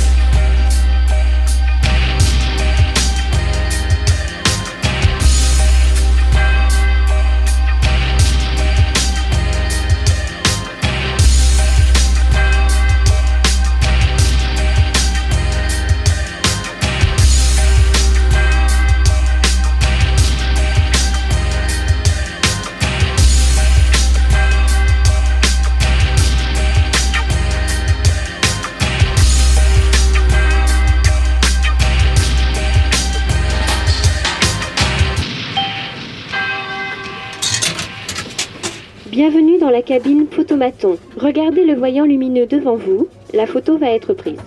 Bienvenue 39.10 39.58
dans 39.58 39.70
la 39.70 39.80
cabine 39.80 40.26
photomaton. 40.30 40.98
Regardez 41.16 41.64
le 41.64 41.74
voyant 41.74 42.04
lumineux 42.04 42.46
devant 42.46 42.76
vous. 42.76 43.08
La 43.32 43.46
photo 43.46 43.78
va 43.78 43.90
être 43.90 44.12
prise. 44.12 44.38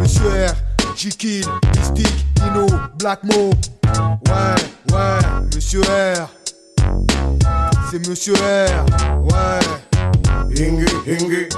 Monsieur 0.00 0.28
R, 0.28 0.96
Jikil, 0.96 1.44
Mystique, 1.76 2.26
Dino, 2.34 2.66
Blackmo. 2.98 3.50
Ouais, 4.26 4.92
ouais, 4.92 5.18
Monsieur 5.54 5.82
R. 5.82 6.28
C'est 7.90 8.08
Monsieur 8.08 8.34
R. 8.34 8.86
Ouais. 9.24 9.60
Ingi, 10.58 10.86
Ingi. 11.06 11.48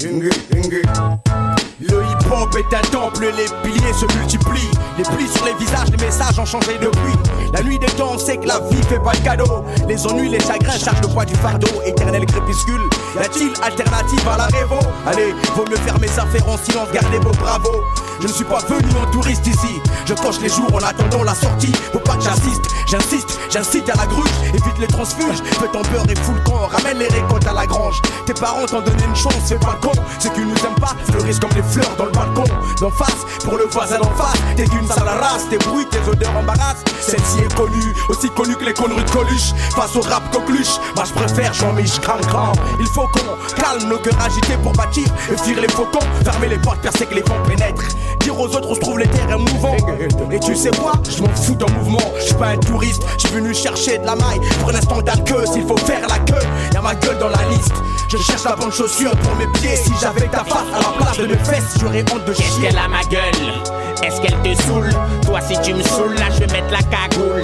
Ingi, 0.00 0.30
Ingi. 0.54 0.82
Le 2.32 2.38
hip-hop 2.38 2.56
est 2.56 2.74
un 2.74 2.80
temple, 2.90 3.26
les 3.36 3.44
piliers 3.62 3.92
se 3.92 4.06
multiplient. 4.16 4.70
Les 4.96 5.04
plis 5.04 5.28
sur 5.28 5.44
les 5.44 5.54
visages, 5.54 5.88
les 5.90 6.04
messages 6.04 6.38
ont 6.38 6.46
changé 6.46 6.78
depuis. 6.80 7.12
La 7.52 7.62
nuit 7.62 7.78
des 7.78 7.86
temps, 7.86 8.12
on 8.14 8.18
sait 8.18 8.38
que 8.38 8.46
la 8.46 8.58
vie 8.70 8.82
fait 8.88 8.98
pas 8.98 9.12
de 9.12 9.18
cadeau. 9.18 9.64
Les 9.86 10.06
ennuis, 10.06 10.28
les 10.28 10.40
chagrins 10.40 10.78
chargent 10.78 11.02
le 11.02 11.08
poids 11.08 11.24
du 11.24 11.34
fardeau. 11.34 11.68
Éternel 11.84 12.24
crépuscule, 12.24 12.82
y 13.16 13.18
a-t-il 13.18 13.52
alternative 13.62 14.26
à 14.28 14.38
la 14.38 14.46
révo? 14.46 14.78
Allez, 15.06 15.34
vaut 15.54 15.64
mieux 15.68 15.76
faire 15.76 15.98
mes 16.00 16.08
affaires 16.08 16.48
en 16.48 16.56
silence, 16.56 16.88
gardez 16.92 17.18
vos 17.18 17.32
bravos. 17.32 17.82
Je 18.20 18.28
ne 18.28 18.32
suis 18.32 18.44
pas 18.44 18.60
venu 18.68 18.88
en 19.02 19.10
touriste 19.10 19.46
ici. 19.46 19.80
Je 20.06 20.14
coche 20.14 20.38
les 20.40 20.48
jours 20.48 20.72
en 20.72 20.78
attendant 20.78 21.24
la 21.24 21.34
sortie. 21.34 21.72
Faut 21.92 21.98
pas 21.98 22.14
que 22.14 22.22
j'assiste, 22.22 22.62
j'insiste, 22.86 23.38
j'incite 23.50 23.88
à 23.90 23.96
la 23.96 24.06
gruge. 24.06 24.30
Évite 24.48 24.78
les 24.78 24.86
transfuges, 24.86 25.42
fais 25.58 25.66
ton 25.72 25.82
beurre 25.82 26.06
et 26.08 26.14
fous 26.14 26.34
le 26.34 26.40
camp. 26.40 26.68
Ramène 26.70 26.98
les 26.98 27.08
récoltes 27.08 27.46
à 27.46 27.52
la 27.52 27.66
grange. 27.66 28.00
Tes 28.26 28.34
parents 28.34 28.64
t'ont 28.66 28.80
donné 28.80 29.02
une 29.04 29.16
chance, 29.16 29.34
c'est 29.44 29.58
pas 29.58 29.76
con. 29.82 29.90
Ceux 30.20 30.30
qui 30.30 30.40
nous 30.40 30.54
aiment 30.64 30.80
pas 30.80 30.94
fleurissent 31.10 31.40
comme 31.40 31.50
les 31.56 31.62
fleurs 31.62 31.96
dans 31.98 32.04
le 32.04 32.12
D'en 32.80 32.90
face, 32.90 33.26
pour 33.44 33.56
le 33.56 33.64
voisin 33.70 33.98
d'en 33.98 34.10
face, 34.10 34.38
t'es 34.56 34.64
d'une 34.64 34.86
sale 34.86 35.08
race. 35.20 35.48
Tes 35.50 35.58
bruits, 35.58 35.86
tes 35.90 35.98
odeurs 36.08 36.36
embarrassent. 36.36 36.84
Celle-ci 37.00 37.40
est 37.40 37.54
connue, 37.54 37.94
aussi 38.08 38.30
connue 38.30 38.56
que 38.56 38.64
les 38.64 38.72
conneries 38.72 39.04
de 39.04 39.10
Coluche. 39.10 39.52
Face 39.74 39.96
au 39.96 40.00
rap 40.00 40.22
coqueluche, 40.32 40.78
moi 40.94 41.04
je 41.04 41.12
préfère 41.12 41.52
Jean-Mich 41.52 42.00
grand 42.00 42.20
grand. 42.28 42.52
Il 42.80 42.86
faut 42.86 43.08
qu'on 43.08 43.60
calme 43.60 43.88
nos 43.88 43.98
cœurs 43.98 44.20
agités 44.24 44.56
pour 44.62 44.72
bâtir 44.72 45.06
et 45.32 45.36
fuir 45.36 45.60
les 45.60 45.68
faucons. 45.68 46.06
Fermer 46.24 46.48
les 46.48 46.58
portes, 46.58 46.80
percer 46.80 47.06
que 47.06 47.14
les 47.14 47.22
vents 47.22 47.42
pénètrent. 47.46 47.88
Dire 48.20 48.38
aux 48.38 48.46
autres 48.46 48.70
où 48.70 48.74
se 48.74 48.80
trouvent 48.80 48.98
les 48.98 49.08
terrains 49.08 49.38
mouvants. 49.38 49.76
Et 50.30 50.40
tu 50.40 50.54
sais 50.54 50.70
quoi, 50.70 50.92
je 51.08 51.22
m'en 51.22 51.34
fous 51.34 51.54
d'un 51.54 51.72
mouvement. 51.74 52.12
Je 52.18 52.26
suis 52.26 52.34
pas 52.34 52.48
un 52.48 52.58
touriste, 52.58 53.02
je 53.18 53.26
suis 53.26 53.36
venu 53.36 53.54
chercher 53.54 53.98
de 53.98 54.06
la 54.06 54.14
maille. 54.16 54.40
Pour 54.60 54.70
un 54.70 54.74
instant 54.74 55.00
s'il 55.52 55.66
faut 55.66 55.76
faire 55.76 56.06
la 56.08 56.18
queue, 56.20 56.46
y 56.72 56.76
a 56.76 56.80
ma 56.80 56.94
gueule 56.94 57.18
dans 57.18 57.28
la 57.28 57.42
liste. 57.50 57.74
Je 58.08 58.18
cherche 58.18 58.44
la 58.44 58.54
bonne 58.56 58.72
chaussure 58.72 59.12
pour 59.16 59.36
mes 59.36 59.46
pieds. 59.58 59.76
Si 59.76 59.90
j'avais 60.00 60.28
ta 60.28 60.44
face 60.44 60.68
à 60.74 60.78
la 60.78 60.98
place 60.98 61.18
de 61.18 61.26
mes 61.26 61.44
fesses, 61.44 61.78
j'aurais 61.80 62.02
honte 62.12 62.24
de. 62.24 62.32
Qu'est-ce 62.32 62.60
qu'elle 62.60 62.78
a 62.78 62.88
ma 62.88 63.02
gueule? 63.04 63.52
Est-ce 64.02 64.20
qu'elle 64.20 64.36
te 64.42 64.62
saoule? 64.62 64.90
Toi 65.24 65.40
si 65.40 65.60
tu 65.60 65.74
me 65.74 65.82
saoules, 65.82 66.14
là 66.14 66.26
je 66.32 66.40
vais 66.40 66.52
mettre 66.52 66.72
la 66.72 66.82
cagoule. 66.82 67.42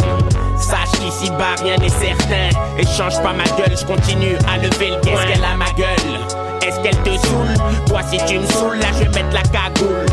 Sache 0.58 0.90
qu'ici 1.00 1.30
bas 1.30 1.54
rien 1.62 1.76
n'est 1.76 1.88
certain. 1.88 2.50
Et 2.78 2.86
change 2.86 3.22
pas 3.22 3.32
ma 3.32 3.44
gueule, 3.44 3.76
je 3.78 3.84
continue 3.84 4.36
à 4.48 4.58
lever 4.58 4.90
le 4.90 5.00
Qu'est-ce 5.00 5.26
qu'elle 5.26 5.44
a 5.44 5.56
ma 5.56 5.70
gueule? 5.72 6.57
Est-ce 6.68 6.80
qu'elle 6.80 7.02
te 7.02 7.26
saoule 7.26 7.54
Toi 7.86 8.00
si 8.10 8.18
tu 8.26 8.38
me 8.38 8.46
saoules, 8.46 8.78
là 8.78 8.88
je 8.92 9.04
vais 9.04 9.22
mettre 9.22 9.32
la 9.32 9.42
cagoule. 9.42 10.04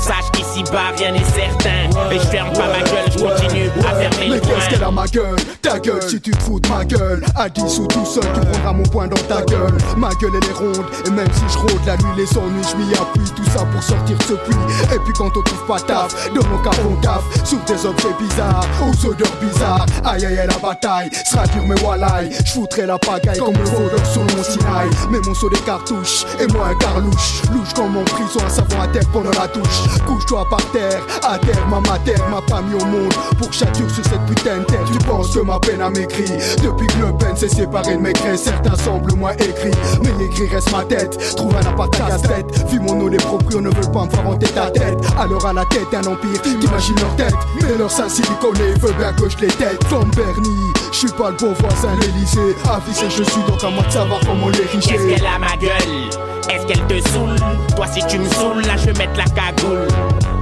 Sache 0.00 0.30
qu'ici 0.32 0.64
bas 0.72 0.92
rien 0.96 1.12
n'est 1.12 1.18
certain. 1.18 2.10
Et 2.10 2.18
je 2.18 2.26
ferme 2.26 2.50
pas 2.54 2.68
ma 2.68 2.78
gueule, 2.78 3.04
je 3.12 3.18
continue 3.18 3.68
à 3.86 3.94
fermer 3.94 4.28
le 4.28 4.34
Mais 4.34 4.40
qu'est-ce 4.40 4.70
qu'elle 4.70 4.82
a 4.84 4.90
ma 4.90 5.06
gueule 5.06 5.36
Ta 5.60 5.78
gueule 5.78 6.02
si 6.02 6.18
tu 6.22 6.30
te 6.30 6.42
fous 6.42 6.58
de 6.58 6.68
ma 6.68 6.86
gueule 6.86 7.22
À 7.36 7.50
10 7.50 7.80
ou 7.80 7.86
tout 7.86 8.06
seul 8.06 8.24
tu 8.32 8.40
prendras 8.40 8.72
mon 8.72 8.82
poing 8.84 9.08
dans 9.08 9.22
ta 9.28 9.42
gueule. 9.42 9.76
Ma 9.98 10.08
gueule 10.20 10.32
elle 10.42 10.48
est 10.48 10.54
ronde 10.54 10.86
Et 11.06 11.10
même 11.10 11.28
si 11.34 11.42
je 11.52 11.58
rôde 11.58 11.84
la 11.86 11.98
nuit 11.98 12.16
les 12.16 12.38
ennuis 12.38 12.64
je 12.70 12.76
m'y 12.78 12.94
appuie. 12.94 13.30
Tout 13.36 13.44
ça 13.50 13.66
pour 13.66 13.82
sortir 13.82 14.16
de 14.16 14.22
ce 14.22 14.32
puits. 14.32 14.94
Et 14.94 14.98
puis 15.04 15.12
quand 15.12 15.36
on 15.36 15.42
trouve 15.42 15.66
pas 15.66 15.80
taf 15.80 16.30
Dans 16.32 16.46
mon 16.48 16.62
cap 16.62 16.76
on 16.90 16.96
taf. 17.02 17.22
Sous 17.44 17.60
des 17.66 17.84
objets 17.84 18.14
bizarres 18.18 18.64
Aux 18.80 19.06
odeurs 19.06 19.36
bizarres. 19.38 19.84
Aïe 20.06 20.24
aïe 20.24 20.38
aïe 20.38 20.48
la 20.48 20.58
bataille 20.66 21.10
Sera 21.26 21.46
dur 21.48 21.62
mais 21.66 21.78
walaï 21.84 22.30
Je 22.42 22.52
foutrai 22.52 22.86
la 22.86 22.98
pagaille 22.98 23.38
comme 23.38 23.52
le 23.52 23.64
voleur 23.64 24.06
sur 24.06 24.22
mon 24.22 24.42
Sinaï. 24.42 24.88
Mais 25.10 25.18
mon 25.26 25.34
saut 25.34 25.50
des 25.50 25.60
Et 25.90 26.46
moi 26.52 26.68
un 26.68 26.74
carlouche. 26.76 27.42
Louche 27.52 27.74
comme 27.74 27.90
mon 27.92 28.04
prison 28.04 28.38
Un 28.46 28.48
savon 28.48 28.80
à 28.80 28.86
terre 28.86 29.02
pendant 29.12 29.30
la 29.30 29.48
douche 29.48 29.88
Couche-toi 30.06 30.46
par 30.48 30.64
terre 30.70 31.02
À 31.24 31.36
terre 31.38 31.66
ma 31.66 31.98
terre 31.98 32.28
m'a 32.28 32.40
pas 32.42 32.62
mis 32.62 32.74
au 32.74 32.84
monde. 32.84 33.12
Pour 33.38 33.52
châture 33.52 33.90
sur 33.90 34.04
cette 34.04 34.24
putain 34.26 34.58
de 34.58 34.64
terre 34.64 34.84
Tu 34.92 34.98
penses 35.04 35.34
que 35.34 35.40
ma 35.40 35.58
peine 35.58 35.80
a 35.80 35.90
m'écrit 35.90 36.30
Depuis 36.62 36.86
que 36.86 37.06
le 37.06 37.16
peine 37.16 37.36
s'est 37.36 37.48
séparé 37.48 37.96
de 37.96 38.00
mes 38.00 38.12
grains 38.12 38.36
Certains 38.36 38.76
semblent 38.76 39.14
moins 39.14 39.32
écrits 39.32 39.76
Mais 40.02 40.26
écrit 40.26 40.46
reste 40.46 40.70
ma 40.70 40.84
tête 40.84 41.18
Trouve 41.34 41.56
un 41.56 41.66
appart 41.66 41.92
à 42.00 42.06
casse-tête. 42.10 42.70
Vu 42.70 42.78
mon 42.78 42.94
nom 42.94 43.08
les 43.08 43.16
proprios 43.16 43.60
ne 43.60 43.70
veulent 43.70 43.92
pas 43.92 44.04
me 44.04 44.10
faire 44.10 44.28
hanter 44.28 44.50
ta 44.52 44.70
tête. 44.70 44.98
Alors 45.18 45.44
à 45.44 45.52
la 45.52 45.64
tête 45.64 45.92
un 45.92 46.06
empire 46.08 46.40
T'imagines 46.42 47.00
leur 47.00 47.16
tête. 47.16 47.34
Mais 47.62 47.76
leur 47.76 47.90
sein 47.90 48.08
siliconé 48.08 48.74
veut 48.80 48.92
bien 48.92 49.12
que 49.14 49.28
je 49.28 49.38
les 49.38 49.48
tête. 49.48 49.82
Comme 49.90 50.10
Bernie 50.10 50.72
Je 50.92 50.98
suis 50.98 51.08
pas 51.16 51.30
le 51.30 51.36
bon 51.36 51.52
voisin 51.52 51.94
de 51.96 52.00
l'Elysée 52.02 52.56
Affiché 52.68 53.06
je 53.08 53.22
suis 53.22 53.42
donc 53.48 53.62
à 53.62 53.70
moi 53.70 53.84
de 53.84 53.90
savoir 53.90 54.20
comment 54.26 54.48
les 54.48 54.66
richer. 54.66 54.92
Qu'est-ce 54.92 55.06
qu'elle 55.06 55.26
a 55.26 55.38
ma 55.38 55.56
gueule? 55.56 56.10
Est-ce 56.50 56.66
qu'elle 56.66 56.86
te 56.86 57.08
saoule? 57.10 57.36
Toi 57.76 57.86
si 57.86 58.04
tu 58.06 58.18
me 58.18 58.28
saoules, 58.28 58.62
là 58.62 58.76
je 58.76 58.86
vais 58.86 59.06
mettre 59.06 59.16
la 59.16 59.24
cagoule. 59.24 59.88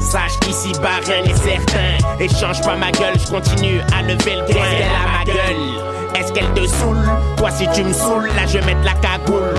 Sache 0.00 0.38
qu'ici 0.40 0.72
bas 0.82 1.00
rien 1.06 1.22
n'est 1.22 1.36
certain. 1.36 1.98
Et 2.18 2.28
change 2.28 2.62
pas 2.62 2.76
ma 2.76 2.90
gueule, 2.92 3.14
je 3.18 3.30
continue 3.30 3.80
à 3.96 4.02
lever 4.02 4.36
le 4.36 4.46
Qu'est-ce 4.46 4.58
qu'elle 4.58 4.88
a 4.88 5.18
ma 5.18 5.24
gueule? 5.24 6.18
Est-ce 6.18 6.32
qu'elle 6.32 6.52
te 6.54 6.66
saoule? 6.66 7.04
Toi 7.36 7.50
si 7.50 7.68
tu 7.74 7.84
me 7.84 7.92
saoules, 7.92 8.28
là 8.28 8.46
je 8.46 8.58
vais 8.58 8.64
mettre 8.64 8.84
la 8.84 8.94
cagoule. 8.94 9.52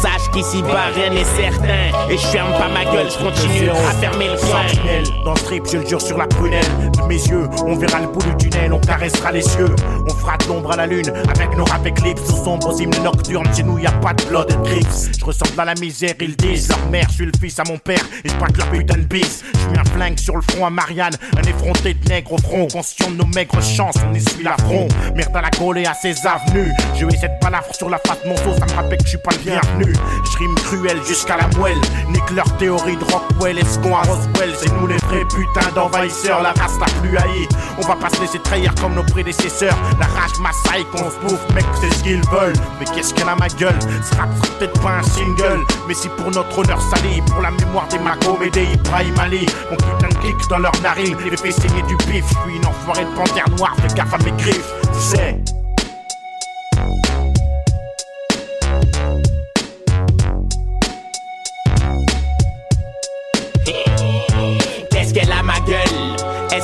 Sache 0.00 0.30
qu'ici 0.32 0.62
bas 0.62 0.86
rien 0.94 1.10
n'est 1.10 1.24
certain. 1.24 2.08
Et 2.08 2.16
je 2.16 2.26
ferme 2.26 2.52
pas 2.52 2.68
ma 2.68 2.84
gueule, 2.84 3.10
je 3.10 3.18
continue 3.22 3.68
à 3.68 3.92
fermer 4.00 4.28
le. 4.28 4.36
Sentinelle, 4.38 5.04
dans 5.24 5.32
le 5.32 5.38
strip, 5.38 5.66
je 5.70 5.76
le 5.78 5.86
jure 5.86 6.00
sur 6.00 6.16
la 6.16 6.26
prunelle 6.26 6.64
de 6.96 7.02
mes 7.06 7.16
yeux. 7.16 7.48
On 7.66 7.76
verra 7.76 8.00
le 8.00 8.06
bout 8.06 8.22
du 8.22 8.48
tunnel, 8.48 8.72
on 8.72 8.80
caressera 8.80 9.32
les 9.32 9.42
cieux. 9.42 9.74
On 10.08 10.14
fera 10.14 10.38
de 10.38 10.46
l'ombre 10.48 10.72
à 10.72 10.76
la 10.76 10.86
lune 10.86 11.12
avec 11.28 11.56
nos 11.56 11.64
rap 11.64 11.86
éclipses. 11.86 12.30
Aux 12.30 12.44
sombres 12.44 12.80
hymnes 12.80 13.02
nocturnes, 13.02 13.48
chez 13.54 13.62
nous 13.62 13.78
y 13.78 13.86
a 13.86 13.92
pas 13.92 14.14
de 14.14 14.24
blood 14.24 14.50
and 14.52 14.62
grips. 14.62 15.10
Je 15.18 15.24
ressemble 15.24 15.60
à 15.60 15.66
la 15.66 15.74
misère, 15.74 16.14
ils 16.20 16.36
disent 16.36 16.68
leur 16.68 16.90
mère, 16.90 17.06
je 17.10 17.14
suis 17.16 17.26
le 17.26 17.32
fils 17.38 17.58
à 17.58 17.64
mon 17.68 17.76
père. 17.76 18.02
Et 18.24 18.28
je 18.28 18.34
braque 18.36 18.56
leur 18.56 18.70
putain 18.70 18.96
de 18.96 19.04
bise. 19.04 19.44
Je 19.54 19.68
mets 19.68 19.78
un 19.78 19.84
flingue 19.84 20.18
sur 20.18 20.36
le 20.36 20.42
front 20.42 20.64
à 20.64 20.70
Marianne, 20.70 21.14
un 21.36 21.42
effronté 21.42 21.94
de 21.94 22.08
nègre 22.08 22.32
au 22.32 22.38
front. 22.38 22.66
Conscient 22.68 23.10
de 23.10 23.16
nos 23.16 23.26
maigres 23.26 23.62
chances, 23.62 23.96
on 24.10 24.14
essuie 24.14 24.44
l'affront. 24.44 24.88
Merde 25.14 25.36
à 25.36 25.42
la 25.42 25.50
coller 25.50 25.84
à 25.84 25.94
ses 25.94 26.14
avenues. 26.26 26.72
Je 26.96 27.04
vais 27.04 27.16
cette 27.16 27.38
balafre 27.42 27.74
sur 27.74 27.90
la 27.90 27.98
face 27.98 28.22
de 28.24 28.28
mon 28.30 28.34
dos, 28.36 28.58
ça 28.58 28.64
me 28.64 28.72
rappelle 28.72 28.98
que 28.98 29.04
je 29.04 29.10
suis 29.10 29.18
pas 29.18 29.32
le 29.32 29.38
bienvenu. 29.38 29.89
Je 30.24 30.38
rime 30.38 30.54
cruel 30.56 30.98
jusqu'à 31.06 31.36
la 31.36 31.48
moelle. 31.58 31.80
Nique 32.08 32.30
leur 32.30 32.56
théorie 32.56 32.96
de 32.96 33.04
Rockwell, 33.04 33.58
escon 33.58 33.96
à 33.96 34.02
Roswell. 34.02 34.54
C'est 34.56 34.72
nous 34.80 34.86
les 34.86 34.96
vrais 34.96 35.24
putains 35.24 35.70
d'envahisseurs, 35.74 36.42
la 36.42 36.52
race 36.52 36.78
la 36.78 36.86
plus 37.00 37.16
haïe. 37.16 37.48
On 37.78 37.86
va 37.86 37.96
pas 37.96 38.10
se 38.10 38.20
laisser 38.20 38.38
trahir 38.40 38.74
comme 38.80 38.94
nos 38.94 39.02
prédécesseurs. 39.02 39.76
La 39.98 40.06
rage 40.06 40.38
massaille 40.40 40.84
qu'on 40.92 41.10
se 41.10 41.18
bouffe, 41.20 41.54
mec, 41.54 41.64
c'est 41.80 41.92
ce 41.92 42.02
qu'ils 42.02 42.22
veulent. 42.30 42.56
Mais 42.78 42.86
qu'est-ce 42.86 43.14
qu'elle 43.14 43.28
a 43.28 43.36
ma 43.36 43.48
gueule? 43.48 43.78
Ce 44.02 44.16
rap 44.16 44.28
sera 44.36 44.58
peut-être 44.58 44.80
pas 44.80 44.98
un 44.98 45.02
single. 45.02 45.64
Mais 45.88 45.94
si 45.94 46.08
pour 46.08 46.30
notre 46.30 46.58
honneur 46.58 46.80
sali, 46.80 47.22
pour 47.22 47.40
la 47.40 47.50
mémoire 47.50 47.88
des 47.88 47.98
Macom 47.98 48.42
et 48.42 48.50
des 48.50 48.64
Ibrahim 48.64 49.14
Ali, 49.20 49.46
mon 49.70 49.76
putain 49.76 50.08
de 50.08 50.14
clic 50.14 50.36
dans 50.48 50.58
leur 50.58 50.72
narine, 50.82 51.16
les 51.24 51.36
fait 51.36 51.52
saigner 51.52 51.82
du 51.82 51.96
pif. 51.96 52.24
Je 52.28 52.50
suis 52.50 52.56
une 52.56 52.66
enfoirée 52.66 53.04
de 53.04 53.14
panthère 53.16 53.48
noire, 53.56 53.74
fais 53.80 53.94
gaffe 53.94 54.14
à 54.14 54.18
mes 54.18 54.32
griffes, 54.32 54.72
tu. 55.12 55.59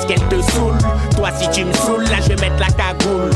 Est-ce 0.09 0.14
qu'elle 0.14 0.28
te 0.28 0.50
saoule 0.52 0.78
Toi 1.16 1.30
si 1.36 1.50
tu 1.50 1.64
me 1.64 1.72
saoules, 1.72 2.04
là 2.04 2.18
je 2.22 2.28
vais 2.28 2.48
mettre 2.48 2.61
la 2.61 2.68
cagoule. 2.68 3.30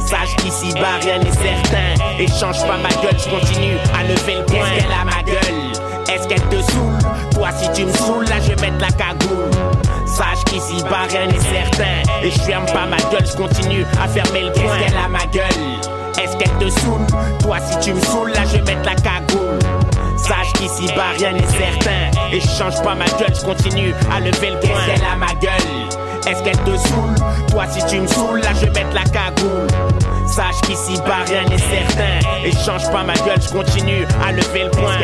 Sache 0.00 0.34
qu'ici 0.38 0.72
bas 0.74 0.98
rien 1.00 1.18
n'est 1.18 1.30
certain. 1.30 1.94
Et 2.18 2.26
change 2.26 2.60
pas 2.66 2.76
ma 2.76 2.88
gueule, 2.88 3.16
je 3.16 3.28
continue 3.30 3.76
à 3.96 4.02
lever 4.02 4.38
le 4.38 4.44
point. 4.46 4.58
Qu'est-ce 4.58 4.82
qu'elle 4.82 4.92
a 4.92 5.04
ma 5.04 5.22
gueule? 5.22 6.12
Est-ce 6.12 6.26
qu'elle 6.26 6.42
te 6.48 6.72
saoule? 6.72 6.98
Toi 7.34 7.48
si 7.60 7.70
tu 7.72 7.86
me 7.86 7.92
saoules, 7.92 8.24
là 8.24 8.40
je 8.40 8.52
vais 8.52 8.70
mettre 8.70 8.80
la 8.80 8.90
cagoule. 8.90 9.50
Sache 10.06 10.42
qu'ici 10.46 10.82
bas 10.90 11.06
rien 11.08 11.26
n'est 11.28 11.38
certain. 11.38 12.02
Et 12.24 12.30
je 12.32 12.40
ferme 12.40 12.66
pas 12.66 12.86
ma 12.86 12.96
gueule, 13.12 13.26
je 13.26 13.36
continue 13.36 13.84
à 14.02 14.08
fermer 14.08 14.42
le 14.42 14.52
point. 14.52 14.62
Qu'est-ce 14.62 14.88
qu'elle 14.88 14.98
a 14.98 15.08
ma 15.08 15.26
gueule? 15.26 15.44
Est-ce 16.20 16.36
qu'elle 16.36 16.58
te 16.58 16.80
saoule? 16.80 17.06
Toi 17.42 17.58
si 17.60 17.78
tu 17.78 17.94
me 17.94 18.00
saoules, 18.00 18.32
là 18.32 18.40
je 18.44 18.56
vais 18.56 18.74
mettre 18.74 18.88
la 18.88 18.96
cagoule. 18.96 19.58
Sache 20.16 20.52
qu'ici 20.54 20.92
bas 20.96 21.12
rien 21.16 21.32
n'est 21.32 21.46
certain. 21.46 22.10
Et 22.32 22.40
je 22.40 22.48
change 22.48 22.82
pas 22.82 22.96
ma 22.96 23.04
gueule, 23.04 23.34
je 23.38 23.44
continue 23.44 23.94
à 24.12 24.18
lever 24.18 24.50
le 24.50 24.58
point. 24.58 24.70
Qu'est-ce 24.86 25.00
qu'elle 25.00 25.08
a 25.12 25.16
ma 25.16 25.32
gueule? 25.34 26.07
Est-ce 26.26 26.42
qu'elle 26.42 26.58
te 26.58 26.76
saoule? 26.76 27.14
Toi 27.50 27.64
si 27.68 27.84
tu 27.86 28.00
me 28.00 28.06
saoules, 28.06 28.40
là 28.40 28.50
je 28.54 28.66
vais 28.66 28.70
mettre 28.70 28.94
la 28.94 29.04
cagoule. 29.04 29.66
Sache 30.26 30.60
qu'ici 30.62 30.96
bas 31.06 31.24
rien 31.26 31.44
n'est 31.44 31.58
certain. 31.58 32.44
Et 32.44 32.52
change 32.52 32.90
pas 32.90 33.02
ma 33.02 33.14
gueule, 33.14 33.40
je 33.40 33.50
continue 33.50 34.06
à 34.26 34.32
lever 34.32 34.64
le 34.64 34.70
point. 34.70 34.98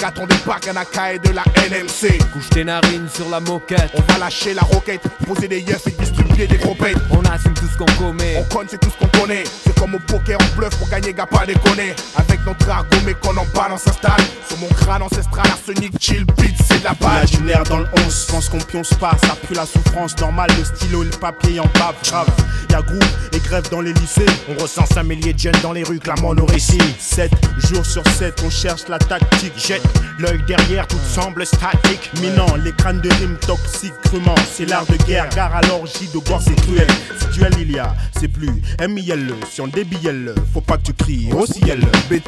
FLNC. 0.00 0.04
À 0.04 0.10
4 0.10 0.20
on 0.20 0.26
débarque 0.26 0.68
un 0.68 0.76
AK 0.76 1.14
et 1.14 1.18
de 1.18 1.34
la 1.34 1.42
NMC. 1.68 2.18
Couche 2.32 2.50
tes 2.50 2.64
narines 2.64 3.08
sur 3.12 3.28
la 3.28 3.40
moquette. 3.40 3.90
On 3.94 4.12
va 4.12 4.18
lâcher 4.18 4.54
la 4.54 4.62
roquette, 4.62 5.02
poser 5.26 5.48
des 5.48 5.60
yeux 5.60 5.76
et 5.86 5.90
distribuer 5.90 6.46
des 6.46 6.56
gros 6.56 6.76
On 7.10 7.22
assume 7.22 7.54
tout 7.54 7.66
ce 7.66 7.76
qu'on 7.76 8.02
commet. 8.02 8.36
On 8.38 8.54
conne, 8.54 8.66
c'est 8.68 8.78
tout 8.78 8.90
ce 8.90 8.98
qu'on 8.98 9.20
connaît. 9.20 9.44
C'est 9.44 9.78
comme 9.78 9.94
au 9.94 9.98
poker, 9.98 10.38
on 10.40 10.58
bluff 10.58 10.76
pour 10.76 10.88
gagner, 10.88 11.12
gars, 11.12 11.26
pas 11.26 11.46
déconner. 11.46 11.94
Avec 12.16 12.29
notre 12.46 12.68
argot, 12.68 12.96
mais 13.04 13.14
qu'on 13.14 13.36
en 13.36 13.46
balance 13.54 13.82
s'installe. 13.82 14.20
Sur 14.48 14.58
mon 14.58 14.68
crâne 14.68 15.02
ancestral, 15.02 15.46
arsenic, 15.46 15.92
chill, 16.00 16.24
beat, 16.36 16.54
c'est 16.66 16.80
de 16.80 16.84
la 16.84 16.94
balle. 16.94 17.28
Imaginaire 17.28 17.64
dans 17.64 17.78
le 17.78 17.86
11, 18.06 18.26
pense 18.30 18.48
qu'on 18.48 18.58
pionce 18.58 18.94
pas, 18.94 19.16
ça 19.22 19.36
pue 19.46 19.54
la 19.54 19.66
souffrance 19.66 20.16
normale, 20.18 20.50
le 20.58 20.64
stylo 20.64 21.02
et 21.02 21.06
le 21.06 21.10
papier 21.10 21.60
en 21.60 21.66
bave, 21.74 21.94
grave. 22.04 22.28
Y'a 22.70 22.82
groupe 22.82 23.04
et 23.32 23.38
grève 23.38 23.68
dans 23.70 23.80
les 23.80 23.92
lycées, 23.92 24.26
on 24.48 24.62
recense 24.62 24.96
un 24.96 25.02
millier 25.02 25.32
de 25.32 25.38
jeunes 25.38 25.60
dans 25.62 25.72
les 25.72 25.82
rues, 25.82 25.98
clamant 25.98 26.34
nos 26.34 26.46
récits. 26.46 26.78
7 26.98 27.30
jours 27.68 27.84
sur 27.84 28.06
7, 28.06 28.42
on 28.46 28.50
cherche 28.50 28.88
la 28.88 28.98
tactique, 28.98 29.52
jette 29.56 29.82
l'œil 30.18 30.40
derrière, 30.46 30.86
tout 30.86 30.96
semble 31.08 31.44
statique. 31.46 32.10
Minant, 32.20 32.54
les 32.56 32.72
crânes 32.72 33.00
de 33.00 33.10
rimes 33.10 33.38
toxiques, 33.38 33.94
crûment, 34.04 34.34
c'est 34.52 34.66
l'art 34.66 34.86
de 34.86 34.96
guerre, 35.04 35.28
gare 35.30 35.54
à 35.54 35.62
l'orgie 35.62 36.08
de 36.12 36.18
gore, 36.18 36.42
c'est 36.44 36.54
cruel. 36.62 36.86
Si 37.18 37.38
duel 37.38 37.54
il 37.60 37.72
y 37.72 37.78
a, 37.78 37.94
c'est 38.18 38.28
plus 38.28 38.62
M-I-L-E, 38.78 39.34
si 39.50 39.60
on 39.60 39.68
débille 39.68 40.10
le 40.12 40.34
faut 40.52 40.60
pas 40.60 40.76
que 40.78 40.84
tu 40.84 40.92
cries, 40.94 41.30
aussi 41.32 41.60
elle 41.68 41.80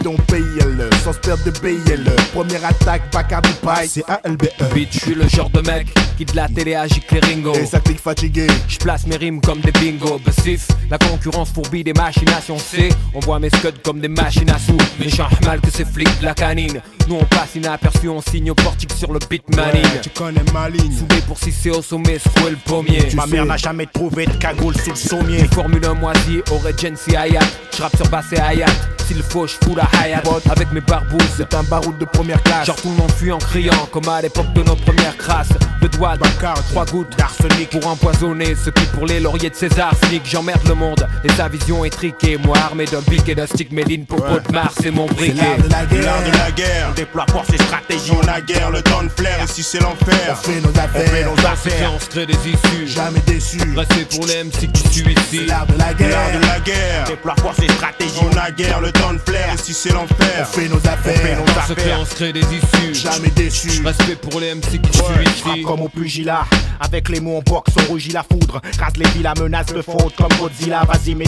Béton, 0.02 0.16
PIL, 0.26 0.90
sans 1.04 1.12
se 1.12 1.18
perdre 1.18 1.44
de 1.44 1.50
BIL. 1.60 2.04
Première 2.32 2.64
attaque, 2.64 3.02
Bacardi 3.12 3.52
Pie, 3.52 3.88
c'est 3.88 4.04
ALBE. 4.08 4.48
Bitch, 4.74 4.94
je 4.94 4.98
suis 4.98 5.14
le 5.14 5.28
genre 5.28 5.50
de 5.50 5.60
mec 5.60 5.86
qui 6.16 6.24
de 6.24 6.34
la 6.34 6.48
télé 6.48 6.74
agite 6.74 7.10
les 7.12 7.20
ringos. 7.20 7.54
Et 7.54 7.66
ça 7.66 7.78
clique 7.78 8.00
fatigué. 8.00 8.46
Je 8.68 8.78
place 8.78 9.06
mes 9.06 9.16
rimes 9.16 9.40
comme 9.40 9.60
des 9.60 9.70
bingos. 9.72 10.20
Bassif, 10.24 10.68
la 10.90 10.98
concurrence 10.98 11.50
fourbit 11.50 11.84
des 11.84 11.92
machinations. 11.92 12.58
C'est, 12.58 12.88
on 13.14 13.20
voit 13.20 13.38
mes 13.38 13.50
scuds 13.50 13.80
comme 13.84 14.00
des 14.00 14.08
machines 14.08 14.50
à 14.50 14.58
sous. 14.58 14.76
Méchant 14.98 15.28
mal 15.44 15.60
que 15.60 15.70
ces 15.70 15.84
flics 15.84 16.20
de 16.20 16.24
la 16.24 16.34
canine. 16.34 16.80
Nous 17.08 17.16
on 17.16 17.24
passe 17.24 17.54
inaperçu, 17.54 18.08
on 18.08 18.20
signe 18.20 18.50
au 18.50 18.54
portique 18.54 18.92
sur 18.92 19.12
le 19.12 19.20
beat 19.30 19.44
manine. 19.54 19.82
tu 20.02 20.10
connais 20.10 20.44
ma 20.52 20.68
ligne. 20.68 20.92
Soudé 20.92 21.16
pour 21.26 21.38
c'est 21.38 21.70
au 21.70 21.82
sommet, 21.82 22.18
secouer 22.18 22.50
le 22.50 22.56
pommier. 22.56 23.08
Ma 23.14 23.26
mère 23.26 23.46
n'a 23.46 23.56
jamais 23.56 23.86
trouvé 23.86 24.26
de 24.26 24.32
cagoule 24.32 24.76
sous 24.76 24.90
le 24.90 24.96
sommier. 24.96 25.44
Formule 25.52 25.84
1 25.84 25.94
moisi, 25.94 26.42
Regency 26.50 27.16
Hayat. 27.16 27.40
J'rappe 27.76 27.96
sur 27.96 28.08
basse 28.08 28.32
et 28.32 28.40
Hayat. 28.40 28.66
S'il 29.06 29.22
faut, 29.22 29.46
je 29.46 29.54
fous 29.62 29.74
hayat 30.00 30.22
avec 30.50 30.72
mes 30.72 30.80
barbouzes. 30.80 31.22
C'est 31.36 31.54
un 31.54 31.62
baroud 31.62 31.98
de 31.98 32.04
première 32.04 32.42
classe. 32.42 32.66
Genre 32.66 32.76
tout 32.76 32.90
le 32.90 32.96
monde 32.96 33.12
fuit 33.12 33.32
en 33.32 33.38
criant, 33.38 33.88
comme 33.90 34.08
à 34.08 34.20
l'époque 34.22 34.52
de 34.54 34.62
nos 34.62 34.76
premières 34.76 35.16
crasses. 35.16 35.52
Le 35.80 35.88
doigt 35.88 36.16
de 36.16 36.22
trois 36.70 36.84
gouttes 36.86 37.16
d'arsenic 37.16 37.70
pour 37.70 37.86
empoisonner 37.86 38.54
ceux 38.54 38.70
qui 38.70 38.84
pour 38.86 39.06
les 39.06 39.20
lauriers 39.20 39.50
de 39.50 39.54
César 39.54 39.92
sneak. 40.04 40.22
J'emmerde 40.24 40.66
le 40.68 40.74
monde 40.74 41.06
et 41.24 41.32
sa 41.32 41.48
vision 41.48 41.84
étriquée. 41.84 42.38
Moi 42.38 42.56
armé 42.58 42.84
d'un 42.84 43.02
pic 43.02 43.28
et 43.28 43.34
d'un 43.34 43.46
stick 43.46 43.72
méline 43.72 44.06
pour 44.06 44.20
ouais. 44.20 44.40
de 44.46 44.52
Mars, 44.52 44.74
c'est 44.80 44.90
mon 44.90 45.06
briquet. 45.06 45.34
C'est 45.36 45.42
l'art 45.42 45.58
de 45.58 45.68
la 45.68 45.84
guerre. 45.86 46.04
L'art 46.04 46.22
de 46.22 46.38
la 46.38 46.50
guerre. 46.52 46.88
On 46.90 46.94
déploie 46.94 47.26
force 47.30 47.50
et 47.50 47.58
stratégie. 47.58 48.12
On 48.12 48.28
a 48.28 48.40
guerre, 48.40 48.70
le 48.70 48.82
temps 48.82 49.02
de 49.02 49.08
flair. 49.08 49.42
Et 49.42 49.46
si 49.46 49.62
c'est 49.62 49.80
l'enfer, 49.80 50.16
on 50.30 50.34
fait 50.34 50.60
nos 50.60 50.70
affaires. 50.70 50.90
On 50.94 51.00
fait 51.00 51.24
nos 51.24 51.46
affaires. 51.46 51.92
On 51.94 52.00
se 52.00 52.06
crée 52.08 52.26
des 52.26 52.34
issues. 52.34 52.86
Jamais 52.86 53.20
déçu. 53.26 53.58
Restez 53.76 54.04
pour 54.04 54.26
les 54.26 54.44
MC 54.44 54.70
qui 54.72 55.00
ici. 55.00 55.04
C'est 55.30 55.46
l'art 55.46 55.66
de 55.66 55.78
la 55.78 55.94
guerre. 55.94 56.10
L'art 56.10 56.40
de 56.40 56.46
la 56.46 56.60
guerre. 56.60 57.04
On 57.06 57.10
déploie 57.10 57.34
force 57.36 57.58
et 57.60 57.72
stratégie. 57.72 58.20
On 58.22 58.36
a 58.36 58.50
guerre, 58.50 58.80
le 58.80 58.92
temps 58.92 59.12
de 59.12 59.18
flair. 59.18 59.54
Et 59.54 59.58
si 59.58 59.74
c'est 59.82 59.92
l'enfer, 59.92 60.16
on 60.40 60.44
fait 60.44 60.68
nos 60.68 60.76
affaires. 60.76 61.40
On 61.42 61.46
fait 61.46 61.52
nos 61.52 61.58
affaires. 61.58 61.98
On 62.00 62.04
se 62.04 62.14
crée 62.14 62.32
des 62.32 62.40
issues. 62.40 62.94
Jamais 62.94 63.30
déçu. 63.30 63.82
Respect 63.84 64.14
pour 64.14 64.38
les 64.38 64.54
MC 64.54 64.80
qui 64.80 64.92
suivent 64.92 65.22
ici. 65.24 65.62
Comme 65.62 65.80
au 65.80 65.88
pugilat. 65.88 66.44
Avec 66.82 67.08
les 67.08 67.20
mots 67.20 67.38
en 67.38 67.42
boxe, 67.42 67.72
on 67.78 67.92
rougit 67.92 68.12
la 68.12 68.22
foudre. 68.22 68.60
Rase 68.78 68.96
les 68.96 69.08
villes, 69.10 69.30
menace 69.40 69.66
de 69.66 69.82
faute 69.82 70.14
comme 70.16 70.36
Godzilla. 70.38 70.84
Vas-y, 70.84 71.14
mais. 71.14 71.26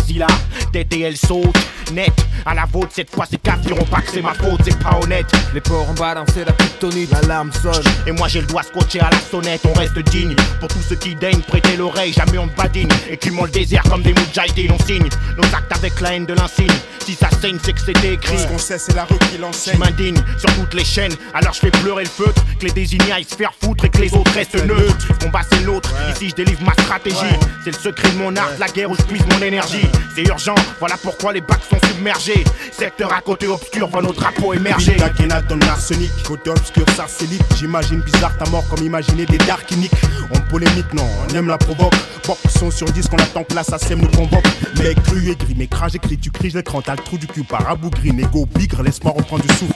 Tête 0.72 0.92
et 0.92 1.00
elle 1.00 1.16
saute. 1.16 1.56
Net. 1.92 2.12
À 2.46 2.54
la 2.54 2.66
vôtre, 2.66 2.90
cette 2.94 3.10
fois, 3.10 3.26
ces 3.30 3.38
quatre 3.38 3.60
diront 3.60 3.84
pas 3.84 4.00
que 4.00 4.10
c'est 4.10 4.22
ma 4.22 4.34
faute, 4.34 4.60
c'est 4.64 4.78
pas 4.78 4.98
honnête. 5.02 5.26
Les 5.54 5.60
porcs 5.60 5.88
ont 5.88 5.94
balancé 5.94 6.44
la 6.44 6.52
kryptonite. 6.52 7.10
La 7.10 7.20
lame 7.22 7.50
sonne. 7.52 7.84
Et 8.06 8.12
moi, 8.12 8.28
j'ai 8.28 8.40
le 8.40 8.46
doigt 8.46 8.62
scotché 8.62 9.00
à 9.00 9.10
la 9.10 9.18
sonnette. 9.18 9.62
On 9.64 9.72
reste 9.72 9.98
digne. 10.10 10.34
Pour 10.60 10.68
tous 10.68 10.82
ceux 10.88 10.96
qui 10.96 11.14
daignent 11.14 11.40
prêter 11.40 11.76
l'oreille, 11.76 12.12
jamais 12.12 12.38
on 12.38 12.46
ne 12.46 12.52
badine. 12.52 12.88
Et 13.08 13.16
qui 13.16 13.30
le 13.30 13.50
désert 13.50 13.82
comme 13.84 14.02
des 14.02 14.12
moudjahidines. 14.12 14.72
On 14.72 14.84
signe 14.84 15.08
nos 15.36 15.44
actes 15.44 15.74
avec 15.74 16.00
la 16.00 16.14
haine 16.14 16.26
de 16.26 16.34
l'insigne. 16.34 16.72
Si 17.04 17.14
ça 17.14 17.28
saigne, 17.40 17.58
c'est 17.62 17.72
que 17.72 17.80
c'était 17.80 18.14
écrit. 18.14 18.38
Ce 18.38 18.46
qu'on 18.46 18.58
sait, 18.58 18.78
c'est 18.78 18.94
la 18.94 19.04
rue 19.04 19.18
qui 19.30 19.38
l'enseigne. 19.38 19.74
Je 19.74 19.78
m'indigne 19.78 20.16
sur 20.38 20.52
toutes 20.54 20.74
les 20.74 20.84
chaînes. 20.84 21.14
Alors 21.34 21.52
je 21.52 21.60
fais 21.60 21.70
pleurer 21.70 22.04
le 22.04 22.10
feutre. 22.10 22.42
Que 22.58 22.66
les 22.66 22.72
désignés 22.72 23.12
aillent 23.12 23.24
se 23.24 23.36
faire 23.36 23.52
foutre 23.62 23.84
et 23.84 23.88
que 23.90 23.98
les 23.98 24.12
autres 24.14 24.32
restent 24.32 24.64
neutres. 24.64 25.18
Combat, 25.22 25.42
c'est 25.50 25.62
l'autre. 25.64 25.92
Ici, 26.14 26.30
je 26.30 26.34
délivre 26.34 26.62
ma 26.62 26.72
stratégie. 26.72 27.34
C'est 27.62 27.72
le 27.74 27.78
secret 27.78 28.10
de 28.10 28.18
mon 28.18 28.34
art, 28.36 28.50
la 28.58 28.66
guerre 28.68 28.90
où 28.90 28.96
je 28.96 29.02
puise 29.02 29.24
mon 29.26 29.40
énergie. 29.42 29.86
C'est 30.14 30.22
urgent, 30.24 30.54
voilà 30.78 30.96
pourquoi 31.02 31.32
les 31.32 31.40
bacs 31.40 31.62
sont 31.68 31.78
submergés. 31.88 32.44
Secteur 32.72 33.12
à 33.12 33.20
côté 33.20 33.46
obscur, 33.46 33.88
voit 33.88 34.02
nos 34.02 34.12
drapeaux 34.12 34.52
émerger. 34.54 34.96
Taquena 34.96 35.42
dans 35.42 35.56
l'arsenic, 35.56 36.10
côté 36.26 36.50
obscur, 36.50 36.84
sarcélite. 36.96 37.42
J'imagine 37.56 38.00
bizarre 38.00 38.36
ta 38.38 38.48
mort 38.50 38.64
comme 38.68 38.84
imaginer 38.84 39.26
des 39.26 39.38
darkiniques. 39.38 39.92
On 40.32 40.40
polémique, 40.50 40.92
non, 40.92 41.06
on 41.28 41.34
aime 41.34 41.48
la 41.48 41.58
provoque. 41.58 41.94
Box 42.26 42.40
son 42.58 42.70
sur 42.70 42.86
10 42.90 43.08
qu'on 43.08 43.16
attend 43.16 43.44
que 43.44 43.54
l'assassin 43.54 43.96
nous 43.96 44.08
convoque. 44.08 44.46
Mais 44.78 44.94
cru 44.94 45.30
et 45.30 45.36
gris, 45.36 45.54
mais 45.56 45.66
crage 45.66 45.94
écrit, 45.94 46.18
tu 46.18 46.30
cries, 46.30 46.50
je 46.50 46.58
l'écran, 46.58 46.82
t'as 46.82 46.92
le 46.92 47.02
trou 47.02 47.18
du 47.18 47.26
cul 47.26 47.44
par 47.44 47.68
abougri, 47.68 48.12
négo, 48.12 48.46
bigre, 48.46 48.82
laisse-moi 48.82 49.12
reprendre 49.16 49.42
du 49.42 49.54
souffle. 49.54 49.74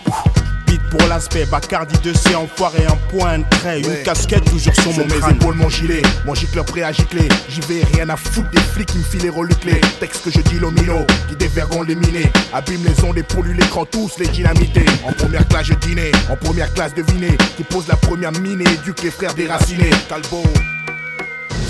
Pour 0.90 1.06
l'aspect, 1.06 1.44
Bacardi 1.46 1.94
2C, 1.96 2.34
enfoiré, 2.34 2.86
un 2.86 2.96
point 3.10 3.40
de 3.40 3.44
trait, 3.50 3.80
une 3.80 4.02
casquette 4.02 4.44
toujours 4.44 4.74
sur 4.74 4.92
mon 4.92 5.04
mes 5.04 5.34
épaules, 5.34 5.54
mon 5.54 5.68
gilet, 5.68 6.02
mon 6.24 6.34
gicleur 6.34 6.64
prêt 6.64 6.82
à 6.82 6.92
gicler. 6.92 7.28
J'y 7.48 7.60
vais, 7.62 7.84
rien 7.92 8.08
à 8.08 8.16
foutre 8.16 8.48
des 8.50 8.60
flics 8.60 8.88
qui 8.88 8.98
me 8.98 9.02
filent 9.02 9.22
les 9.22 9.28
reluclés. 9.28 9.80
Texte 10.00 10.24
que 10.24 10.30
je 10.30 10.40
dis 10.40 10.58
l'omino, 10.58 11.06
qui 11.28 11.36
dévergont 11.36 11.82
les 11.82 11.94
minés, 11.94 12.32
abîme 12.52 12.84
les 12.84 13.04
ondes 13.04 13.18
et 13.18 13.22
pollue 13.22 13.54
l'écran, 13.54 13.84
tous 13.84 14.18
les 14.18 14.28
dynamités. 14.28 14.86
En 15.04 15.12
première 15.12 15.46
classe, 15.48 15.66
je 15.66 15.74
dînais, 15.74 16.12
en 16.30 16.36
première 16.36 16.72
classe, 16.72 16.94
devinez, 16.94 17.36
qui 17.56 17.64
pose 17.64 17.86
la 17.88 17.96
première 17.96 18.32
mine 18.32 18.62
et 18.62 18.72
éduque 18.72 19.02
les 19.02 19.10
frères 19.10 19.34
déracinés. 19.34 19.90
Calbo 20.08 20.42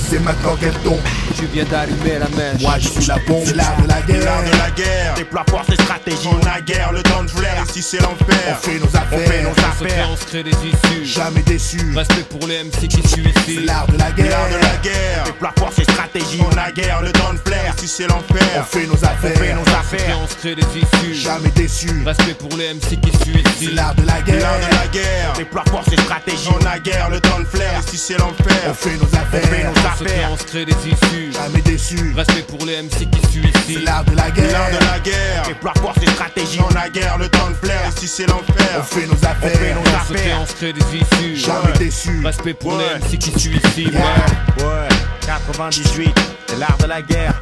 c'est 0.08 0.18
maintenant 0.20 0.56
qu'elle 0.56 0.74
tombe. 0.84 1.00
Tu 1.36 1.44
viens 1.52 1.64
d'allumer 1.64 2.18
la 2.18 2.28
mèche. 2.36 2.62
Moi 2.62 2.74
je 2.78 2.88
suis 2.88 3.06
la 3.06 3.16
bombe. 3.26 3.42
C'est 3.44 3.56
l'art 3.56 3.76
de 3.82 3.88
la 3.88 4.00
guerre. 4.00 4.24
L'art 4.24 4.42
de 4.42 4.58
la 4.58 4.70
guerre. 4.70 5.14
Déploie 5.14 5.44
force 5.48 5.68
et 5.70 5.82
stratégie. 5.82 6.28
On 6.30 6.46
a 6.46 6.60
guerre, 6.60 6.92
le 6.92 7.02
temps 7.02 7.22
de 7.22 7.30
flair. 7.30 7.64
Ici 7.68 7.82
c'est 7.82 8.00
l'enfer. 8.00 8.36
On 8.48 8.54
fait 8.54 8.78
nos 8.78 8.86
affaires. 8.86 9.08
On 9.12 9.30
fait 9.30 9.42
nos 9.42 9.50
affaires. 9.50 10.08
On 10.10 10.16
se 10.16 10.24
crée 10.24 10.42
des 10.42 10.50
issues. 10.50 11.04
Jamais 11.04 11.42
déçu. 11.42 11.78
Respect 11.94 12.24
pour 12.30 12.48
les 12.48 12.64
MC 12.64 12.88
qui 12.88 13.06
suivent 13.08 13.28
ici. 13.28 13.56
C'est 13.58 13.64
l'art 13.64 13.86
de 13.86 13.98
la 13.98 14.10
guerre. 14.10 14.30
L'art 14.30 14.48
de 14.48 14.64
la 14.64 14.76
guerre. 14.82 15.24
Déploie 15.26 15.52
force 15.58 15.78
et 15.78 15.84
stratégie. 15.84 16.42
On 16.50 16.56
a 16.56 16.70
guerre, 16.72 17.02
le 17.02 17.12
temps 17.12 17.32
de 17.32 17.38
flair. 17.38 17.74
Ici 17.76 17.88
c'est 17.88 18.06
l'enfer. 18.08 18.42
On 18.58 18.64
fait 18.64 18.86
nos 18.86 19.04
affaires. 19.04 19.32
On 19.34 19.38
fait 19.38 19.54
nos 19.54 19.76
affaires. 19.78 20.18
On 20.22 20.26
se 20.26 20.36
crée 20.36 20.54
des 20.54 20.62
issues. 20.62 21.14
Jamais 21.14 21.50
déçu. 21.50 21.88
Respect 22.04 22.34
pour 22.34 22.56
les 22.56 22.74
MC 22.74 22.98
qui 23.00 23.16
suivent 23.22 23.46
ici. 23.46 23.66
C'est 23.66 23.74
l'art 23.74 23.94
de 23.94 24.06
la 24.06 24.20
guerre. 24.22 24.40
L'art 24.40 24.58
de 24.58 24.74
la 24.74 24.86
guerre. 24.88 25.32
Déploie 25.36 25.64
force 25.70 25.88
et 25.92 26.00
stratégie. 26.00 26.48
On 26.60 26.66
a 26.66 26.78
guerre, 26.78 27.10
le 27.10 27.20
temps 27.20 27.38
de 27.38 27.44
flair. 27.44 27.80
Ici 27.86 27.98
c'est 27.98 28.18
l'enfer. 28.18 28.56
On 28.68 28.74
fait 28.74 28.96
nos 28.96 29.04
affaires. 29.04 29.68
Nos 30.00 30.06
affaires. 30.06 30.30
On 30.32 30.36
se 30.36 30.44
crée 30.44 30.64
des 30.64 30.72
issues. 30.72 31.32
Jamais 31.32 31.60
déçu. 31.62 32.12
Respect 32.14 32.42
pour 32.42 32.64
les 32.66 32.82
MC 32.82 33.08
qui 33.10 33.30
suivent 33.30 33.46
ici. 33.46 33.74
C'est 33.74 33.84
l'art 33.84 34.04
de 34.04 34.14
la 34.14 34.30
guerre. 34.30 34.52
L'art 34.52 34.70
de 34.70 34.84
la 34.86 34.98
guerre. 35.00 35.42
Déploie 35.46 35.72
force 35.80 35.98
et 36.02 36.10
stratégie. 36.10 36.60
On 36.68 36.76
a 36.76 36.88
guerre, 36.88 37.18
le 37.18 37.28
temps 37.28 37.50
de 37.50 37.54
flair. 37.66 37.80
Ici 37.96 38.08
c'est 38.08 38.26
l'enfer. 38.26 38.54
On 38.78 38.82
fait 38.82 39.06
nos 39.06 39.14
affaires. 39.14 39.50
On 39.52 39.58
fait 39.58 39.74
nos 39.74 39.96
affaires. 39.96 40.38
On 40.42 40.46
se 40.46 40.52
crée 40.54 40.72
des 40.72 40.96
issues. 40.96 41.36
Jamais 41.36 41.78
déçu. 41.78 42.20
Respect 42.24 42.54
pour 42.54 42.78
les 42.78 42.84
MC 42.98 43.18
qui 43.18 43.38
suivent 43.38 43.60
ici. 43.64 43.86
Ouais. 43.86 44.88
98. 45.26 46.14
C'est 46.46 46.58
l'art 46.58 46.78
de 46.78 46.86
la 46.86 47.02
guerre. 47.02 47.34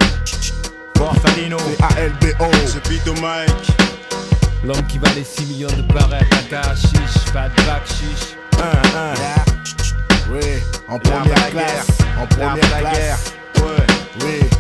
Borsalino. 0.95 1.59
C'est 1.59 1.99
ALBO. 1.99 2.51
C'est 2.67 2.83
Pito 2.89 3.13
Mike. 3.21 3.51
L'homme 4.65 4.87
qui 4.89 4.99
valait 4.99 5.25
6 5.25 5.47
millions 5.47 5.69
de 5.69 5.83
barrettes. 5.93 6.25
Chiche, 6.75 7.33
pas 7.33 7.49
de 7.49 7.67
bac 7.67 7.83
chiche. 7.87 8.37
Un, 8.59 8.99
un. 8.99 9.15
Oui, 10.33 10.41
en 10.89 10.99
première 10.99 11.51
classe 11.51 12.06
en 12.19 12.27
première 12.27 12.83
la 12.83 12.91
guerre. 12.93 13.19
Ouais. 13.57 13.87
Oui. 14.25 14.56